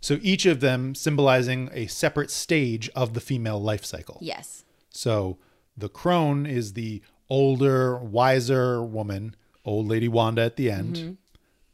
So 0.00 0.18
each 0.22 0.46
of 0.46 0.60
them 0.60 0.94
symbolizing 0.94 1.68
a 1.72 1.86
separate 1.86 2.30
stage 2.30 2.88
of 2.90 3.14
the 3.14 3.20
female 3.20 3.60
life 3.60 3.84
cycle. 3.84 4.18
Yes. 4.22 4.64
So 4.88 5.38
the 5.76 5.88
crone 5.88 6.46
is 6.46 6.72
the 6.72 7.02
older, 7.28 7.98
wiser 7.98 8.82
woman, 8.82 9.36
old 9.64 9.88
lady 9.88 10.08
Wanda 10.08 10.42
at 10.42 10.56
the 10.56 10.70
end. 10.70 10.96
Mm-hmm. 10.96 11.12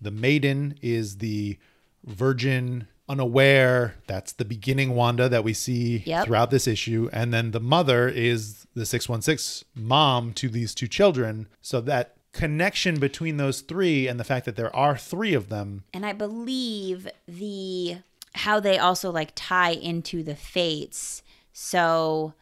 The 0.00 0.10
maiden 0.10 0.78
is 0.82 1.18
the 1.18 1.58
virgin, 2.04 2.88
unaware. 3.08 3.94
That's 4.06 4.32
the 4.32 4.44
beginning 4.44 4.94
Wanda 4.94 5.28
that 5.28 5.44
we 5.44 5.52
see 5.52 5.98
Yep. 6.06 6.26
throughout 6.26 6.50
this 6.50 6.66
issue. 6.66 7.08
And 7.12 7.32
then 7.32 7.52
the 7.52 7.60
mother 7.60 8.08
is 8.08 8.66
the 8.74 8.86
616 8.86 9.66
mom 9.74 10.32
to 10.34 10.48
these 10.48 10.74
two 10.74 10.88
children. 10.88 11.48
So 11.62 11.80
that 11.82 12.16
connection 12.32 12.98
between 12.98 13.38
those 13.38 13.60
three 13.62 14.06
and 14.06 14.20
the 14.20 14.24
fact 14.24 14.44
that 14.44 14.56
there 14.56 14.74
are 14.76 14.96
three 14.98 15.32
of 15.32 15.48
them 15.48 15.84
And 15.94 16.04
I 16.04 16.12
believe 16.12 17.08
the 17.26 17.96
how 18.34 18.60
they 18.60 18.76
also 18.78 19.10
like 19.10 19.32
tie 19.34 19.70
into 19.70 20.22
the 20.22 20.36
fates. 20.36 21.22
So 21.54 22.34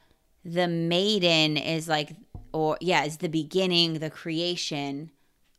the 0.44 0.66
maiden 0.66 1.56
is 1.56 1.86
like 1.88 2.16
or 2.52 2.76
yeah, 2.80 3.04
is 3.04 3.18
the 3.18 3.28
beginning, 3.28 3.94
the 3.94 4.10
creation 4.10 5.10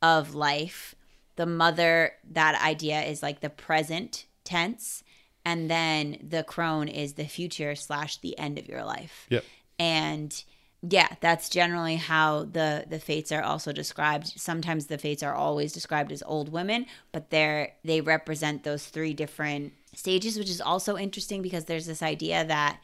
of 0.01 0.36
life. 0.36 0.95
The 1.36 1.45
mother, 1.45 2.14
that 2.32 2.62
idea 2.62 3.01
is 3.01 3.22
like 3.22 3.41
the 3.41 3.49
present 3.49 4.26
tense. 4.45 5.03
And 5.43 5.69
then 5.69 6.17
the 6.27 6.43
crone 6.43 6.87
is 6.87 7.13
the 7.13 7.25
future 7.25 7.75
slash 7.75 8.17
the 8.17 8.37
end 8.39 8.57
of 8.57 8.67
your 8.67 8.83
life 8.83 9.27
Yep. 9.29 9.43
and 9.77 10.43
yeah 10.87 11.07
that's 11.19 11.49
generally 11.49 11.95
how 11.95 12.43
the 12.43 12.85
the 12.89 12.99
fates 12.99 13.31
are 13.31 13.41
also 13.41 13.71
described 13.71 14.27
sometimes 14.35 14.85
the 14.87 14.97
fates 14.97 15.23
are 15.23 15.33
always 15.33 15.71
described 15.73 16.11
as 16.11 16.21
old 16.27 16.49
women 16.51 16.85
but 17.11 17.29
they're 17.29 17.73
they 17.83 18.01
represent 18.01 18.63
those 18.63 18.85
three 18.85 19.13
different 19.13 19.73
stages 19.95 20.37
which 20.37 20.49
is 20.49 20.61
also 20.61 20.97
interesting 20.97 21.41
because 21.41 21.65
there's 21.65 21.85
this 21.87 22.03
idea 22.03 22.43
that 22.45 22.79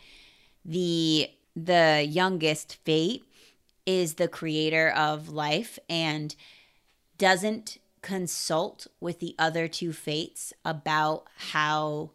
the 0.66 1.30
the 1.56 2.06
youngest 2.08 2.78
fate 2.86 3.24
is 3.86 4.16
the 4.16 4.28
creator 4.28 4.90
of 4.90 5.30
life 5.30 5.78
and 5.90 6.36
doesn't 7.18 7.78
consult 8.02 8.88
with 9.00 9.20
the 9.20 9.36
other 9.38 9.68
two 9.68 9.94
fates 9.94 10.54
about 10.66 11.26
how 11.52 12.12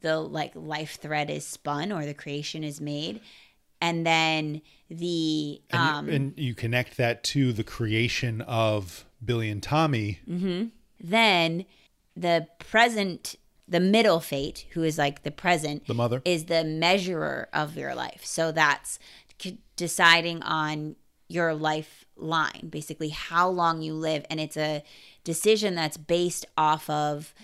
the 0.00 0.18
like 0.18 0.52
life 0.54 0.98
thread 1.00 1.30
is 1.30 1.46
spun 1.46 1.90
or 1.92 2.04
the 2.04 2.14
creation 2.14 2.62
is 2.64 2.80
made 2.80 3.20
and 3.80 4.04
then 4.06 4.60
the 4.90 5.60
And, 5.70 5.80
um 5.82 6.08
you, 6.08 6.14
and 6.14 6.34
you 6.36 6.54
connect 6.54 6.96
that 6.96 7.22
to 7.24 7.52
the 7.52 7.64
creation 7.64 8.40
of 8.42 9.04
Billy 9.24 9.48
and 9.50 9.62
Tommy. 9.62 10.20
then 11.00 11.64
the 12.16 12.48
present 12.58 13.36
the 13.68 13.80
middle 13.80 14.18
fate 14.20 14.66
who 14.70 14.82
is 14.82 14.96
like 14.98 15.22
the 15.24 15.30
present 15.30 15.86
The 15.86 15.94
mother. 15.94 16.22
is 16.24 16.46
the 16.46 16.64
measurer 16.64 17.48
of 17.52 17.76
your 17.76 17.94
life 17.94 18.24
so 18.24 18.50
that's 18.50 18.98
c- 19.40 19.58
deciding 19.76 20.42
on 20.42 20.96
your 21.28 21.54
lifeline 21.54 22.68
basically 22.70 23.10
how 23.10 23.48
long 23.48 23.82
you 23.82 23.92
live 23.94 24.24
and 24.30 24.40
it's 24.40 24.56
a 24.56 24.82
decision 25.28 25.74
that's 25.74 25.98
based 25.98 26.46
off 26.56 26.88
of 26.88 27.34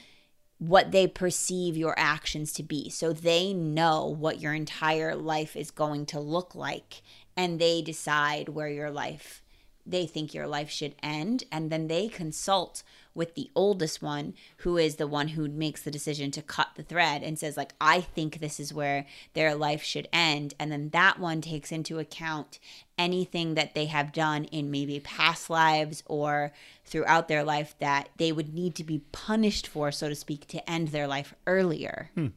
what 0.57 0.91
they 0.91 1.07
perceive 1.07 1.77
your 1.77 1.95
actions 1.99 2.51
to 2.51 2.63
be. 2.63 2.89
So 2.89 3.13
they 3.13 3.53
know 3.53 4.07
what 4.07 4.41
your 4.41 4.55
entire 4.55 5.15
life 5.15 5.55
is 5.55 5.71
going 5.71 6.07
to 6.07 6.19
look 6.19 6.55
like 6.55 7.03
and 7.37 7.59
they 7.59 7.83
decide 7.83 8.49
where 8.49 8.71
your 8.71 8.91
life 8.91 9.43
they 9.87 10.07
think 10.07 10.33
your 10.33 10.47
life 10.47 10.71
should 10.71 10.95
end 11.03 11.45
and 11.53 11.71
then 11.71 11.89
they 11.89 12.09
consult 12.09 12.83
with 13.15 13.35
the 13.35 13.51
oldest 13.55 14.03
one 14.03 14.35
who 14.59 14.77
is 14.77 14.97
the 14.97 15.07
one 15.07 15.29
who 15.29 15.49
makes 15.49 15.83
the 15.83 15.91
decision 15.91 16.31
to 16.31 16.43
cut 16.43 16.69
the 16.77 16.83
thread 16.83 17.23
and 17.23 17.39
says 17.39 17.57
like 17.57 17.73
I 17.81 18.01
think 18.01 18.39
this 18.39 18.59
is 18.59 18.75
where 18.75 19.07
their 19.35 19.55
life 19.55 19.83
should 19.83 20.09
end 20.13 20.55
and 20.59 20.73
then 20.73 20.91
that 20.91 21.19
one 21.19 21.41
takes 21.41 21.71
into 21.71 21.99
account 21.99 22.59
anything 22.99 23.55
that 23.55 23.75
they 23.75 23.87
have 23.87 24.13
done 24.13 24.45
in 24.47 24.71
maybe 24.71 25.01
past 25.01 25.51
lives 25.51 26.03
or 26.07 26.53
throughout 26.85 27.29
their 27.29 27.45
life 27.45 27.75
that 27.79 28.09
they 28.17 28.33
would 28.33 28.55
need 28.55 28.75
to 28.77 28.85
be 28.85 29.03
punished 29.13 29.67
for 29.67 29.93
so 29.93 30.09
to 30.09 30.15
speak 30.15 30.47
to 30.49 30.71
end 30.71 30.89
their 30.89 31.07
life 31.07 31.35
earlier. 31.47 32.11
Hmm. 32.15 32.29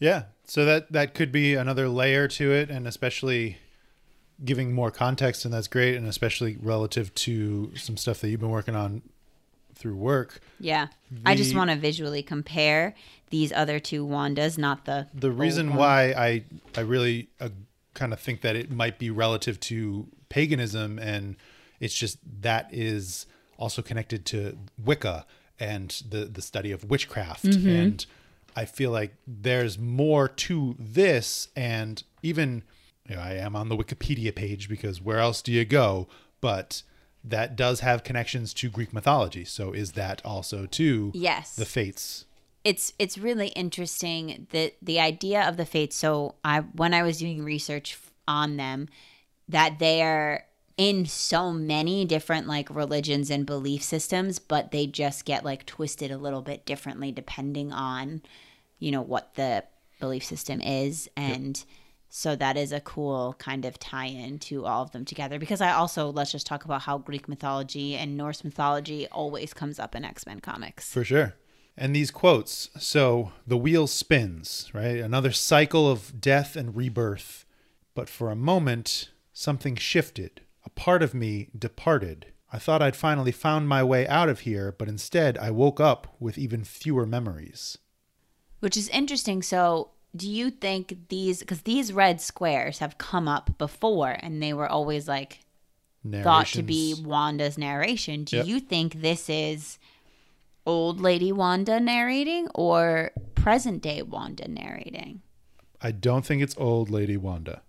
Yeah. 0.00 0.24
So 0.44 0.64
that 0.64 0.90
that 0.90 1.14
could 1.14 1.30
be 1.30 1.54
another 1.54 1.88
layer 1.88 2.26
to 2.26 2.52
it, 2.52 2.70
and 2.70 2.88
especially 2.88 3.58
giving 4.44 4.72
more 4.72 4.90
context, 4.90 5.44
and 5.44 5.52
that's 5.52 5.68
great, 5.68 5.96
and 5.96 6.06
especially 6.06 6.56
relative 6.60 7.14
to 7.14 7.72
some 7.76 7.96
stuff 7.96 8.20
that 8.20 8.28
you've 8.30 8.40
been 8.40 8.50
working 8.50 8.74
on 8.76 9.02
through 9.74 9.96
work. 9.96 10.40
Yeah. 10.58 10.88
I 11.24 11.34
just 11.34 11.54
want 11.54 11.70
to 11.70 11.76
visually 11.76 12.22
compare 12.22 12.94
these 13.30 13.52
other 13.52 13.78
two 13.78 14.06
Wandas, 14.06 14.58
not 14.58 14.84
the 14.84 15.06
The 15.14 15.30
reason 15.30 15.70
one. 15.70 15.78
why 15.78 16.12
I 16.12 16.44
I 16.76 16.80
really 16.80 17.28
uh, 17.40 17.48
kind 17.94 18.12
of 18.12 18.20
think 18.20 18.42
that 18.42 18.56
it 18.56 18.70
might 18.70 18.98
be 18.98 19.10
relative 19.10 19.58
to 19.60 20.06
paganism, 20.28 20.98
and 20.98 21.36
it's 21.80 21.94
just 21.94 22.18
that 22.42 22.68
is 22.72 23.26
also 23.58 23.82
connected 23.82 24.24
to 24.26 24.56
Wicca 24.82 25.26
and 25.58 26.02
the 26.08 26.24
the 26.26 26.42
study 26.42 26.72
of 26.72 26.84
witchcraft, 26.84 27.44
and 27.44 28.04
I 28.56 28.64
feel 28.64 28.90
like 28.90 29.14
there's 29.26 29.78
more 29.78 30.28
to 30.28 30.74
this, 30.78 31.48
and 31.56 32.02
even 32.22 32.64
you 33.10 33.16
know, 33.16 33.22
I 33.22 33.32
am 33.32 33.56
on 33.56 33.68
the 33.68 33.76
Wikipedia 33.76 34.32
page 34.32 34.68
because 34.68 35.02
where 35.02 35.18
else 35.18 35.42
do 35.42 35.50
you 35.50 35.64
go? 35.64 36.06
But 36.40 36.84
that 37.24 37.56
does 37.56 37.80
have 37.80 38.04
connections 38.04 38.54
to 38.54 38.70
Greek 38.70 38.92
mythology. 38.92 39.44
So 39.44 39.72
is 39.72 39.92
that 39.92 40.22
also 40.24 40.66
to 40.66 41.10
Yes. 41.12 41.56
the 41.56 41.66
fates? 41.66 42.24
it's 42.62 42.92
it's 42.98 43.16
really 43.16 43.48
interesting 43.48 44.46
that 44.50 44.74
the 44.82 45.00
idea 45.00 45.48
of 45.48 45.56
the 45.56 45.64
fates 45.64 45.96
so 45.96 46.34
i 46.44 46.60
when 46.60 46.92
i 46.92 47.02
was 47.02 47.16
doing 47.18 47.42
research 47.42 47.98
on 48.28 48.58
them 48.58 48.86
that 49.48 49.78
they're 49.78 50.44
in 50.76 51.06
so 51.06 51.52
many 51.54 52.04
different 52.04 52.46
like 52.46 52.68
religions 52.68 53.30
and 53.30 53.46
belief 53.46 53.82
systems 53.82 54.38
but 54.38 54.72
they 54.72 54.86
just 54.86 55.24
get 55.24 55.42
like 55.42 55.64
twisted 55.64 56.10
a 56.10 56.18
little 56.18 56.42
bit 56.42 56.66
differently 56.66 57.10
depending 57.10 57.72
on 57.72 58.20
you 58.78 58.90
know 58.90 59.00
what 59.00 59.32
the 59.36 59.64
belief 59.98 60.22
system 60.22 60.60
is 60.60 61.08
and 61.16 61.64
so 62.10 62.36
that 62.36 62.56
is 62.56 62.72
a 62.72 62.80
cool 62.80 63.34
kind 63.38 63.64
of 63.64 63.78
tie-in 63.78 64.38
to 64.38 64.66
all 64.66 64.82
of 64.82 64.90
them 64.90 65.04
together 65.04 65.38
because 65.38 65.60
i 65.60 65.72
also 65.72 66.10
let's 66.10 66.32
just 66.32 66.46
talk 66.46 66.64
about 66.64 66.82
how 66.82 66.98
greek 66.98 67.28
mythology 67.28 67.94
and 67.94 68.16
norse 68.16 68.44
mythology 68.44 69.06
always 69.08 69.54
comes 69.54 69.78
up 69.78 69.94
in 69.94 70.04
x-men 70.04 70.40
comics 70.40 70.92
For 70.92 71.04
sure. 71.04 71.34
And 71.76 71.96
these 71.96 72.10
quotes 72.10 72.68
so 72.78 73.32
the 73.46 73.56
wheel 73.56 73.86
spins, 73.86 74.70
right? 74.74 74.98
Another 74.98 75.32
cycle 75.32 75.90
of 75.90 76.20
death 76.20 76.54
and 76.54 76.76
rebirth. 76.76 77.46
But 77.94 78.08
for 78.10 78.30
a 78.30 78.36
moment, 78.36 79.10
something 79.32 79.76
shifted. 79.76 80.42
A 80.66 80.70
part 80.70 81.02
of 81.02 81.14
me 81.14 81.48
departed. 81.58 82.26
I 82.52 82.58
thought 82.58 82.82
I'd 82.82 82.96
finally 82.96 83.32
found 83.32 83.68
my 83.68 83.82
way 83.82 84.06
out 84.08 84.28
of 84.28 84.40
here, 84.40 84.74
but 84.76 84.88
instead 84.88 85.38
I 85.38 85.50
woke 85.50 85.80
up 85.80 86.16
with 86.20 86.36
even 86.36 86.64
fewer 86.64 87.06
memories. 87.06 87.78
Which 88.58 88.76
is 88.76 88.88
interesting. 88.88 89.42
So, 89.42 89.92
do 90.14 90.28
you 90.28 90.50
think 90.50 91.08
these, 91.08 91.40
because 91.40 91.62
these 91.62 91.92
red 91.92 92.20
squares 92.20 92.78
have 92.78 92.98
come 92.98 93.28
up 93.28 93.56
before 93.58 94.16
and 94.20 94.42
they 94.42 94.52
were 94.52 94.68
always 94.68 95.06
like 95.06 95.40
thought 96.22 96.46
to 96.48 96.62
be 96.62 96.94
Wanda's 96.94 97.56
narration? 97.56 98.24
Do 98.24 98.36
Yep. 98.38 98.46
you 98.46 98.60
think 98.60 98.94
this 98.94 99.28
is 99.28 99.78
old 100.66 101.00
lady 101.00 101.32
Wanda 101.32 101.78
narrating 101.80 102.48
or 102.54 103.12
present 103.34 103.82
day 103.82 104.02
Wanda 104.02 104.48
narrating? 104.48 105.22
I 105.80 105.92
don't 105.92 106.24
think 106.26 106.42
it's 106.42 106.54
old 106.58 106.90
lady 106.90 107.16
Wanda. 107.16 107.62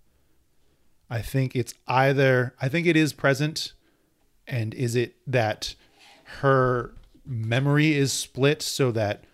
I 1.08 1.20
think 1.22 1.54
it's 1.54 1.74
either 1.86 2.54
I 2.60 2.68
think 2.68 2.86
it 2.86 2.96
is 2.96 3.12
present 3.12 3.72
and 4.46 4.74
is 4.74 4.96
it 4.96 5.14
that 5.26 5.74
her 6.40 6.94
memory 7.24 7.94
is 7.94 8.12
split 8.12 8.62
so 8.62 8.90
that 8.92 9.24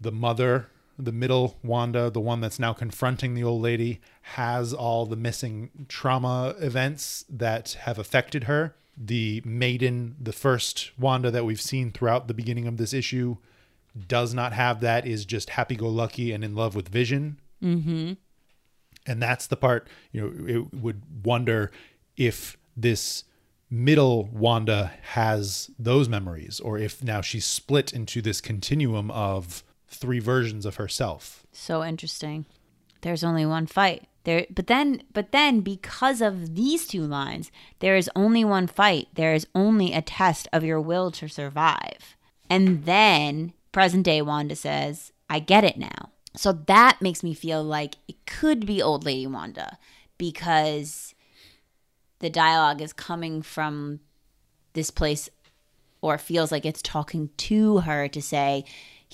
the 0.00 0.12
mother, 0.12 0.68
the 0.98 1.12
middle 1.12 1.58
Wanda, 1.62 2.10
the 2.10 2.20
one 2.20 2.40
that's 2.40 2.58
now 2.58 2.72
confronting 2.72 3.34
the 3.34 3.44
old 3.44 3.62
lady 3.62 4.00
has 4.22 4.72
all 4.72 5.06
the 5.06 5.16
missing 5.16 5.86
trauma 5.88 6.54
events 6.60 7.24
that 7.28 7.76
have 7.80 7.98
affected 7.98 8.44
her 8.44 8.74
the 8.96 9.42
maiden, 9.44 10.16
the 10.20 10.32
first 10.32 10.92
Wanda 10.98 11.30
that 11.30 11.44
we've 11.44 11.60
seen 11.60 11.90
throughout 11.90 12.28
the 12.28 12.34
beginning 12.34 12.66
of 12.66 12.76
this 12.76 12.92
issue, 12.92 13.36
does 14.08 14.34
not 14.34 14.52
have 14.52 14.80
that, 14.80 15.06
is 15.06 15.24
just 15.24 15.50
happy 15.50 15.76
go 15.76 15.88
lucky 15.88 16.32
and 16.32 16.44
in 16.44 16.54
love 16.54 16.74
with 16.74 16.88
Vision. 16.88 17.40
Mm-hmm. 17.62 18.12
And 19.06 19.22
that's 19.22 19.46
the 19.46 19.56
part, 19.56 19.88
you 20.12 20.20
know, 20.20 20.48
it 20.48 20.74
would 20.74 21.02
wonder 21.24 21.70
if 22.16 22.56
this 22.76 23.24
middle 23.70 24.28
Wanda 24.32 24.92
has 25.12 25.70
those 25.78 26.08
memories 26.08 26.60
or 26.60 26.78
if 26.78 27.02
now 27.02 27.20
she's 27.20 27.44
split 27.44 27.92
into 27.92 28.22
this 28.22 28.40
continuum 28.40 29.10
of 29.10 29.62
three 29.94 30.18
versions 30.18 30.66
of 30.66 30.76
herself. 30.76 31.46
So 31.52 31.84
interesting. 31.84 32.46
There's 33.02 33.24
only 33.24 33.46
one 33.46 33.66
fight. 33.66 34.06
There 34.24 34.46
but 34.50 34.66
then 34.66 35.02
but 35.12 35.32
then 35.32 35.60
because 35.60 36.22
of 36.22 36.54
these 36.54 36.86
two 36.86 37.02
lines, 37.02 37.52
there 37.80 37.96
is 37.96 38.10
only 38.16 38.44
one 38.44 38.66
fight. 38.66 39.08
There 39.14 39.34
is 39.34 39.46
only 39.54 39.92
a 39.92 40.00
test 40.00 40.48
of 40.52 40.64
your 40.64 40.80
will 40.80 41.10
to 41.12 41.28
survive. 41.28 42.16
And 42.48 42.84
then 42.84 43.52
present 43.72 44.04
day 44.04 44.22
Wanda 44.22 44.56
says, 44.56 45.12
I 45.28 45.40
get 45.40 45.64
it 45.64 45.76
now. 45.76 46.10
So 46.36 46.52
that 46.52 47.00
makes 47.00 47.22
me 47.22 47.34
feel 47.34 47.62
like 47.62 47.96
it 48.08 48.26
could 48.26 48.66
be 48.66 48.82
old 48.82 49.04
lady 49.04 49.26
Wanda 49.26 49.78
because 50.18 51.14
the 52.20 52.30
dialogue 52.30 52.80
is 52.80 52.92
coming 52.92 53.42
from 53.42 54.00
this 54.72 54.90
place 54.90 55.28
or 56.00 56.18
feels 56.18 56.50
like 56.52 56.66
it's 56.66 56.82
talking 56.82 57.30
to 57.36 57.78
her 57.78 58.08
to 58.08 58.20
say 58.20 58.64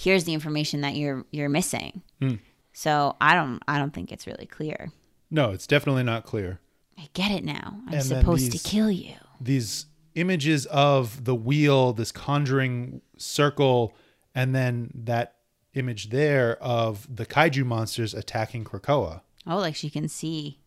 here's 0.01 0.25
the 0.25 0.35
information 0.35 0.81
that 0.81 0.95
you're 0.97 1.25
you're 1.31 1.49
missing. 1.49 2.03
Hmm. 2.21 2.37
So 2.73 3.17
I 3.21 3.35
don't 3.35 3.61
I 3.69 3.79
don't 3.79 3.93
think 3.93 4.13
it's 4.13 4.27
really 4.27 4.47
clear. 4.47 4.93
No, 5.31 5.51
it's 5.51 5.67
definitely 5.67 6.03
not 6.05 6.25
clear. 6.25 6.61
I 6.99 7.09
get 7.15 7.31
it 7.31 7.45
now. 7.45 7.81
I'm 7.87 7.95
And 7.95 8.03
supposed 8.05 8.51
these- 8.53 8.63
to 8.63 8.69
kill 8.69 8.91
you. 8.91 9.15
These 9.41 9.87
images 10.15 10.67
of 10.67 11.25
the 11.25 11.35
wheel, 11.35 11.93
this 11.93 12.13
conjuring 12.13 13.01
circle, 13.17 13.95
and 14.35 14.55
then 14.55 14.91
that 14.95 15.37
image 15.75 16.11
there 16.11 16.57
of 16.63 17.07
the 17.15 17.25
kaiju 17.25 17.65
monsters 17.65 18.13
attacking 18.13 18.65
Krakoa. 18.65 19.23
Oh, 19.47 19.57
like 19.59 19.75
she 19.77 19.89
can 19.89 20.09
see 20.09 20.60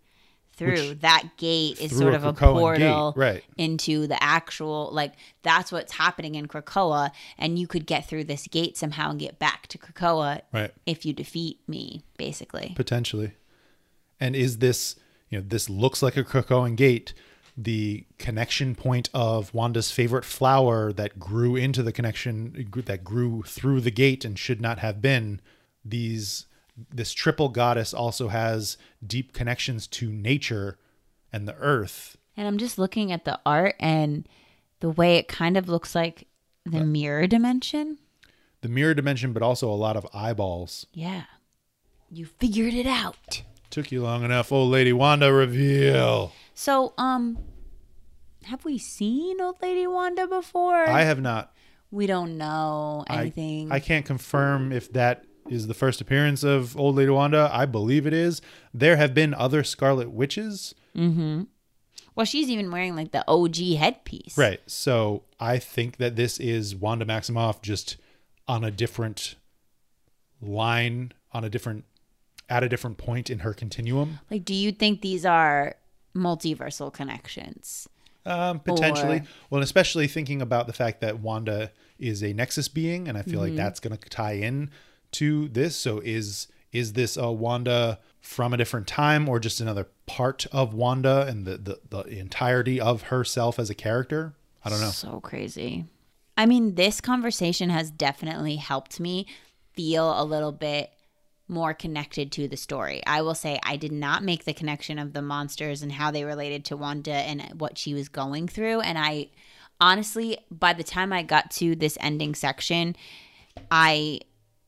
through 0.64 0.90
Which- 0.90 1.00
that 1.02 1.30
gate 1.38 1.80
is 1.82 1.98
sort 1.98 2.14
of 2.14 2.24
a 2.24 2.34
portal 2.34 3.14
gate, 3.14 3.20
right. 3.20 3.44
into 3.58 4.08
the 4.08 4.22
actual 4.24 4.90
like 4.92 5.14
that's 5.44 5.72
what's 5.72 5.94
happening 5.94 6.36
in 6.36 6.48
Krakoa 6.48 7.12
and 7.38 7.58
you 7.60 7.68
could 7.68 7.86
get 7.86 8.08
through 8.08 8.24
this 8.26 8.48
gate 8.48 8.78
somehow 8.78 9.10
and 9.12 9.20
get 9.20 9.40
back 9.40 9.68
to 9.68 9.78
Krakoa 9.78 10.42
Right. 10.52 10.72
if 10.86 11.06
you 11.06 11.14
defeat 11.14 11.60
me 11.68 12.04
basically. 12.18 12.74
Potentially. 12.76 13.34
And 14.20 14.36
is 14.36 14.60
this, 14.60 14.96
you 15.30 15.40
know, 15.40 15.46
this 15.48 15.70
looks 15.70 16.02
like 16.02 16.16
a 16.16 16.24
Krakoan 16.24 16.76
gate, 16.78 17.14
the 17.58 18.06
connection 18.18 18.74
point 18.74 19.10
of 19.14 19.54
Wanda's 19.54 19.92
favorite 19.92 20.26
flower 20.26 20.94
that 20.94 21.20
grew 21.20 21.56
into 21.56 21.84
the 21.84 21.92
connection 21.92 22.68
that 22.86 23.04
grew 23.04 23.44
through 23.44 23.82
the 23.82 23.92
gate 23.92 24.24
and 24.26 24.40
should 24.40 24.62
not 24.62 24.80
have 24.80 25.02
been. 25.02 25.42
These 25.86 26.46
this 26.92 27.14
triple 27.14 27.50
goddess 27.50 27.94
also 27.94 28.30
has 28.30 28.78
deep 29.06 29.34
connections 29.34 29.88
to 29.88 30.12
nature 30.12 30.78
and 31.32 31.48
the 31.48 31.56
earth. 31.56 32.18
And 32.36 32.48
I'm 32.48 32.58
just 32.58 32.78
looking 32.80 33.12
at 33.12 33.26
the 33.26 33.40
art 33.46 33.76
and 33.80 34.28
the 34.80 34.90
way 34.90 35.18
it 35.18 35.28
kind 35.28 35.56
of 35.56 35.70
looks 35.70 35.94
like 35.94 36.28
the 36.66 36.84
mirror 36.84 37.28
dimension. 37.28 38.00
The 38.62 38.70
mirror 38.70 38.94
dimension, 38.94 39.34
but 39.34 39.44
also 39.44 39.70
a 39.70 39.76
lot 39.76 39.98
of 39.98 40.08
eyeballs. 40.14 40.88
Yeah. 40.94 41.24
You 42.10 42.26
figured 42.26 42.74
it 42.74 42.88
out. 42.88 43.44
Took 43.70 43.92
you 43.92 44.02
long 44.04 44.24
enough, 44.24 44.52
old 44.52 44.72
lady 44.72 44.94
Wanda 44.94 45.32
reveal. 45.34 46.32
So, 46.54 46.94
um 46.98 47.38
have 48.46 48.66
we 48.66 48.78
seen 48.78 49.40
old 49.40 49.62
lady 49.62 49.88
Wanda 49.88 50.28
before? 50.28 50.88
I 50.88 51.04
have 51.04 51.22
not 51.22 51.54
we 51.92 52.08
don't 52.08 52.38
know 52.38 53.06
I- 53.08 53.22
anything. 53.22 53.72
I, 53.72 53.80
can't 53.80 54.06
confirm 54.06 54.72
if 54.72 54.92
that 54.94 55.26
is 55.50 55.68
the 55.68 55.74
first 55.74 56.00
appearance 56.02 56.44
of 56.44 56.78
Old 56.78 56.96
Lady 56.96 57.12
Wanda. 57.12 57.50
I 57.52 57.66
believe 57.66 58.06
it 58.08 58.14
is. 58.14 58.42
There 58.74 58.96
have 58.98 59.14
been 59.14 59.34
other 59.34 59.64
Scarlet 59.64 60.12
Witches. 60.12 60.74
Mm-hmm. 60.96 61.44
well, 62.16 62.26
she's 62.26 62.50
even 62.50 62.72
wearing 62.72 62.96
like 62.96 63.12
the 63.12 63.28
OG 63.28 63.58
headpiece. 63.78 64.38
Right. 64.38 64.62
So 64.68 65.24
I 65.40 65.58
think 65.60 65.98
that 65.98 66.16
this 66.16 66.40
is 66.40 66.76
Wanda 66.76 67.06
Maximoff 67.06 67.62
just 67.62 67.98
on 68.48 68.64
a 68.64 68.72
different 68.72 69.36
line, 70.42 71.14
on 71.32 71.44
a 71.44 71.50
different, 71.50 71.86
at 72.50 72.64
a 72.64 72.70
different 72.70 72.98
point 72.98 73.30
in 73.30 73.40
her 73.40 73.54
continuum. 73.54 74.20
Like, 74.30 74.46
do 74.46 74.54
you 74.54 74.72
think 74.72 75.02
these 75.02 75.26
are 75.26 75.76
multiversal 76.16 76.92
connections? 76.94 77.88
Um, 78.26 78.60
potentially. 78.60 79.18
Or- 79.18 79.24
Well, 79.50 79.62
especially 79.62 80.08
thinking 80.08 80.42
about 80.42 80.68
the 80.68 80.74
fact 80.74 81.02
that 81.02 81.20
Wanda 81.20 81.72
is 82.00 82.24
a 82.24 82.34
Nexus 82.34 82.68
being, 82.68 83.08
and 83.08 83.18
I 83.18 83.22
feel 83.22 83.40
like 83.40 83.56
that's 83.56 83.80
going 83.80 83.96
to 83.98 84.10
tie 84.10 84.34
in 84.34 84.70
to 85.14 85.48
this. 85.50 85.76
So 85.76 86.00
is 86.00 86.48
is 86.72 86.94
this 86.94 87.18
a 87.18 87.32
Wanda 87.32 88.00
from 88.20 88.54
a 88.54 88.58
different 88.58 88.88
time, 88.88 89.30
or 89.30 89.40
just 89.40 89.62
another 89.62 89.88
part 90.06 90.46
of 90.52 90.74
Wanda 90.74 91.26
and 91.28 91.46
the 91.46 91.58
the, 91.58 91.80
the 91.90 92.20
entirety 92.20 92.80
of 92.80 93.04
herself 93.04 93.60
as 93.60 93.70
a 93.70 93.76
character? 93.76 94.36
I 94.66 94.70
don't 94.70 94.82
know. 94.82 94.90
So 94.90 95.20
crazy. 95.20 95.86
I 96.38 96.46
mean, 96.46 96.76
this 96.76 97.00
conversation 97.00 97.70
has 97.70 97.92
definitely 97.92 98.56
helped 98.56 99.00
me 99.00 99.28
feel 99.74 100.20
a 100.20 100.24
little 100.24 100.52
bit 100.52 100.92
more 101.48 101.74
connected 101.74 102.32
to 102.32 102.48
the 102.48 102.58
story. 102.58 103.02
I 103.06 103.22
will 103.22 103.36
say 103.36 103.60
I 103.64 103.76
did 103.76 103.92
not 103.92 104.24
make 104.24 104.46
the 104.46 104.54
connection 104.54 104.98
of 104.98 105.14
the 105.14 105.22
monsters 105.22 105.82
and 105.84 105.92
how 105.92 106.10
they 106.10 106.24
related 106.24 106.66
to 106.66 106.78
Wanda 106.78 107.14
and 107.14 107.60
what 107.60 107.78
she 107.78 107.94
was 107.94 108.10
going 108.10 108.48
through. 108.48 108.80
And 108.82 108.98
I 108.98 109.30
honestly, 109.80 110.38
by 110.50 110.74
the 110.74 110.84
time 110.84 111.12
I 111.12 111.22
got 111.24 111.52
to 111.52 111.76
this 111.76 111.98
ending 112.00 112.34
section, 112.34 112.96
I 113.70 114.22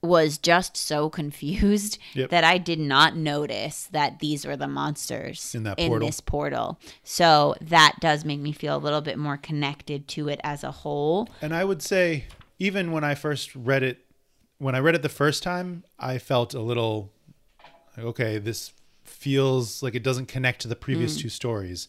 was 0.05 0.37
just 0.37 0.77
so 0.77 1.09
confused 1.09 1.97
Yep. 2.13 2.29
that 2.29 2.43
I 2.43 2.57
did 2.57 2.79
not 2.79 3.15
notice 3.15 3.87
that 3.91 4.19
these 4.19 4.45
were 4.45 4.55
the 4.57 4.67
monsters 4.67 5.53
In 5.55 5.63
that 5.63 5.77
portal. 5.77 6.07
this 6.07 6.21
portal. 6.21 6.79
So 7.03 7.55
that 7.61 7.95
does 7.99 8.23
make 8.25 8.39
me 8.39 8.51
feel 8.51 8.75
a 8.75 8.79
little 8.79 9.01
bit 9.01 9.17
more 9.17 9.37
connected 9.37 10.07
to 10.09 10.29
it 10.29 10.39
as 10.43 10.63
a 10.63 10.71
whole. 10.71 11.27
And 11.41 11.53
I 11.53 11.63
would 11.65 11.81
say, 11.81 12.25
even 12.59 12.91
when 12.91 13.03
I 13.03 13.15
first 13.15 13.53
read 13.55 13.83
it, 13.83 14.05
when 14.59 14.75
I 14.75 14.79
read 14.79 14.95
it 14.95 15.01
the 15.01 15.09
first 15.09 15.43
time, 15.43 15.83
I 15.99 16.17
felt 16.17 16.53
a 16.53 16.61
little 16.61 17.11
like, 17.97 18.05
okay, 18.05 18.37
this 18.37 18.71
feels 19.03 19.83
like 19.83 19.95
it 19.95 20.03
doesn't 20.03 20.27
connect 20.27 20.61
to 20.61 20.67
the 20.67 20.75
Mm. 20.75 20.81
previous 20.81 21.17
two 21.17 21.29
stories. 21.29 21.87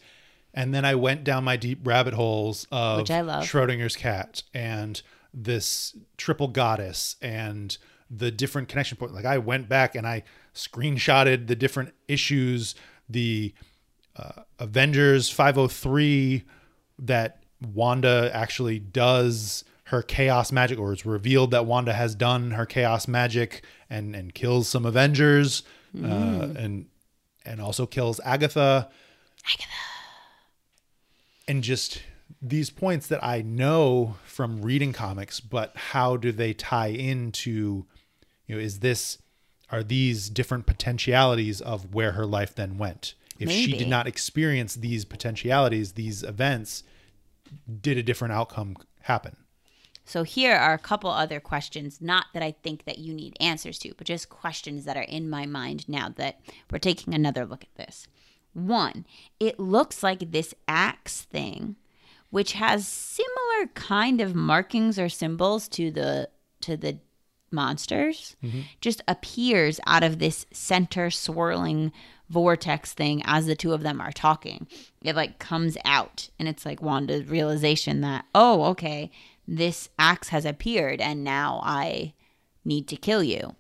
And 0.55 0.75
then 0.75 0.85
I 0.85 0.95
went 0.95 1.23
down 1.23 1.45
my 1.45 1.57
deep 1.57 1.87
rabbit 1.87 2.15
holes 2.15 2.67
of 2.73 2.99
Which 2.99 3.11
I 3.11 3.21
love. 3.21 3.45
Schrodinger's 3.45 3.95
cat 3.97 4.43
and 4.55 5.01
this 5.35 5.95
triple 6.17 6.49
goddess 6.49 7.17
and 7.21 7.77
the 8.11 8.31
different 8.31 8.69
connection 8.69 8.97
point. 8.97 9.15
Like 9.15 9.25
I 9.25 9.39
went 9.39 9.69
back 9.69 9.95
and 9.95 10.07
I 10.07 10.23
screenshotted 10.55 11.47
the 11.47 11.57
different 11.57 11.93
issues, 12.09 12.75
the 13.09 13.55
uh, 14.17 14.43
Avengers 14.59 15.31
503 15.31 16.45
that 17.01 17.43
Wanda 17.75 18.31
actually 18.33 18.79
does 18.79 19.65
her 19.85 20.03
chaos 20.03 20.51
magic, 20.51 20.79
or 20.79 20.93
it's 20.93 21.07
revealed 21.07 21.53
that 21.53 21.65
Wanda 21.65 21.93
has 21.93 22.15
done 22.15 22.53
her 22.53 22.67
chaos 22.67 23.07
magic 23.07 23.65
and 23.89 24.17
and 24.17 24.35
kills 24.35 24.69
some 24.69 24.85
Avengers, 24.85 25.63
uh, 26.03 26.49
and 26.57 26.87
and 27.45 27.61
also 27.61 27.87
kills 27.87 28.21
Agatha. 28.25 28.89
Agatha. 29.49 29.71
And 31.49 31.63
just 31.63 32.03
these 32.43 32.71
points 32.71 33.07
that 33.07 33.23
I 33.23 33.43
know 33.43 34.17
from 34.25 34.63
reading 34.63 34.93
comics, 34.93 35.41
but 35.41 35.77
how 35.77 36.17
do 36.17 36.33
they 36.33 36.53
tie 36.53 36.89
into, 36.89 37.87
you 38.47 38.57
know, 38.57 38.61
is 38.61 38.81
this 38.81 39.19
are 39.71 39.83
these 39.83 40.31
different 40.31 40.67
potentialities 40.67 41.61
of 41.61 41.93
where 41.95 42.13
her 42.13 42.27
life 42.27 42.55
then 42.55 42.79
went? 42.79 43.15
If 43.39 43.51
she 43.51 43.73
did 43.73 43.89
not 43.89 44.07
experience 44.07 44.75
these 44.75 45.05
potentialities, 45.05 45.93
these 45.93 46.23
events, 46.23 46.85
did 47.81 47.99
a 47.99 48.03
different 48.03 48.33
outcome 48.33 48.77
happen? 49.03 49.37
So 50.05 50.23
here 50.23 50.55
are 50.55 50.73
a 50.73 50.79
couple 50.79 51.11
other 51.11 51.41
questions, 51.41 52.01
not 52.01 52.27
that 52.33 52.43
I 52.43 52.53
think 52.63 52.85
that 52.85 52.99
you 52.99 53.13
need 53.13 53.37
answers 53.41 53.79
to, 53.81 53.93
but 53.99 54.07
just 54.07 54.29
questions 54.29 54.85
that 54.85 54.97
are 54.97 55.03
in 55.03 55.29
my 55.29 55.47
mind 55.47 55.89
now 55.89 56.09
that 56.11 56.41
we're 56.71 56.79
taking 56.79 57.13
another 57.13 57.45
look 57.45 57.65
at 57.65 57.75
this. 57.75 58.07
One, 58.53 59.05
it 59.41 59.59
looks 59.59 60.05
like 60.05 60.31
this 60.31 60.55
axe 60.69 61.23
thing, 61.23 61.75
which 62.31 62.53
has 62.53 62.87
similar 62.87 63.67
kind 63.75 64.21
of 64.21 64.35
markings 64.35 64.99
or 64.99 65.09
symbols 65.09 65.69
to 65.71 65.91
the 65.91 66.31
to 66.61 66.77
the 66.77 66.99
monsters, 67.51 68.37
mm-hmm. 68.43 68.61
just 68.81 69.03
appears 69.07 69.81
out 69.87 70.03
of 70.03 70.19
this 70.19 70.47
center 70.53 71.11
swirling 71.11 71.93
vortex 72.29 72.93
thing 72.93 73.23
as 73.25 73.47
the 73.47 73.55
two 73.55 73.73
of 73.73 73.83
them 73.83 74.01
are 74.01 74.13
talking. 74.13 74.67
It 75.03 75.17
like 75.17 75.39
comes 75.39 75.77
out 75.85 76.29
and 76.39 76.49
it's 76.49 76.67
like 76.67 76.83
Wanda's 76.83 77.29
realization 77.29 78.01
that, 78.01 78.25
oh, 78.35 78.65
okay, 78.71 79.11
this 79.47 79.89
axe 79.99 80.29
has 80.29 80.45
appeared 80.45 81.01
and 81.01 81.23
now 81.23 81.61
I 81.63 82.15
need 82.65 82.89
to 82.89 82.97
kill 82.97 83.23
you. 83.23 83.55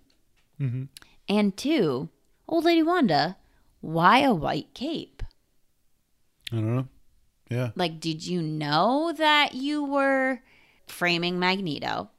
Mm-hmm. 0.60 0.84
And 1.28 1.56
two, 1.56 2.08
old 2.48 2.64
lady 2.64 2.82
Wanda, 2.82 3.36
why 3.80 4.20
a 4.20 4.34
white 4.34 4.74
cape? 4.74 5.22
I 6.52 6.56
don't 6.56 6.76
know. 6.76 6.88
Yeah. 7.50 7.70
Like, 7.76 8.00
did 8.00 8.26
you 8.26 8.42
know 8.42 9.12
that 9.16 9.54
you 9.54 9.84
were 9.84 10.40
framing 10.86 11.38
Magneto? 11.38 12.10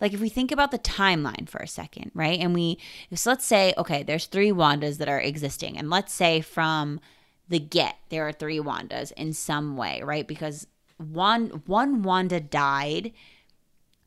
Like, 0.00 0.12
if 0.12 0.20
we 0.20 0.28
think 0.28 0.52
about 0.52 0.70
the 0.70 0.78
timeline 0.78 1.48
for 1.48 1.58
a 1.58 1.68
second, 1.68 2.10
right? 2.14 2.38
And 2.38 2.52
we, 2.54 2.78
so 3.14 3.30
let's 3.30 3.46
say, 3.46 3.72
okay, 3.78 4.02
there's 4.02 4.26
three 4.26 4.50
Wandas 4.50 4.98
that 4.98 5.08
are 5.08 5.20
existing. 5.20 5.78
And 5.78 5.88
let's 5.88 6.12
say 6.12 6.40
from 6.42 7.00
the 7.48 7.58
get, 7.58 7.96
there 8.10 8.28
are 8.28 8.32
three 8.32 8.58
Wandas 8.58 9.12
in 9.12 9.32
some 9.32 9.76
way, 9.76 10.02
right? 10.02 10.26
Because 10.26 10.66
one, 10.98 11.62
one 11.66 12.02
Wanda 12.02 12.40
died 12.40 13.12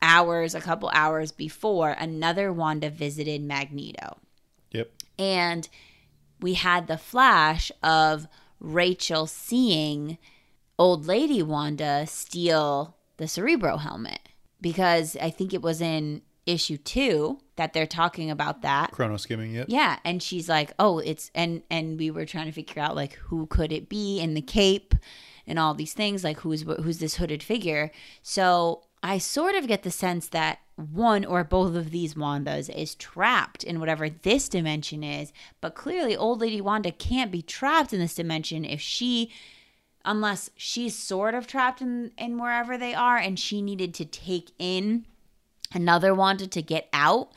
hours, 0.02 0.54
a 0.54 0.60
couple 0.60 0.90
hours 0.92 1.32
before 1.32 1.90
another 1.90 2.52
Wanda 2.52 2.88
visited 2.90 3.42
Magneto. 3.42 4.18
Yep. 4.70 4.92
And 5.18 5.68
we 6.40 6.54
had 6.54 6.86
the 6.86 6.98
flash 6.98 7.70
of 7.82 8.26
Rachel 8.60 9.26
seeing 9.26 10.18
old 10.78 11.06
lady 11.06 11.42
Wanda 11.42 12.06
steal 12.06 12.96
the 13.16 13.28
Cerebro 13.28 13.76
helmet 13.76 14.29
because 14.60 15.16
I 15.20 15.30
think 15.30 15.52
it 15.54 15.62
was 15.62 15.80
in 15.80 16.22
issue 16.46 16.76
2 16.78 17.38
that 17.56 17.72
they're 17.72 17.86
talking 17.86 18.30
about 18.30 18.62
that. 18.62 18.90
Chrono 18.92 19.16
skimming. 19.16 19.54
Yep. 19.54 19.66
Yeah, 19.68 19.98
and 20.04 20.22
she's 20.22 20.48
like, 20.48 20.72
"Oh, 20.78 20.98
it's 20.98 21.30
and 21.34 21.62
and 21.70 21.98
we 21.98 22.10
were 22.10 22.26
trying 22.26 22.46
to 22.46 22.52
figure 22.52 22.82
out 22.82 22.96
like 22.96 23.14
who 23.14 23.46
could 23.46 23.72
it 23.72 23.88
be 23.88 24.20
in 24.20 24.34
the 24.34 24.42
cape 24.42 24.94
and 25.46 25.58
all 25.58 25.74
these 25.74 25.92
things 25.92 26.24
like 26.24 26.40
who's 26.40 26.62
who's 26.62 26.98
this 26.98 27.16
hooded 27.16 27.42
figure." 27.42 27.90
So, 28.22 28.82
I 29.02 29.18
sort 29.18 29.54
of 29.54 29.66
get 29.68 29.82
the 29.82 29.90
sense 29.90 30.28
that 30.28 30.58
one 30.76 31.24
or 31.24 31.44
both 31.44 31.74
of 31.74 31.90
these 31.90 32.14
Wandas 32.14 32.74
is 32.74 32.94
trapped 32.94 33.62
in 33.64 33.80
whatever 33.80 34.08
this 34.08 34.48
dimension 34.48 35.02
is, 35.04 35.32
but 35.60 35.74
clearly 35.74 36.16
old 36.16 36.40
lady 36.40 36.60
Wanda 36.60 36.90
can't 36.90 37.30
be 37.30 37.42
trapped 37.42 37.92
in 37.92 38.00
this 38.00 38.14
dimension 38.14 38.64
if 38.64 38.80
she 38.80 39.30
unless 40.04 40.50
she's 40.56 40.96
sort 40.96 41.34
of 41.34 41.46
trapped 41.46 41.80
in 41.80 42.12
in 42.18 42.38
wherever 42.38 42.78
they 42.78 42.94
are 42.94 43.16
and 43.16 43.38
she 43.38 43.60
needed 43.60 43.94
to 43.94 44.04
take 44.04 44.50
in 44.58 45.06
another 45.74 46.14
Wanda 46.14 46.46
to 46.46 46.62
get 46.62 46.88
out. 46.92 47.30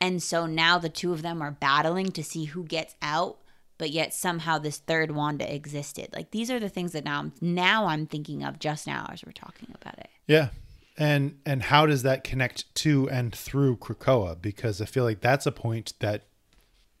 And 0.00 0.22
so 0.22 0.46
now 0.46 0.78
the 0.78 0.88
two 0.88 1.12
of 1.12 1.22
them 1.22 1.42
are 1.42 1.50
battling 1.50 2.12
to 2.12 2.22
see 2.22 2.44
who 2.44 2.64
gets 2.64 2.94
out, 3.02 3.38
but 3.78 3.90
yet 3.90 4.14
somehow 4.14 4.58
this 4.58 4.78
third 4.78 5.10
Wanda 5.10 5.52
existed. 5.52 6.08
Like 6.14 6.30
these 6.30 6.50
are 6.50 6.60
the 6.60 6.68
things 6.68 6.92
that 6.92 7.04
now 7.04 7.32
now 7.40 7.86
I'm 7.86 8.06
thinking 8.06 8.42
of 8.42 8.58
just 8.58 8.86
now 8.86 9.08
as 9.12 9.24
we're 9.24 9.32
talking 9.32 9.74
about 9.80 9.98
it. 9.98 10.10
Yeah. 10.26 10.50
And 10.96 11.38
and 11.46 11.62
how 11.62 11.86
does 11.86 12.02
that 12.02 12.24
connect 12.24 12.74
to 12.76 13.08
and 13.10 13.34
through 13.34 13.76
Krakoa? 13.76 14.40
Because 14.40 14.80
I 14.80 14.84
feel 14.84 15.04
like 15.04 15.20
that's 15.20 15.46
a 15.46 15.52
point 15.52 15.94
that 16.00 16.24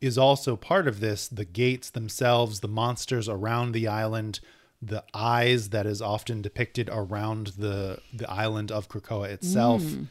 is 0.00 0.16
also 0.16 0.56
part 0.56 0.86
of 0.86 1.00
this. 1.00 1.26
The 1.26 1.44
gates 1.44 1.90
themselves, 1.90 2.60
the 2.60 2.68
monsters 2.68 3.28
around 3.28 3.72
the 3.72 3.88
island, 3.88 4.38
the 4.80 5.04
eyes 5.12 5.70
that 5.70 5.86
is 5.86 6.00
often 6.00 6.42
depicted 6.42 6.88
around 6.92 7.48
the 7.58 8.00
the 8.12 8.30
island 8.30 8.70
of 8.70 8.88
Krakoa 8.88 9.28
itself. 9.30 9.82
Mm. 9.82 10.06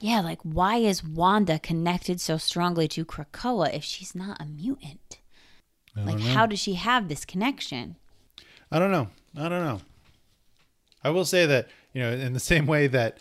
Yeah, 0.00 0.20
like 0.20 0.40
why 0.42 0.76
is 0.76 1.04
Wanda 1.04 1.58
connected 1.58 2.20
so 2.20 2.36
strongly 2.36 2.88
to 2.88 3.04
Krakoa 3.04 3.74
if 3.74 3.84
she's 3.84 4.14
not 4.14 4.40
a 4.40 4.46
mutant? 4.46 5.18
Like 5.96 6.20
how 6.20 6.46
does 6.46 6.58
she 6.58 6.74
have 6.74 7.08
this 7.08 7.24
connection? 7.24 7.96
I 8.70 8.78
don't 8.78 8.90
know. 8.90 9.08
I 9.36 9.48
don't 9.48 9.64
know. 9.64 9.80
I 11.04 11.10
will 11.10 11.24
say 11.24 11.46
that, 11.46 11.68
you 11.92 12.02
know, 12.02 12.10
in 12.10 12.32
the 12.32 12.40
same 12.40 12.66
way 12.66 12.86
that 12.88 13.18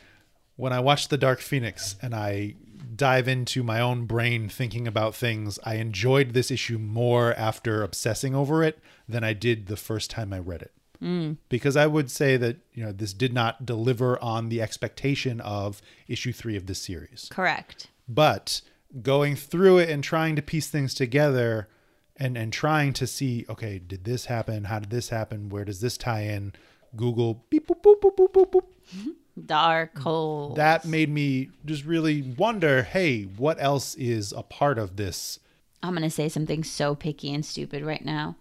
when 0.55 0.73
I 0.73 0.79
watched 0.79 1.09
The 1.09 1.17
Dark 1.17 1.39
Phoenix 1.39 1.95
and 2.01 2.15
I 2.15 2.55
dive 2.95 3.27
into 3.27 3.63
my 3.63 3.79
own 3.79 4.05
brain 4.05 4.49
thinking 4.49 4.87
about 4.87 5.15
things, 5.15 5.59
I 5.63 5.75
enjoyed 5.75 6.33
this 6.33 6.51
issue 6.51 6.77
more 6.77 7.33
after 7.33 7.83
obsessing 7.83 8.35
over 8.35 8.63
it 8.63 8.79
than 9.07 9.23
I 9.23 9.33
did 9.33 9.67
the 9.67 9.77
first 9.77 10.09
time 10.09 10.33
I 10.33 10.39
read 10.39 10.61
it. 10.61 10.71
Mm. 11.01 11.37
Because 11.49 11.75
I 11.75 11.87
would 11.87 12.09
say 12.09 12.37
that, 12.37 12.57
you 12.73 12.83
know, 12.83 12.91
this 12.91 13.13
did 13.13 13.33
not 13.33 13.65
deliver 13.65 14.21
on 14.23 14.49
the 14.49 14.61
expectation 14.61 15.41
of 15.41 15.81
issue 16.07 16.31
three 16.31 16.55
of 16.55 16.65
this 16.65 16.79
series. 16.79 17.27
Correct. 17.29 17.87
But 18.07 18.61
going 19.01 19.35
through 19.35 19.79
it 19.79 19.89
and 19.89 20.03
trying 20.03 20.35
to 20.35 20.41
piece 20.41 20.69
things 20.69 20.93
together 20.93 21.67
and 22.15 22.37
and 22.37 22.53
trying 22.53 22.93
to 22.93 23.07
see, 23.07 23.45
okay, 23.49 23.79
did 23.79 24.05
this 24.05 24.25
happen? 24.25 24.65
How 24.65 24.79
did 24.79 24.91
this 24.91 25.09
happen? 25.09 25.49
Where 25.49 25.65
does 25.65 25.81
this 25.81 25.97
tie 25.97 26.23
in? 26.23 26.53
Google 26.95 27.45
beep 27.49 27.67
boop 27.67 27.81
boop 27.81 27.99
boop 27.99 28.15
boop 28.15 28.31
boop 28.31 28.51
boop. 28.51 28.65
Mm-hmm. 28.95 29.09
Dark 29.45 29.95
mm. 29.95 30.03
hole. 30.03 30.53
That 30.55 30.85
made 30.85 31.09
me 31.09 31.49
just 31.65 31.85
really 31.85 32.21
wonder, 32.21 32.83
hey, 32.83 33.23
what 33.23 33.57
else 33.59 33.95
is 33.95 34.31
a 34.31 34.43
part 34.43 34.77
of 34.77 34.95
this? 34.95 35.39
I'm 35.81 35.93
going 35.93 36.03
to 36.03 36.09
say 36.09 36.29
something 36.29 36.63
so 36.63 36.95
picky 36.95 37.33
and 37.33 37.45
stupid 37.45 37.83
right 37.83 38.03
now, 38.05 38.37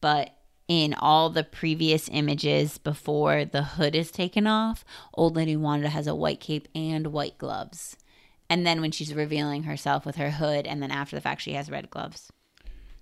but 0.00 0.34
in 0.68 0.94
all 0.94 1.30
the 1.30 1.44
previous 1.44 2.08
images 2.12 2.78
before 2.78 3.44
the 3.44 3.62
hood 3.62 3.94
is 3.94 4.10
taken 4.10 4.46
off, 4.46 4.84
old 5.14 5.34
lady 5.34 5.56
Wanda 5.56 5.88
has 5.88 6.06
a 6.06 6.14
white 6.14 6.40
cape 6.40 6.68
and 6.74 7.08
white 7.08 7.38
gloves. 7.38 7.96
And 8.50 8.66
then 8.66 8.80
when 8.80 8.90
she's 8.90 9.14
revealing 9.14 9.64
herself 9.64 10.06
with 10.06 10.16
her 10.16 10.32
hood, 10.32 10.66
and 10.66 10.82
then 10.82 10.90
after 10.90 11.16
the 11.16 11.22
fact, 11.22 11.42
she 11.42 11.52
has 11.52 11.70
red 11.70 11.90
gloves. 11.90 12.30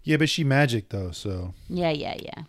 Yeah, 0.02 0.16
but 0.16 0.28
she 0.28 0.44
magic 0.44 0.88
though, 0.88 1.10
so 1.10 1.54
Yeah, 1.68 1.90
yeah, 1.90 2.16
yeah. 2.18 2.44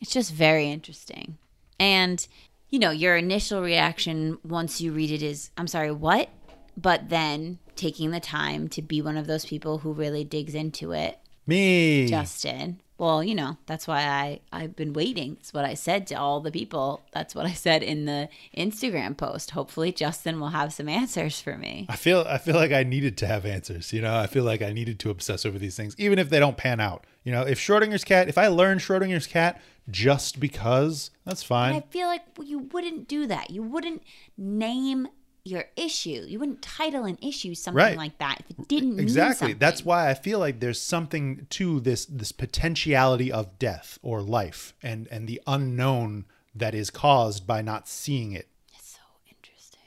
It's 0.00 0.12
just 0.12 0.32
very 0.32 0.68
interesting. 0.68 1.38
And, 1.78 2.26
you 2.74 2.80
know, 2.80 2.90
your 2.90 3.16
initial 3.16 3.62
reaction 3.62 4.36
once 4.42 4.80
you 4.80 4.90
read 4.90 5.12
it 5.12 5.22
is, 5.22 5.50
I'm 5.56 5.68
sorry, 5.68 5.92
what? 5.92 6.28
But 6.76 7.08
then 7.08 7.60
taking 7.76 8.10
the 8.10 8.18
time 8.18 8.66
to 8.70 8.82
be 8.82 9.00
one 9.00 9.16
of 9.16 9.28
those 9.28 9.44
people 9.44 9.78
who 9.78 9.92
really 9.92 10.24
digs 10.24 10.56
into 10.56 10.90
it 10.90 11.20
me. 11.46 12.08
Justin. 12.08 12.80
Well, 12.96 13.24
you 13.24 13.34
know, 13.34 13.56
that's 13.66 13.88
why 13.88 14.02
I 14.02 14.40
I've 14.52 14.76
been 14.76 14.92
waiting. 14.92 15.34
That's 15.34 15.52
what 15.52 15.64
I 15.64 15.74
said 15.74 16.06
to 16.08 16.14
all 16.14 16.40
the 16.40 16.52
people. 16.52 17.02
That's 17.12 17.34
what 17.34 17.44
I 17.44 17.52
said 17.52 17.82
in 17.82 18.04
the 18.04 18.28
Instagram 18.56 19.16
post. 19.16 19.50
Hopefully 19.50 19.90
Justin 19.90 20.38
will 20.38 20.50
have 20.50 20.72
some 20.72 20.88
answers 20.88 21.40
for 21.40 21.58
me. 21.58 21.86
I 21.88 21.96
feel 21.96 22.24
I 22.28 22.38
feel 22.38 22.54
like 22.54 22.70
I 22.72 22.84
needed 22.84 23.16
to 23.18 23.26
have 23.26 23.44
answers. 23.44 23.92
You 23.92 24.02
know, 24.02 24.16
I 24.16 24.28
feel 24.28 24.44
like 24.44 24.62
I 24.62 24.72
needed 24.72 25.00
to 25.00 25.10
obsess 25.10 25.44
over 25.44 25.58
these 25.58 25.76
things, 25.76 25.96
even 25.98 26.18
if 26.18 26.30
they 26.30 26.38
don't 26.38 26.56
pan 26.56 26.78
out. 26.78 27.04
You 27.24 27.32
know, 27.32 27.42
if 27.42 27.58
Schrodinger's 27.58 28.04
cat, 28.04 28.28
if 28.28 28.38
I 28.38 28.46
learn 28.46 28.78
Schrodinger's 28.78 29.26
cat 29.26 29.60
just 29.90 30.38
because, 30.38 31.10
that's 31.24 31.42
fine. 31.42 31.74
I 31.74 31.80
feel 31.90 32.06
like 32.06 32.22
you 32.42 32.58
wouldn't 32.58 33.08
do 33.08 33.26
that. 33.26 33.50
You 33.50 33.62
wouldn't 33.62 34.02
name 34.38 35.08
your 35.46 35.64
issue. 35.76 36.24
You 36.26 36.38
wouldn't 36.38 36.62
title 36.62 37.04
an 37.04 37.18
issue 37.20 37.54
something 37.54 37.76
Right. 37.76 37.96
like 37.98 38.16
that 38.18 38.38
if 38.40 38.50
it 38.58 38.66
didn't 38.66 38.98
exactly 38.98 39.52
that's 39.52 39.84
why 39.84 40.08
i 40.10 40.14
feel 40.14 40.38
like 40.38 40.58
there's 40.60 40.80
something 40.80 41.46
to 41.50 41.80
this 41.80 42.06
this 42.06 42.32
potentiality 42.32 43.30
of 43.30 43.58
death 43.58 43.98
or 44.02 44.22
life 44.22 44.72
and 44.82 45.06
and 45.10 45.28
the 45.28 45.40
unknown 45.46 46.24
that 46.54 46.74
is 46.74 46.88
caused 46.90 47.46
by 47.46 47.60
not 47.60 47.86
seeing 47.88 48.32
it 48.32 48.48
It's 48.74 48.92
so 48.94 49.00
interesting. 49.28 49.80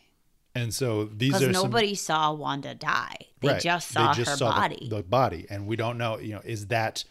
and 0.54 0.74
so 0.74 1.06
these 1.06 1.34
are 1.42 1.52
some 1.54 1.64
nobody 1.64 1.96
saw 1.96 2.32
Wanda 2.34 2.76
die. 2.76 3.18
They 3.40 3.50
right, 3.50 3.62
just 3.62 3.90
saw 3.90 4.14
her 4.14 4.26
saw 4.26 4.50
the- 4.54 4.60
body. 4.62 4.88
the, 4.90 5.02
body 5.04 5.48
and 5.50 5.66
we 5.66 5.76
don't 5.76 5.98
know 5.98 6.20
you 6.20 6.34
know 6.36 6.42
is 6.46 6.68
that 6.68 7.04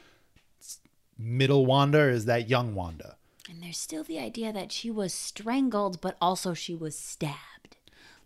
middle 1.19 1.67
wanda 1.67 1.99
or 1.99 2.11
is 2.11 2.27
that 2.27 2.49
young 2.49 2.75
wanda 2.75 3.17
and 3.49 3.63
there's 3.63 3.79
still 3.79 4.03
the 4.05 4.19
idea 4.19 4.53
that 4.53 4.73
she 4.73 4.91
was 4.91 5.15
strangled, 5.15 6.01
but 6.01 6.17
also 6.21 6.53
she 6.53 6.75
was 6.75 6.99
stabbed. 6.99 7.37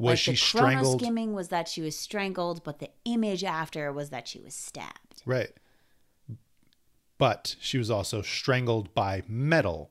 Was 0.01 0.11
like 0.12 0.18
she 0.18 0.30
the 0.32 0.36
strangled 0.36 1.01
skimming 1.01 1.32
was 1.34 1.48
that 1.48 1.68
she 1.68 1.80
was 1.82 1.96
strangled, 1.96 2.64
but 2.64 2.78
the 2.78 2.90
image 3.05 3.44
after 3.44 3.92
was 3.92 4.11
that 4.11 4.26
she 4.26 4.40
was 4.40 4.55
stabbed. 4.55 5.22
right 5.26 5.53
but 7.18 7.55
she 7.61 7.76
was 7.76 7.90
also 7.90 8.22
strangled 8.22 8.94
by 8.94 9.22
metal 9.28 9.90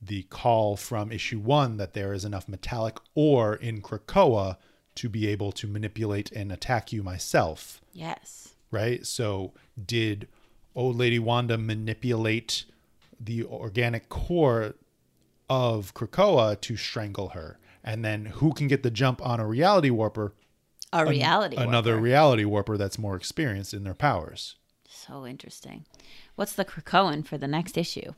the 0.00 0.22
call 0.24 0.76
from 0.76 1.12
issue 1.12 1.38
one 1.38 1.76
that 1.76 1.92
there 1.92 2.14
is 2.14 2.24
enough 2.24 2.48
metallic 2.48 2.96
ore 3.14 3.54
in 3.54 3.82
Krakoa 3.82 4.56
to 4.94 5.08
be 5.10 5.26
able 5.28 5.52
to 5.52 5.66
manipulate 5.66 6.32
and 6.32 6.50
attack 6.50 6.92
you 6.92 7.02
myself, 7.02 7.82
Yes. 7.92 8.54
right? 8.70 9.06
So, 9.06 9.52
did 9.86 10.26
old 10.74 10.96
lady 10.96 11.18
Wanda 11.18 11.58
manipulate 11.58 12.64
the 13.20 13.44
organic 13.44 14.08
core 14.08 14.74
of 15.50 15.92
Krakoa 15.92 16.58
to 16.62 16.76
strangle 16.78 17.30
her? 17.30 17.58
And 17.82 18.04
then 18.04 18.26
who 18.26 18.52
can 18.52 18.68
get 18.68 18.82
the 18.82 18.90
jump 18.90 19.24
on 19.24 19.40
a 19.40 19.46
reality 19.46 19.90
warper? 19.90 20.34
A 20.92 21.06
reality. 21.06 21.56
Another 21.56 21.92
warper. 21.92 22.02
reality 22.02 22.44
warper 22.44 22.76
that's 22.76 22.98
more 22.98 23.16
experienced 23.16 23.72
in 23.72 23.84
their 23.84 23.94
powers. 23.94 24.56
so 24.88 25.26
interesting. 25.26 25.86
What's 26.34 26.52
the 26.52 26.64
Krakoan 26.64 27.26
for 27.26 27.38
the 27.38 27.48
next 27.48 27.78
issue? 27.78 28.12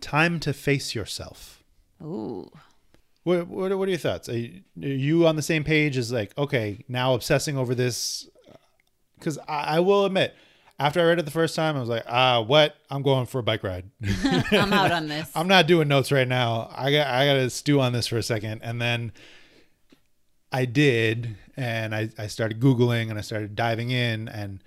Time 0.00 0.38
to 0.40 0.52
face 0.52 0.94
yourself. 0.94 1.62
Ooh. 2.02 2.50
What, 3.22 3.48
what, 3.48 3.76
what 3.76 3.88
are 3.88 3.90
your 3.90 3.98
thoughts? 3.98 4.28
Are 4.28 4.36
you, 4.36 4.62
are 4.82 4.88
you 4.88 5.26
on 5.26 5.36
the 5.36 5.42
same 5.42 5.64
page 5.64 5.96
as 5.96 6.10
like, 6.10 6.36
okay, 6.38 6.84
now 6.88 7.14
obsessing 7.14 7.58
over 7.58 7.74
this? 7.74 8.28
Because 9.18 9.38
I, 9.46 9.76
I 9.76 9.80
will 9.80 10.06
admit, 10.06 10.34
after 10.80 11.00
I 11.00 11.04
read 11.04 11.18
it 11.20 11.24
the 11.26 11.30
first 11.30 11.54
time, 11.54 11.76
I 11.76 11.80
was 11.80 11.88
like, 11.88 12.04
ah, 12.08 12.40
what? 12.40 12.74
I'm 12.90 13.02
going 13.02 13.26
for 13.26 13.38
a 13.38 13.42
bike 13.42 13.62
ride. 13.62 13.88
I'm 14.50 14.72
out 14.72 14.90
on 14.90 15.06
this. 15.06 15.30
I'm 15.36 15.46
not 15.46 15.66
doing 15.68 15.86
notes 15.86 16.10
right 16.10 16.26
now. 16.26 16.68
I 16.76 16.90
got 16.90 17.06
I 17.06 17.26
got 17.26 17.34
to 17.34 17.50
stew 17.50 17.80
on 17.80 17.92
this 17.92 18.06
for 18.08 18.16
a 18.18 18.22
second, 18.22 18.62
and 18.64 18.80
then 18.80 19.12
I 20.52 20.64
did, 20.64 21.36
and 21.56 21.94
I, 21.94 22.10
I 22.18 22.26
started 22.26 22.58
googling 22.60 23.08
and 23.10 23.18
I 23.18 23.22
started 23.22 23.54
diving 23.54 23.90
in, 23.90 24.28
and 24.28 24.62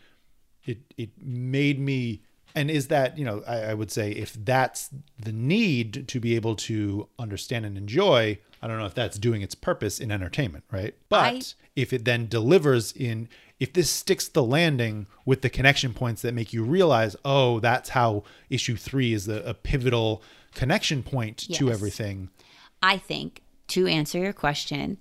it 0.64 0.80
it 0.98 1.10
made 1.22 1.80
me 1.80 2.22
And 2.56 2.70
is 2.72 2.88
that, 2.88 3.18
you 3.18 3.26
know, 3.26 3.44
I, 3.48 3.72
I 3.72 3.74
would 3.74 3.92
say 3.92 4.12
if 4.12 4.34
that's 4.34 4.90
the 5.20 5.32
need 5.34 6.08
to 6.08 6.20
be 6.20 6.36
able 6.36 6.56
to 6.70 7.10
understand 7.20 7.66
and 7.66 7.78
enjoy, 7.78 8.38
I 8.62 8.68
don't 8.68 8.78
know 8.78 8.86
if 8.86 8.94
that's 8.94 9.18
doing 9.18 9.42
its 9.42 9.56
purpose 9.56 10.00
in 10.00 10.12
entertainment, 10.12 10.64
right? 10.72 10.94
But 11.10 11.34
I- 11.34 11.42
if 11.76 11.92
it 11.92 12.06
then 12.06 12.28
delivers 12.28 12.92
in, 12.94 13.28
if 13.64 13.72
this 13.72 13.90
sticks 13.90 14.28
the 14.28 14.44
landing 14.44 15.08
with 15.24 15.42
the 15.42 15.50
connection 15.50 15.94
points 15.94 16.22
that 16.22 16.34
make 16.34 16.52
you 16.52 16.66
realize, 16.66 17.16
oh, 17.24 17.62
that's 17.62 17.92
how 17.92 18.26
issue 18.50 18.76
three 18.76 19.14
is 19.14 19.26
the, 19.26 19.42
a 19.50 19.54
pivotal 19.54 20.22
connection 20.54 21.02
point 21.02 21.38
to 21.38 21.72
everything. 21.72 22.30
I 22.82 22.98
think 22.98 23.42
to 23.70 23.88
answer 23.88 24.20
your 24.20 24.34
question, 24.34 24.98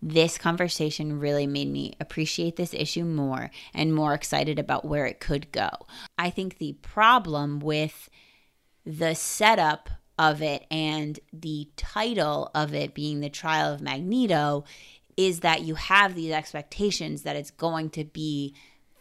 this 0.00 0.38
conversation 0.38 1.20
really 1.20 1.46
made 1.46 1.68
me 1.68 1.96
appreciate 2.00 2.56
this 2.56 2.72
issue 2.72 3.04
more 3.04 3.50
and 3.74 3.94
more 3.94 4.14
excited 4.14 4.58
about 4.58 4.86
where 4.86 5.04
it 5.04 5.20
could 5.20 5.52
go. 5.52 5.68
I 6.16 6.30
think 6.30 6.56
the 6.56 6.78
problem 6.80 7.60
with 7.60 8.08
the 8.86 9.12
setup 9.12 9.90
of 10.18 10.40
it 10.40 10.64
and 10.70 11.20
the 11.30 11.68
title 11.76 12.50
of 12.54 12.72
it 12.72 12.94
being 12.94 13.20
the 13.20 13.28
trial 13.28 13.74
of 13.74 13.82
Magneto 13.82 14.64
is 15.18 15.40
that 15.40 15.62
you 15.62 15.74
have 15.74 16.14
these 16.14 16.30
expectations 16.30 17.22
that 17.22 17.34
it's 17.34 17.50
going 17.50 17.90
to 17.90 18.04
be 18.04 18.54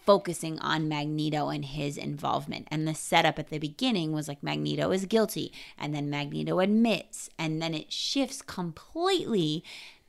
focusing 0.03 0.57
on 0.59 0.89
Magneto 0.89 1.49
and 1.49 1.63
his 1.63 1.95
involvement. 1.95 2.67
And 2.71 2.87
the 2.87 2.95
setup 2.95 3.37
at 3.37 3.49
the 3.49 3.59
beginning 3.59 4.13
was 4.13 4.27
like 4.27 4.41
Magneto 4.41 4.89
is 4.91 5.05
guilty, 5.05 5.53
and 5.77 5.93
then 5.93 6.09
Magneto 6.09 6.59
admits, 6.59 7.29
and 7.37 7.61
then 7.61 7.75
it 7.75 7.93
shifts 7.93 8.41
completely. 8.41 9.63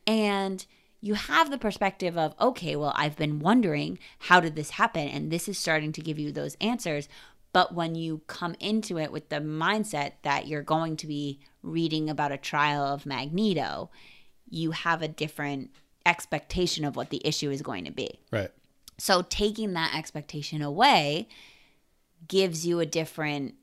And 0.06 0.64
you 1.02 1.12
have 1.12 1.50
the 1.50 1.58
perspective 1.58 2.16
of, 2.16 2.34
okay, 2.40 2.74
well, 2.74 2.94
I've 2.96 3.16
been 3.16 3.38
wondering, 3.38 3.98
how 4.20 4.40
did 4.40 4.56
this 4.56 4.70
happen? 4.70 5.08
And 5.08 5.30
this 5.30 5.46
is 5.46 5.58
starting 5.58 5.92
to 5.92 6.00
give 6.00 6.18
you 6.18 6.32
those 6.32 6.56
answers. 6.58 7.06
But 7.52 7.74
when 7.74 7.94
you 7.96 8.22
come 8.26 8.56
into 8.60 8.98
it 8.98 9.12
with 9.12 9.28
the 9.28 9.40
mindset 9.40 10.12
that 10.22 10.46
you're 10.46 10.62
going 10.62 10.96
to 10.96 11.06
be 11.06 11.38
reading 11.62 12.08
about 12.08 12.32
a 12.32 12.38
trial 12.38 12.82
of 12.82 13.04
Magneto, 13.04 13.90
you 14.48 14.70
have 14.70 15.02
a 15.02 15.08
different 15.08 15.70
expectation 16.06 16.84
of 16.84 16.96
what 16.96 17.10
the 17.10 17.20
issue 17.26 17.50
is 17.50 17.62
going 17.62 17.84
to 17.84 17.90
be. 17.90 18.20
Right. 18.32 18.50
So 18.98 19.22
taking 19.22 19.74
that 19.74 19.94
expectation 19.94 20.62
away 20.62 21.28
gives 22.26 22.66
you 22.66 22.80
a 22.80 22.86
different 22.86 23.54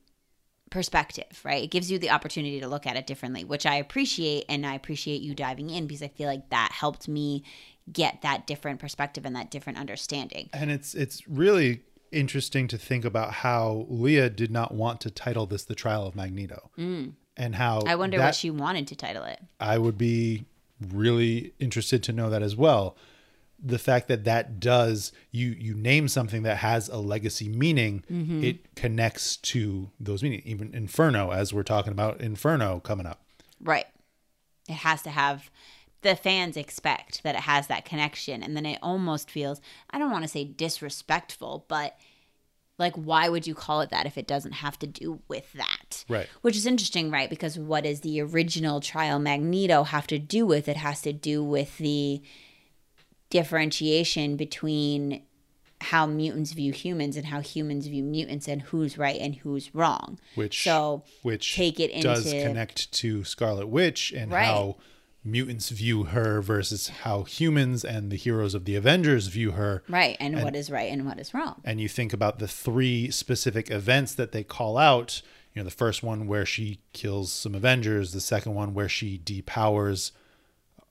perspective, 0.69 1.41
right? 1.43 1.63
It 1.63 1.71
gives 1.71 1.91
you 1.91 1.99
the 1.99 2.09
opportunity 2.09 2.59
to 2.59 2.67
look 2.67 2.85
at 2.87 2.95
it 2.97 3.05
differently, 3.07 3.43
which 3.43 3.65
I 3.65 3.75
appreciate 3.75 4.45
and 4.49 4.65
I 4.65 4.75
appreciate 4.75 5.21
you 5.21 5.35
diving 5.35 5.69
in 5.69 5.87
because 5.87 6.01
I 6.01 6.07
feel 6.07 6.27
like 6.27 6.49
that 6.49 6.71
helped 6.71 7.07
me 7.07 7.43
get 7.91 8.21
that 8.23 8.47
different 8.47 8.79
perspective 8.79 9.25
and 9.25 9.35
that 9.35 9.51
different 9.51 9.77
understanding. 9.77 10.49
And 10.53 10.71
it's 10.71 10.95
it's 10.95 11.27
really 11.27 11.81
interesting 12.11 12.67
to 12.69 12.77
think 12.77 13.03
about 13.05 13.31
how 13.33 13.85
Leah 13.89 14.29
did 14.29 14.49
not 14.51 14.73
want 14.73 15.01
to 15.01 15.11
title 15.11 15.45
this 15.45 15.65
the 15.65 15.75
trial 15.75 16.07
of 16.07 16.15
Magneto. 16.15 16.71
And 16.77 17.55
how 17.55 17.81
Mm. 17.81 17.87
I 17.89 17.95
wonder 17.95 18.17
that- 18.17 18.25
what 18.25 18.35
she 18.35 18.49
wanted 18.49 18.87
to 18.87 18.95
title 18.95 19.23
it. 19.25 19.39
I 19.59 19.77
would 19.77 19.97
be 19.97 20.45
really 20.81 21.53
interested 21.59 22.03
to 22.03 22.13
know 22.13 22.29
that 22.29 22.41
as 22.41 22.55
well. 22.55 22.95
The 23.63 23.79
fact 23.79 24.07
that 24.09 24.25
that 24.25 24.59
does 24.59 25.11
you 25.31 25.49
you 25.57 25.73
name 25.73 26.07
something 26.07 26.43
that 26.43 26.57
has 26.57 26.89
a 26.89 26.97
legacy 26.97 27.47
meaning, 27.49 28.03
Mm-hmm. 28.11 28.43
it 28.43 28.75
connects 28.75 29.37
to 29.37 29.89
those 29.99 30.21
meaning. 30.21 30.41
Even 30.45 30.73
Inferno, 30.75 31.31
as 31.31 31.53
we're 31.53 31.63
talking 31.63 31.91
about 31.93 32.19
Inferno 32.21 32.79
coming 32.81 33.05
up. 33.05 33.21
Right. 33.61 33.85
It 34.67 34.73
has 34.73 35.01
to 35.03 35.09
have 35.09 35.49
the 36.01 36.15
fans 36.15 36.57
expect 36.57 37.23
that 37.23 37.35
it 37.35 37.41
has 37.41 37.67
that 37.67 37.85
connection 37.85 38.43
and 38.43 38.55
then 38.55 38.65
it 38.65 38.77
almost 38.81 39.31
feels 39.31 39.61
I 39.89 39.97
don't 39.97 40.11
want 40.11 40.23
to 40.23 40.29
say 40.29 40.43
disrespectful, 40.43 41.65
but 41.67 41.97
like 42.77 42.95
why 42.95 43.29
would 43.29 43.47
you 43.47 43.55
call 43.55 43.81
it 43.81 43.89
that 43.91 44.05
if 44.05 44.17
it 44.17 44.27
doesn't 44.27 44.51
have 44.53 44.77
to 44.79 44.87
do 44.87 45.21
with 45.27 45.51
that? 45.53 46.03
Right. 46.09 46.27
Which 46.41 46.55
is 46.55 46.65
interesting, 46.65 47.09
right? 47.09 47.29
Because 47.29 47.57
what 47.57 47.83
does 47.83 48.01
the 48.01 48.21
original 48.21 48.79
trial 48.81 49.19
Magneto 49.19 49.83
have 49.83 50.07
to 50.07 50.19
do 50.19 50.45
with? 50.45 50.67
It 50.67 50.77
has 50.77 51.01
to 51.03 51.13
do 51.13 51.43
with 51.43 51.77
the 51.77 52.21
differentiation 53.29 54.35
between 54.35 55.23
how 55.81 56.05
mutants 56.05 56.53
view 56.53 56.71
humans 56.71 57.17
and 57.17 57.25
how 57.27 57.41
humans 57.41 57.87
view 57.87 58.03
mutants 58.03 58.47
and 58.47 58.61
who's 58.61 58.97
right 58.97 59.19
and 59.19 59.35
who's 59.35 59.73
wrong. 59.75 60.19
Which 60.35 60.63
so 60.63 61.03
which 61.21 61.55
take 61.55 61.79
it 61.79 61.91
into, 61.91 62.07
does 62.07 62.23
connect 62.31 62.91
to 62.93 63.23
Scarlet 63.23 63.67
Witch 63.67 64.11
and 64.11 64.31
Right. 64.31 64.45
how 64.45 64.77
mutants 65.25 65.69
view 65.69 66.03
her 66.05 66.39
versus 66.41 66.87
how 67.03 67.23
humans 67.23 67.83
and 67.83 68.11
the 68.11 68.15
heroes 68.15 68.53
of 68.53 68.65
the 68.65 68.75
Avengers 68.75 69.27
view 69.27 69.51
her. 69.51 69.83
right 69.89 70.15
and 70.19 70.41
what 70.43 70.55
is 70.55 70.69
right 70.69 70.91
and 70.91 71.05
what 71.05 71.19
is 71.19 71.33
wrong. 71.33 71.59
and 71.65 71.81
you 71.81 71.89
think 71.89 72.13
about 72.13 72.39
the 72.39 72.47
three 72.47 73.09
specific 73.09 73.69
events 73.71 74.13
that 74.13 74.31
they 74.31 74.43
call 74.43 74.77
out 74.77 75.21
you 75.53 75.61
know 75.61 75.65
the 75.65 75.71
first 75.75 76.03
one 76.03 76.27
where 76.27 76.45
she 76.45 76.79
kills 76.93 77.31
some 77.31 77.55
avengers 77.55 78.11
the 78.11 78.21
second 78.21 78.53
one 78.53 78.73
where 78.73 78.89
she 78.89 79.17
depowers 79.17 80.11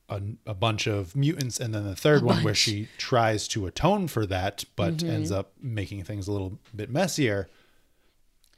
a, 0.08 0.20
a 0.46 0.54
bunch 0.54 0.86
of 0.86 1.14
mutants 1.14 1.58
and 1.60 1.72
then 1.74 1.84
the 1.84 1.94
third 1.96 2.22
one 2.22 2.42
where 2.44 2.54
she 2.54 2.88
tries 2.98 3.46
to 3.48 3.66
atone 3.66 4.08
for 4.08 4.26
that 4.26 4.64
but 4.74 4.96
Mm-hmm. 4.98 5.10
ends 5.10 5.30
up 5.32 5.52
making 5.62 6.02
things 6.04 6.26
a 6.28 6.32
little 6.32 6.58
bit 6.74 6.90
messier 6.90 7.48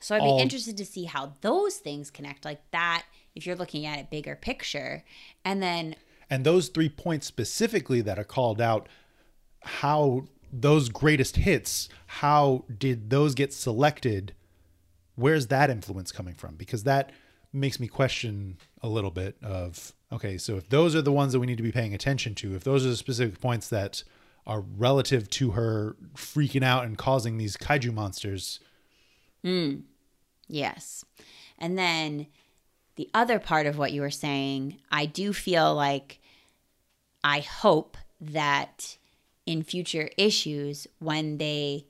So 0.00 0.14
I'd 0.16 0.20
be 0.20 0.24
all- 0.26 0.40
interested 0.40 0.76
to 0.78 0.84
see 0.84 1.04
how 1.04 1.34
those 1.42 1.76
things 1.76 2.10
connect, 2.10 2.44
like 2.44 2.62
that, 2.70 3.04
if 3.36 3.46
you're 3.46 3.56
looking 3.56 3.86
at 3.86 3.98
it 3.98 4.10
bigger 4.10 4.34
picture. 4.34 5.04
And 5.44 5.62
then, 5.62 5.94
and 6.28 6.44
those 6.44 6.68
three 6.68 6.88
points 6.88 7.26
specifically 7.26 8.00
that 8.00 8.18
are 8.18 8.24
called 8.24 8.60
out 8.60 8.88
how 9.62 10.24
those 10.52 10.88
greatest 10.88 11.36
hits 11.36 11.88
how 12.06 12.64
did 12.78 13.10
those 13.10 13.34
get 13.34 13.52
selected 13.52 14.32
where's 15.16 15.48
that 15.48 15.70
influence 15.70 16.12
coming 16.12 16.34
from 16.34 16.54
because 16.54 16.84
that 16.84 17.10
makes 17.52 17.80
me 17.80 17.88
question 17.88 18.56
a 18.80 18.88
little 18.88 19.10
bit 19.10 19.36
of 19.42 19.92
okay 20.12 20.38
so 20.38 20.56
if 20.56 20.68
those 20.68 20.94
are 20.94 21.02
the 21.02 21.12
ones 21.12 21.32
that 21.32 21.40
we 21.40 21.46
need 21.46 21.56
to 21.56 21.64
be 21.64 21.72
paying 21.72 21.92
attention 21.92 22.32
to 22.32 22.54
if 22.54 22.62
those 22.62 22.86
are 22.86 22.90
the 22.90 22.96
specific 22.96 23.40
points 23.40 23.68
that 23.68 24.04
are 24.46 24.60
relative 24.60 25.28
to 25.28 25.50
her 25.50 25.96
freaking 26.14 26.62
out 26.62 26.84
and 26.84 26.96
causing 26.96 27.38
these 27.38 27.56
kaiju 27.56 27.92
monsters 27.92 28.60
mm. 29.44 29.82
yes. 30.48 31.04
And 31.58 31.78
then 31.78 32.26
the 32.96 33.08
other 33.14 33.38
part 33.38 33.66
of 33.66 33.78
what 33.78 33.92
you 33.92 34.00
were 34.00 34.10
saying, 34.10 34.78
I 34.90 35.06
do 35.06 35.32
feel 35.32 35.74
like 35.74 36.18
I 37.22 37.40
hope 37.40 37.96
that 38.20 38.96
in 39.44 39.62
future 39.62 40.10
issues, 40.16 40.86
when 40.98 41.38
they 41.38 41.86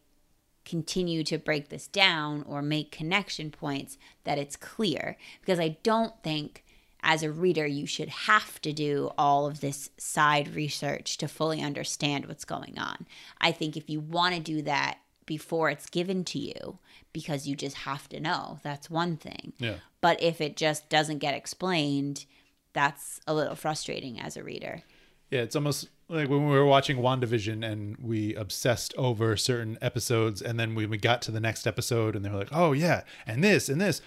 continue 0.64 1.22
to 1.22 1.38
break 1.38 1.68
this 1.68 1.86
down 1.86 2.44
or 2.46 2.60
make 2.60 2.90
connection 2.90 3.50
points, 3.50 3.96
that 4.24 4.38
it's 4.38 4.56
clear. 4.56 5.16
Because 5.40 5.60
I 5.60 5.78
don't 5.82 6.12
think 6.22 6.64
as 7.02 7.22
a 7.22 7.30
reader 7.30 7.66
you 7.66 7.86
should 7.86 8.08
have 8.08 8.60
to 8.62 8.72
do 8.72 9.10
all 9.16 9.46
of 9.46 9.60
this 9.60 9.90
side 9.96 10.54
research 10.54 11.16
to 11.18 11.28
fully 11.28 11.62
understand 11.62 12.26
what's 12.26 12.44
going 12.44 12.76
on. 12.78 13.06
I 13.40 13.52
think 13.52 13.76
if 13.76 13.88
you 13.88 14.00
want 14.00 14.34
to 14.34 14.40
do 14.40 14.60
that 14.62 14.98
before 15.24 15.70
it's 15.70 15.88
given 15.88 16.24
to 16.24 16.38
you 16.38 16.78
because 17.16 17.48
you 17.48 17.56
just 17.56 17.76
have 17.78 18.10
to 18.10 18.20
know, 18.20 18.60
that's 18.62 18.90
one 18.90 19.16
thing. 19.16 19.54
Yeah. 19.58 19.76
But 20.02 20.22
if 20.22 20.38
it 20.38 20.54
just 20.54 20.90
doesn't 20.90 21.16
get 21.16 21.32
explained, 21.32 22.26
that's 22.74 23.22
a 23.26 23.32
little 23.32 23.54
frustrating 23.54 24.20
as 24.20 24.36
a 24.36 24.44
reader. 24.44 24.82
Yeah, 25.30 25.40
it's 25.40 25.56
almost 25.56 25.88
like 26.10 26.28
when 26.28 26.46
we 26.46 26.52
were 26.52 26.66
watching 26.66 26.98
WandaVision 26.98 27.64
and 27.64 27.96
we 27.96 28.34
obsessed 28.34 28.92
over 28.98 29.34
certain 29.34 29.78
episodes, 29.80 30.42
and 30.42 30.60
then 30.60 30.74
when 30.74 30.90
we 30.90 30.98
got 30.98 31.22
to 31.22 31.30
the 31.30 31.40
next 31.40 31.66
episode 31.66 32.14
and 32.14 32.22
they 32.22 32.28
were 32.28 32.36
like, 32.36 32.52
oh, 32.52 32.72
yeah, 32.72 33.04
and 33.26 33.42
this 33.42 33.70
and 33.70 33.80
this. 33.80 34.02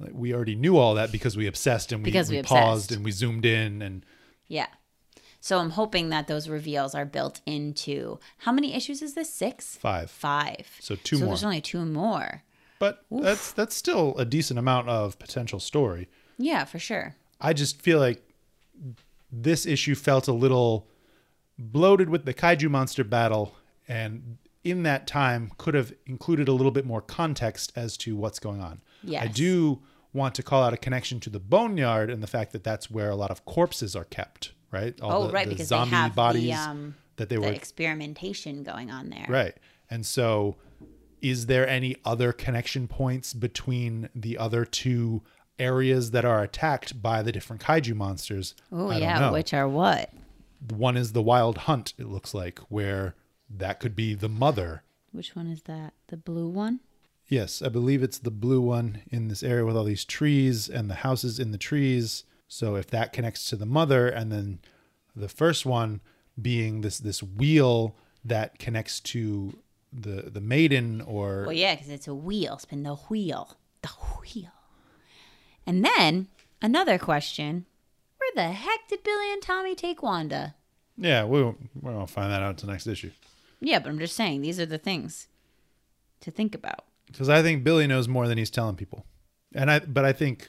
Like, 0.00 0.12
we 0.14 0.32
already 0.32 0.54
knew 0.54 0.78
all 0.78 0.94
that 0.94 1.12
because 1.12 1.36
we 1.36 1.46
obsessed 1.46 1.92
and 1.92 2.02
we, 2.02 2.10
Because 2.10 2.30
we, 2.30 2.38
we 2.38 2.42
paused 2.44 2.92
and 2.92 3.04
we 3.04 3.10
zoomed 3.10 3.44
in. 3.44 3.82
And 3.82 4.06
Yeah. 4.46 4.68
So 5.48 5.60
I'm 5.60 5.70
hoping 5.70 6.10
that 6.10 6.26
those 6.26 6.46
reveals 6.46 6.94
are 6.94 7.06
built 7.06 7.40
into 7.46 8.18
how 8.36 8.52
many 8.52 8.74
issues 8.74 9.00
is 9.00 9.14
this? 9.14 9.32
Six? 9.32 9.76
five. 9.76 10.10
Five. 10.10 10.68
So 10.78 10.94
two 10.94 11.16
so 11.16 11.20
more. 11.20 11.28
there's 11.28 11.42
only 11.42 11.62
two 11.62 11.86
more. 11.86 12.42
But 12.78 13.02
that's 13.10 13.52
that's 13.52 13.74
still 13.74 14.14
a 14.18 14.26
decent 14.26 14.58
amount 14.58 14.90
of 14.90 15.18
potential 15.18 15.58
story. 15.58 16.10
Yeah, 16.36 16.64
for 16.64 16.78
sure. 16.78 17.16
I 17.40 17.54
just 17.54 17.80
feel 17.80 17.98
like 17.98 18.22
this 19.32 19.64
issue 19.64 19.94
felt 19.94 20.28
a 20.28 20.34
little 20.34 20.86
bloated 21.58 22.10
with 22.10 22.26
the 22.26 22.34
kaiju 22.34 22.68
monster 22.68 23.02
battle 23.02 23.56
and 23.88 24.36
in 24.64 24.82
that 24.82 25.06
time 25.06 25.52
could 25.56 25.72
have 25.72 25.94
included 26.04 26.48
a 26.48 26.52
little 26.52 26.72
bit 26.72 26.84
more 26.84 27.00
context 27.00 27.72
as 27.74 27.96
to 27.96 28.14
what's 28.16 28.38
going 28.38 28.60
on. 28.60 28.82
I 29.18 29.28
do 29.28 29.80
want 30.12 30.34
to 30.34 30.42
call 30.42 30.62
out 30.62 30.74
a 30.74 30.76
connection 30.76 31.20
to 31.20 31.30
the 31.30 31.40
boneyard 31.40 32.10
and 32.10 32.22
the 32.22 32.26
fact 32.26 32.52
that 32.52 32.64
that's 32.64 32.90
where 32.90 33.08
a 33.08 33.16
lot 33.16 33.30
of 33.30 33.46
corpses 33.46 33.96
are 33.96 34.04
kept, 34.04 34.52
right? 34.70 34.98
All 35.00 35.24
Oh, 35.24 35.26
the, 35.26 35.32
right, 35.32 35.46
the 35.46 35.54
because 35.54 35.68
zombie 35.68 35.90
they 35.90 35.96
have 35.96 36.14
bodies 36.14 36.44
the, 36.44 36.52
um, 36.52 36.94
that 37.16 37.28
they 37.28 37.36
the 37.36 37.42
were 37.42 37.48
experimentation 37.48 38.62
going 38.62 38.90
on 38.90 39.10
there. 39.10 39.26
Right. 39.28 39.56
And 39.90 40.04
so 40.04 40.56
is 41.20 41.46
there 41.46 41.68
any 41.68 41.96
other 42.04 42.32
connection 42.32 42.86
points 42.88 43.32
between 43.34 44.08
the 44.14 44.38
other 44.38 44.64
two 44.64 45.22
areas 45.58 46.12
that 46.12 46.24
are 46.24 46.42
attacked 46.42 47.02
by 47.02 47.22
the 47.22 47.32
different 47.32 47.62
kaiju 47.62 47.94
monsters? 47.94 48.54
Oh, 48.70 48.90
yeah. 48.92 49.30
Which 49.30 49.52
are 49.52 49.68
what? 49.68 50.12
one 50.72 50.96
is 50.96 51.12
the 51.12 51.22
wild 51.22 51.58
hunt, 51.58 51.94
it 51.98 52.06
looks 52.06 52.34
like, 52.34 52.58
where 52.68 53.14
that 53.48 53.80
could 53.80 53.94
be 53.94 54.14
the 54.14 54.28
mother. 54.28 54.82
Which 55.12 55.34
one 55.36 55.46
is 55.46 55.62
that? 55.62 55.94
The 56.08 56.16
blue 56.16 56.48
one? 56.48 56.80
Yes, 57.28 57.62
I 57.62 57.68
believe 57.68 58.02
it's 58.02 58.18
the 58.18 58.30
blue 58.30 58.60
one 58.60 59.02
in 59.10 59.28
this 59.28 59.42
area 59.42 59.64
with 59.64 59.76
all 59.76 59.84
these 59.84 60.04
trees 60.04 60.68
and 60.68 60.90
the 60.90 60.96
houses 60.96 61.38
in 61.38 61.52
the 61.52 61.58
trees. 61.58 62.24
So 62.48 62.76
if 62.76 62.86
that 62.88 63.12
connects 63.12 63.48
to 63.50 63.56
the 63.56 63.66
mother, 63.66 64.08
and 64.08 64.32
then 64.32 64.60
the 65.14 65.28
first 65.28 65.66
one 65.66 66.00
being 66.40 66.80
this 66.80 66.98
this 66.98 67.22
wheel 67.22 67.94
that 68.24 68.58
connects 68.58 69.00
to 69.00 69.58
the 69.92 70.30
the 70.30 70.40
maiden 70.40 71.00
or 71.02 71.44
Well, 71.44 71.52
yeah, 71.52 71.74
because 71.74 71.90
it's 71.90 72.08
a 72.08 72.14
wheel. 72.14 72.58
Spin 72.58 72.82
the 72.82 72.94
wheel. 72.94 73.56
The 73.82 73.88
wheel. 73.88 74.52
And 75.66 75.84
then 75.84 76.28
another 76.62 76.98
question: 76.98 77.66
Where 78.18 78.30
the 78.34 78.52
heck 78.52 78.88
did 78.88 79.02
Billy 79.02 79.32
and 79.32 79.42
Tommy 79.42 79.74
take 79.74 80.02
Wanda? 80.02 80.54
yeah, 81.00 81.24
we 81.24 81.42
won't, 81.42 81.70
we 81.80 81.92
won't 81.92 82.10
find 82.10 82.32
that 82.32 82.42
out 82.42 82.50
until 82.50 82.70
next 82.70 82.86
issue. 82.88 83.12
Yeah, 83.60 83.78
but 83.78 83.88
I'm 83.88 83.98
just 84.00 84.16
saying 84.16 84.42
these 84.42 84.58
are 84.58 84.66
the 84.66 84.78
things 84.78 85.28
to 86.20 86.30
think 86.30 86.54
about. 86.54 86.84
Because 87.06 87.28
I 87.28 87.40
think 87.42 87.62
Billy 87.62 87.86
knows 87.86 88.08
more 88.08 88.26
than 88.26 88.36
he's 88.36 88.50
telling 88.50 88.76
people, 88.76 89.04
and 89.54 89.70
I 89.70 89.78
but 89.80 90.04
I 90.04 90.12
think 90.12 90.48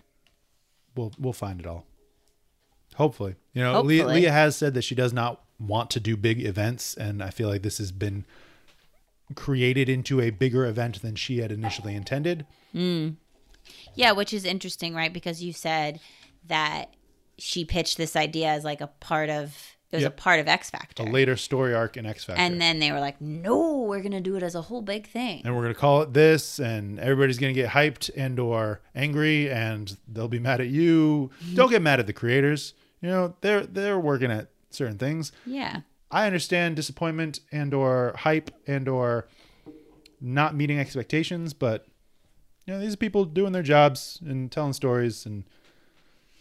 we'll 1.00 1.14
we'll 1.18 1.34
find 1.34 1.60
it 1.60 1.66
all. 1.66 1.86
Hopefully, 2.96 3.36
you 3.54 3.64
know, 3.64 3.74
Hopefully. 3.74 4.04
Leah 4.04 4.32
has 4.32 4.56
said 4.56 4.74
that 4.74 4.84
she 4.84 4.96
does 4.96 5.14
not 5.14 5.42
want 5.60 5.90
to 5.92 6.00
do 6.00 6.18
big 6.18 6.46
events, 6.46 6.96
and 6.96 7.24
I 7.24 7.30
feel 7.30 7.48
like 7.48 7.62
this 7.62 7.78
has 7.78 7.92
been 7.92 8.26
created 9.36 9.88
into 9.88 10.20
a 10.20 10.32
bigger 10.32 10.66
event 10.66 11.02
than 11.02 11.16
she 11.16 11.38
had 11.40 11.52
initially 11.52 11.96
intended. 11.96 12.46
Hmm. 12.74 13.10
Yeah, 13.96 14.12
which 14.12 14.34
is 14.34 14.44
interesting, 14.44 14.94
right? 14.96 15.14
Because 15.14 15.44
you 15.44 15.54
said 15.54 16.00
that 16.48 16.94
she 17.38 17.64
pitched 17.64 17.98
this 17.98 18.16
idea 18.16 18.48
as 18.48 18.64
like 18.64 18.82
a 18.82 18.88
part 18.88 19.30
of 19.30 19.78
it 19.92 19.96
was 19.98 20.04
Yep. 20.04 20.14
a 20.14 20.16
part 20.16 20.40
of 20.40 20.48
X 20.48 20.70
Factor. 20.70 21.04
A 21.04 21.06
later 21.06 21.36
story 21.36 21.74
arc 21.74 21.98
in 21.98 22.06
X 22.06 22.24
Factor, 22.24 22.42
and 22.42 22.62
then 22.62 22.80
they 22.80 22.92
were 22.92 23.00
like, 23.00 23.20
"No, 23.20 23.82
we're 23.82 24.00
going 24.02 24.12
to 24.12 24.22
do 24.22 24.36
it 24.36 24.44
as 24.44 24.56
a 24.56 24.62
whole 24.64 24.82
big 24.82 25.08
thing." 25.08 25.42
and 25.44 25.56
we're 25.56 25.64
gonna 25.64 25.74
call 25.74 26.02
it 26.02 26.14
this, 26.14 26.60
and 26.60 27.00
everybody's 27.00 27.38
gonna 27.40 27.54
get 27.54 27.70
hyped 27.70 28.10
and 28.16 28.40
or 28.40 28.82
angry, 28.96 29.50
and 29.50 29.98
they'll 30.08 30.28
be 30.28 30.40
mad 30.40 30.62
at 30.62 30.68
you. 30.68 31.32
Mm-hmm. 31.44 31.56
Don't 31.56 31.70
get 31.70 31.82
mad 31.82 32.00
at 32.00 32.08
the 32.08 32.14
creators. 32.14 32.74
You 33.02 33.10
know, 33.10 33.36
they're 33.42 33.66
they're 33.66 34.00
working 34.00 34.32
at 34.32 34.50
certain 34.70 34.98
things. 34.98 35.32
Yeah. 35.46 35.82
I 36.12 36.26
understand 36.26 36.76
disappointment 36.76 37.40
and 37.52 37.74
or 37.74 38.14
hype 38.18 38.50
and 38.68 38.88
or 38.88 39.28
not 40.20 40.56
meeting 40.56 40.80
expectations, 40.80 41.54
but 41.54 41.86
you 42.66 42.74
know, 42.74 42.80
these 42.80 42.94
are 42.94 42.98
people 42.98 43.26
doing 43.26 43.52
their 43.52 43.64
jobs 43.64 44.20
and 44.26 44.52
telling 44.52 44.74
stories 44.74 45.26
and 45.26 45.44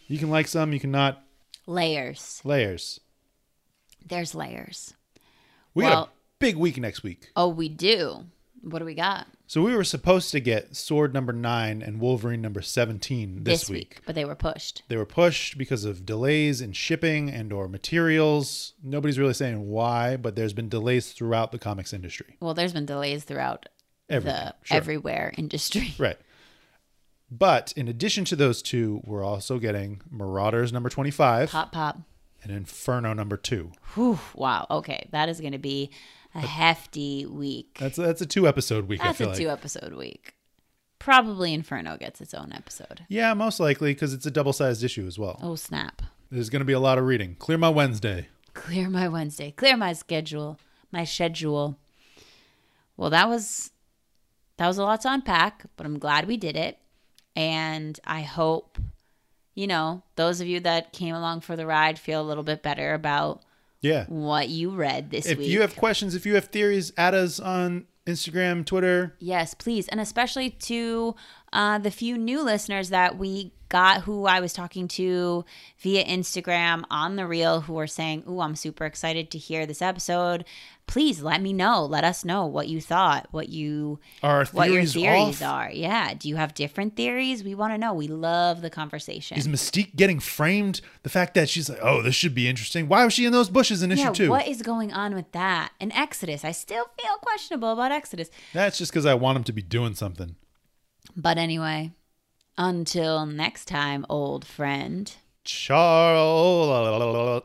you 0.07 0.17
can 0.17 0.29
like 0.29 0.47
some, 0.47 0.73
you 0.73 0.79
can 0.79 0.91
not. 0.91 1.23
Layers. 1.67 2.41
Layers. 2.43 2.99
There's 4.05 4.35
layers. 4.35 4.93
We 5.73 5.83
got 5.83 6.07
a 6.07 6.11
big 6.39 6.55
week 6.55 6.77
next 6.77 7.03
week. 7.03 7.29
Oh, 7.35 7.47
we 7.47 7.69
do. 7.69 8.25
What 8.61 8.79
do 8.79 8.85
we 8.85 8.93
got 8.93 9.25
So 9.47 9.61
we 9.61 9.73
were 9.73 9.85
supposed 9.85 10.31
to 10.31 10.41
get 10.41 10.75
Sword 10.75 11.13
number 11.13 11.31
9 11.31 11.81
and 11.81 12.01
Wolverine 12.01 12.41
number 12.41 12.61
17 12.61 13.43
this, 13.45 13.69
week. 13.69 14.01
But 14.05 14.15
they 14.15 14.25
were 14.25 14.35
pushed. 14.35 14.83
They 14.89 14.97
were 14.97 15.05
pushed 15.05 15.57
because 15.57 15.85
of 15.85 16.05
delays 16.05 16.59
in 16.59 16.73
shipping 16.73 17.29
and 17.29 17.53
or 17.53 17.69
materials. 17.69 18.73
Nobody's 18.83 19.17
really 19.17 19.33
saying 19.33 19.69
why, 19.69 20.17
but 20.17 20.35
there's 20.35 20.51
been 20.51 20.67
delays 20.67 21.13
throughout 21.13 21.53
the 21.53 21.59
comics 21.59 21.93
industry. 21.93 22.35
Well, 22.41 22.53
there's 22.53 22.73
been 22.73 22.85
delays 22.85 23.23
throughout 23.23 23.69
Everything, 24.09 24.35
the 24.35 24.55
sure. 24.63 24.77
everywhere 24.77 25.33
industry. 25.37 25.93
Right. 25.97 26.17
But 27.31 27.71
in 27.77 27.87
addition 27.87 28.25
to 28.25 28.35
those 28.35 28.61
two, 28.61 29.01
we're 29.05 29.23
also 29.23 29.59
getting 29.59 30.01
Marauders 30.09 30.73
number 30.73 30.89
25 30.89 31.51
Pop, 31.51 31.71
pop. 31.71 31.99
And 32.43 32.51
Inferno 32.51 33.13
number 33.13 33.37
2. 33.37 33.71
Whew, 33.95 34.19
wow. 34.35 34.65
Okay, 34.69 35.07
that 35.11 35.29
is 35.29 35.39
going 35.39 35.53
to 35.53 35.57
be 35.57 35.91
a 36.35 36.39
hefty 36.39 37.25
week. 37.25 37.77
That's 37.79 37.97
that's 37.97 38.21
a 38.21 38.25
two 38.25 38.47
episode 38.47 38.87
week, 38.87 39.01
I 39.01 39.07
That's 39.07 39.21
a 39.21 39.27
like. 39.27 39.37
two 39.37 39.49
episode 39.49 39.93
week. 39.93 40.35
Probably 40.99 41.53
Inferno 41.53 41.97
gets 41.97 42.21
its 42.21 42.33
own 42.33 42.51
episode. 42.53 43.05
Yeah, 43.07 43.33
most 43.33 43.59
likely 43.59 43.93
because 43.93 44.13
it's 44.13 44.25
a 44.25 44.31
double 44.31 44.53
sized 44.53 44.83
issue 44.83 45.07
as 45.07 45.17
well. 45.17 45.39
Oh, 45.41 45.55
snap. 45.55 46.01
There's 46.29 46.49
going 46.49 46.59
to 46.59 46.65
be 46.65 46.73
a 46.73 46.79
lot 46.79 46.97
of 46.97 47.05
reading. 47.05 47.35
Clear 47.39 47.57
my 47.57 47.69
Wednesday. 47.69 48.27
Clear 48.53 48.89
my 48.89 49.07
Wednesday. 49.07 49.51
Clear 49.51 49.77
my 49.77 49.93
schedule. 49.93 50.59
My 50.91 51.03
schedule. 51.05 51.79
Well, 52.97 53.09
that 53.09 53.27
was 53.29 53.71
that 54.57 54.67
was 54.67 54.77
a 54.77 54.83
lot 54.83 55.01
to 55.01 55.13
unpack, 55.13 55.65
but 55.77 55.85
I'm 55.85 55.97
glad 55.99 56.27
we 56.27 56.35
did 56.37 56.55
it. 56.57 56.77
And 57.35 57.97
I 58.05 58.21
hope, 58.21 58.77
you 59.59 59.67
know, 59.67 60.01
those 60.15 60.39
of 60.39 60.47
you 60.47 60.61
that 60.61 60.93
came 60.93 61.13
along 61.13 61.41
for 61.41 61.57
the 61.57 61.65
ride 61.65 61.99
feel 61.99 62.21
a 62.21 62.23
little 62.29 62.45
bit 62.45 62.63
better 62.63 62.93
about 62.93 63.41
Yeah. 63.81 64.05
what 64.07 64.47
you 64.47 64.69
read 64.69 65.11
this 65.11 65.25
If 65.25 65.37
week. 65.37 65.47
If 65.47 65.53
you 65.53 65.59
have 65.61 65.75
questions, 65.75 66.15
if 66.15 66.25
you 66.25 66.35
have 66.35 66.45
theories, 66.45 66.93
add 66.95 67.13
us 67.13 67.41
on 67.41 67.85
Instagram, 68.07 68.65
Twitter. 68.65 69.15
Yes, 69.19 69.53
please. 69.53 69.89
And 69.89 69.99
especially 69.99 70.49
to 70.51 71.13
uh, 71.51 71.77
the 71.77 71.91
few 71.91 72.17
new 72.17 72.41
listeners 72.41 72.87
that 72.89 73.17
we 73.17 73.51
got 73.67 74.01
who 74.03 74.25
I 74.25 74.39
was 74.39 74.53
talking 74.53 74.87
to 74.87 75.43
via 75.79 76.03
Instagram 76.05 76.85
on 76.89 77.17
the 77.17 77.27
reel 77.27 77.61
who 77.61 77.73
were 77.73 77.85
saying, 77.85 78.23
Ooh, 78.29 78.39
I'm 78.39 78.55
super 78.55 78.85
excited 78.85 79.29
to 79.31 79.37
hear 79.37 79.65
this 79.65 79.81
episode. 79.81 80.45
Please 80.89 81.21
let 81.21 81.39
me 81.39 81.53
know. 81.53 81.85
Let 81.85 82.03
us 82.03 82.25
know 82.25 82.47
what 82.47 82.67
you 82.67 82.81
thought, 82.81 83.27
what 83.29 83.49
you 83.49 83.99
Are 84.23 84.43
what 84.45 84.71
your 84.71 84.83
theories 84.83 85.39
off? 85.39 85.67
are. 85.67 85.71
Yeah. 85.71 86.15
Do 86.15 86.27
you 86.27 86.35
have 86.35 86.55
different 86.55 86.95
theories? 86.95 87.43
We 87.43 87.53
want 87.53 87.73
to 87.73 87.77
know. 87.77 87.93
We 87.93 88.07
love 88.07 88.63
the 88.63 88.71
conversation. 88.71 89.37
Is 89.37 89.47
Mystique 89.47 89.95
getting 89.95 90.19
framed? 90.19 90.81
The 91.03 91.09
fact 91.09 91.35
that 91.35 91.47
she's 91.47 91.69
like, 91.69 91.77
oh, 91.83 92.01
this 92.01 92.15
should 92.15 92.33
be 92.33 92.47
interesting. 92.47 92.87
Why 92.87 93.05
was 93.05 93.13
she 93.13 93.25
in 93.25 93.31
those 93.31 93.51
bushes 93.51 93.83
in 93.83 93.91
issue 93.91 94.01
yeah, 94.01 94.13
two? 94.13 94.29
what 94.31 94.47
is 94.47 94.63
going 94.63 94.91
on 94.91 95.13
with 95.13 95.31
that? 95.33 95.73
And 95.79 95.93
Exodus. 95.93 96.43
I 96.43 96.53
still 96.53 96.85
feel 96.99 97.17
questionable 97.21 97.71
about 97.71 97.91
Exodus. 97.91 98.31
That's 98.53 98.79
just 98.79 98.91
because 98.91 99.05
I 99.05 99.13
want 99.13 99.37
him 99.37 99.43
to 99.43 99.53
be 99.53 99.61
doing 99.61 99.93
something. 99.93 100.37
But 101.15 101.37
anyway, 101.37 101.91
until 102.57 103.27
next 103.27 103.65
time, 103.65 104.07
old 104.09 104.43
friend. 104.43 105.15
Charles. 105.43 107.43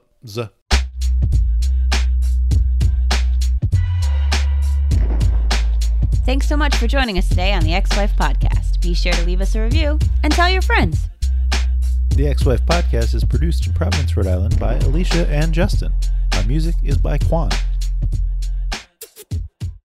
Thanks 6.24 6.48
so 6.48 6.56
much 6.56 6.74
for 6.76 6.86
joining 6.86 7.18
us 7.18 7.28
today 7.28 7.52
on 7.52 7.62
the 7.64 7.74
X-Wife 7.74 8.16
Podcast. 8.16 8.80
Be 8.80 8.94
sure 8.94 9.12
to 9.12 9.26
leave 9.26 9.42
us 9.42 9.54
a 9.54 9.60
review 9.60 9.98
and 10.22 10.32
tell 10.32 10.48
your 10.48 10.62
friends. 10.62 11.06
The 12.16 12.26
X-Wife 12.28 12.64
podcast 12.64 13.14
is 13.14 13.24
produced 13.24 13.66
in 13.66 13.74
Providence, 13.74 14.16
Rhode 14.16 14.28
Island 14.28 14.58
by 14.58 14.76
Alicia 14.76 15.28
and 15.28 15.52
Justin. 15.52 15.92
Our 16.32 16.44
music 16.44 16.76
is 16.82 16.96
by 16.96 17.18
Quan. 17.18 17.50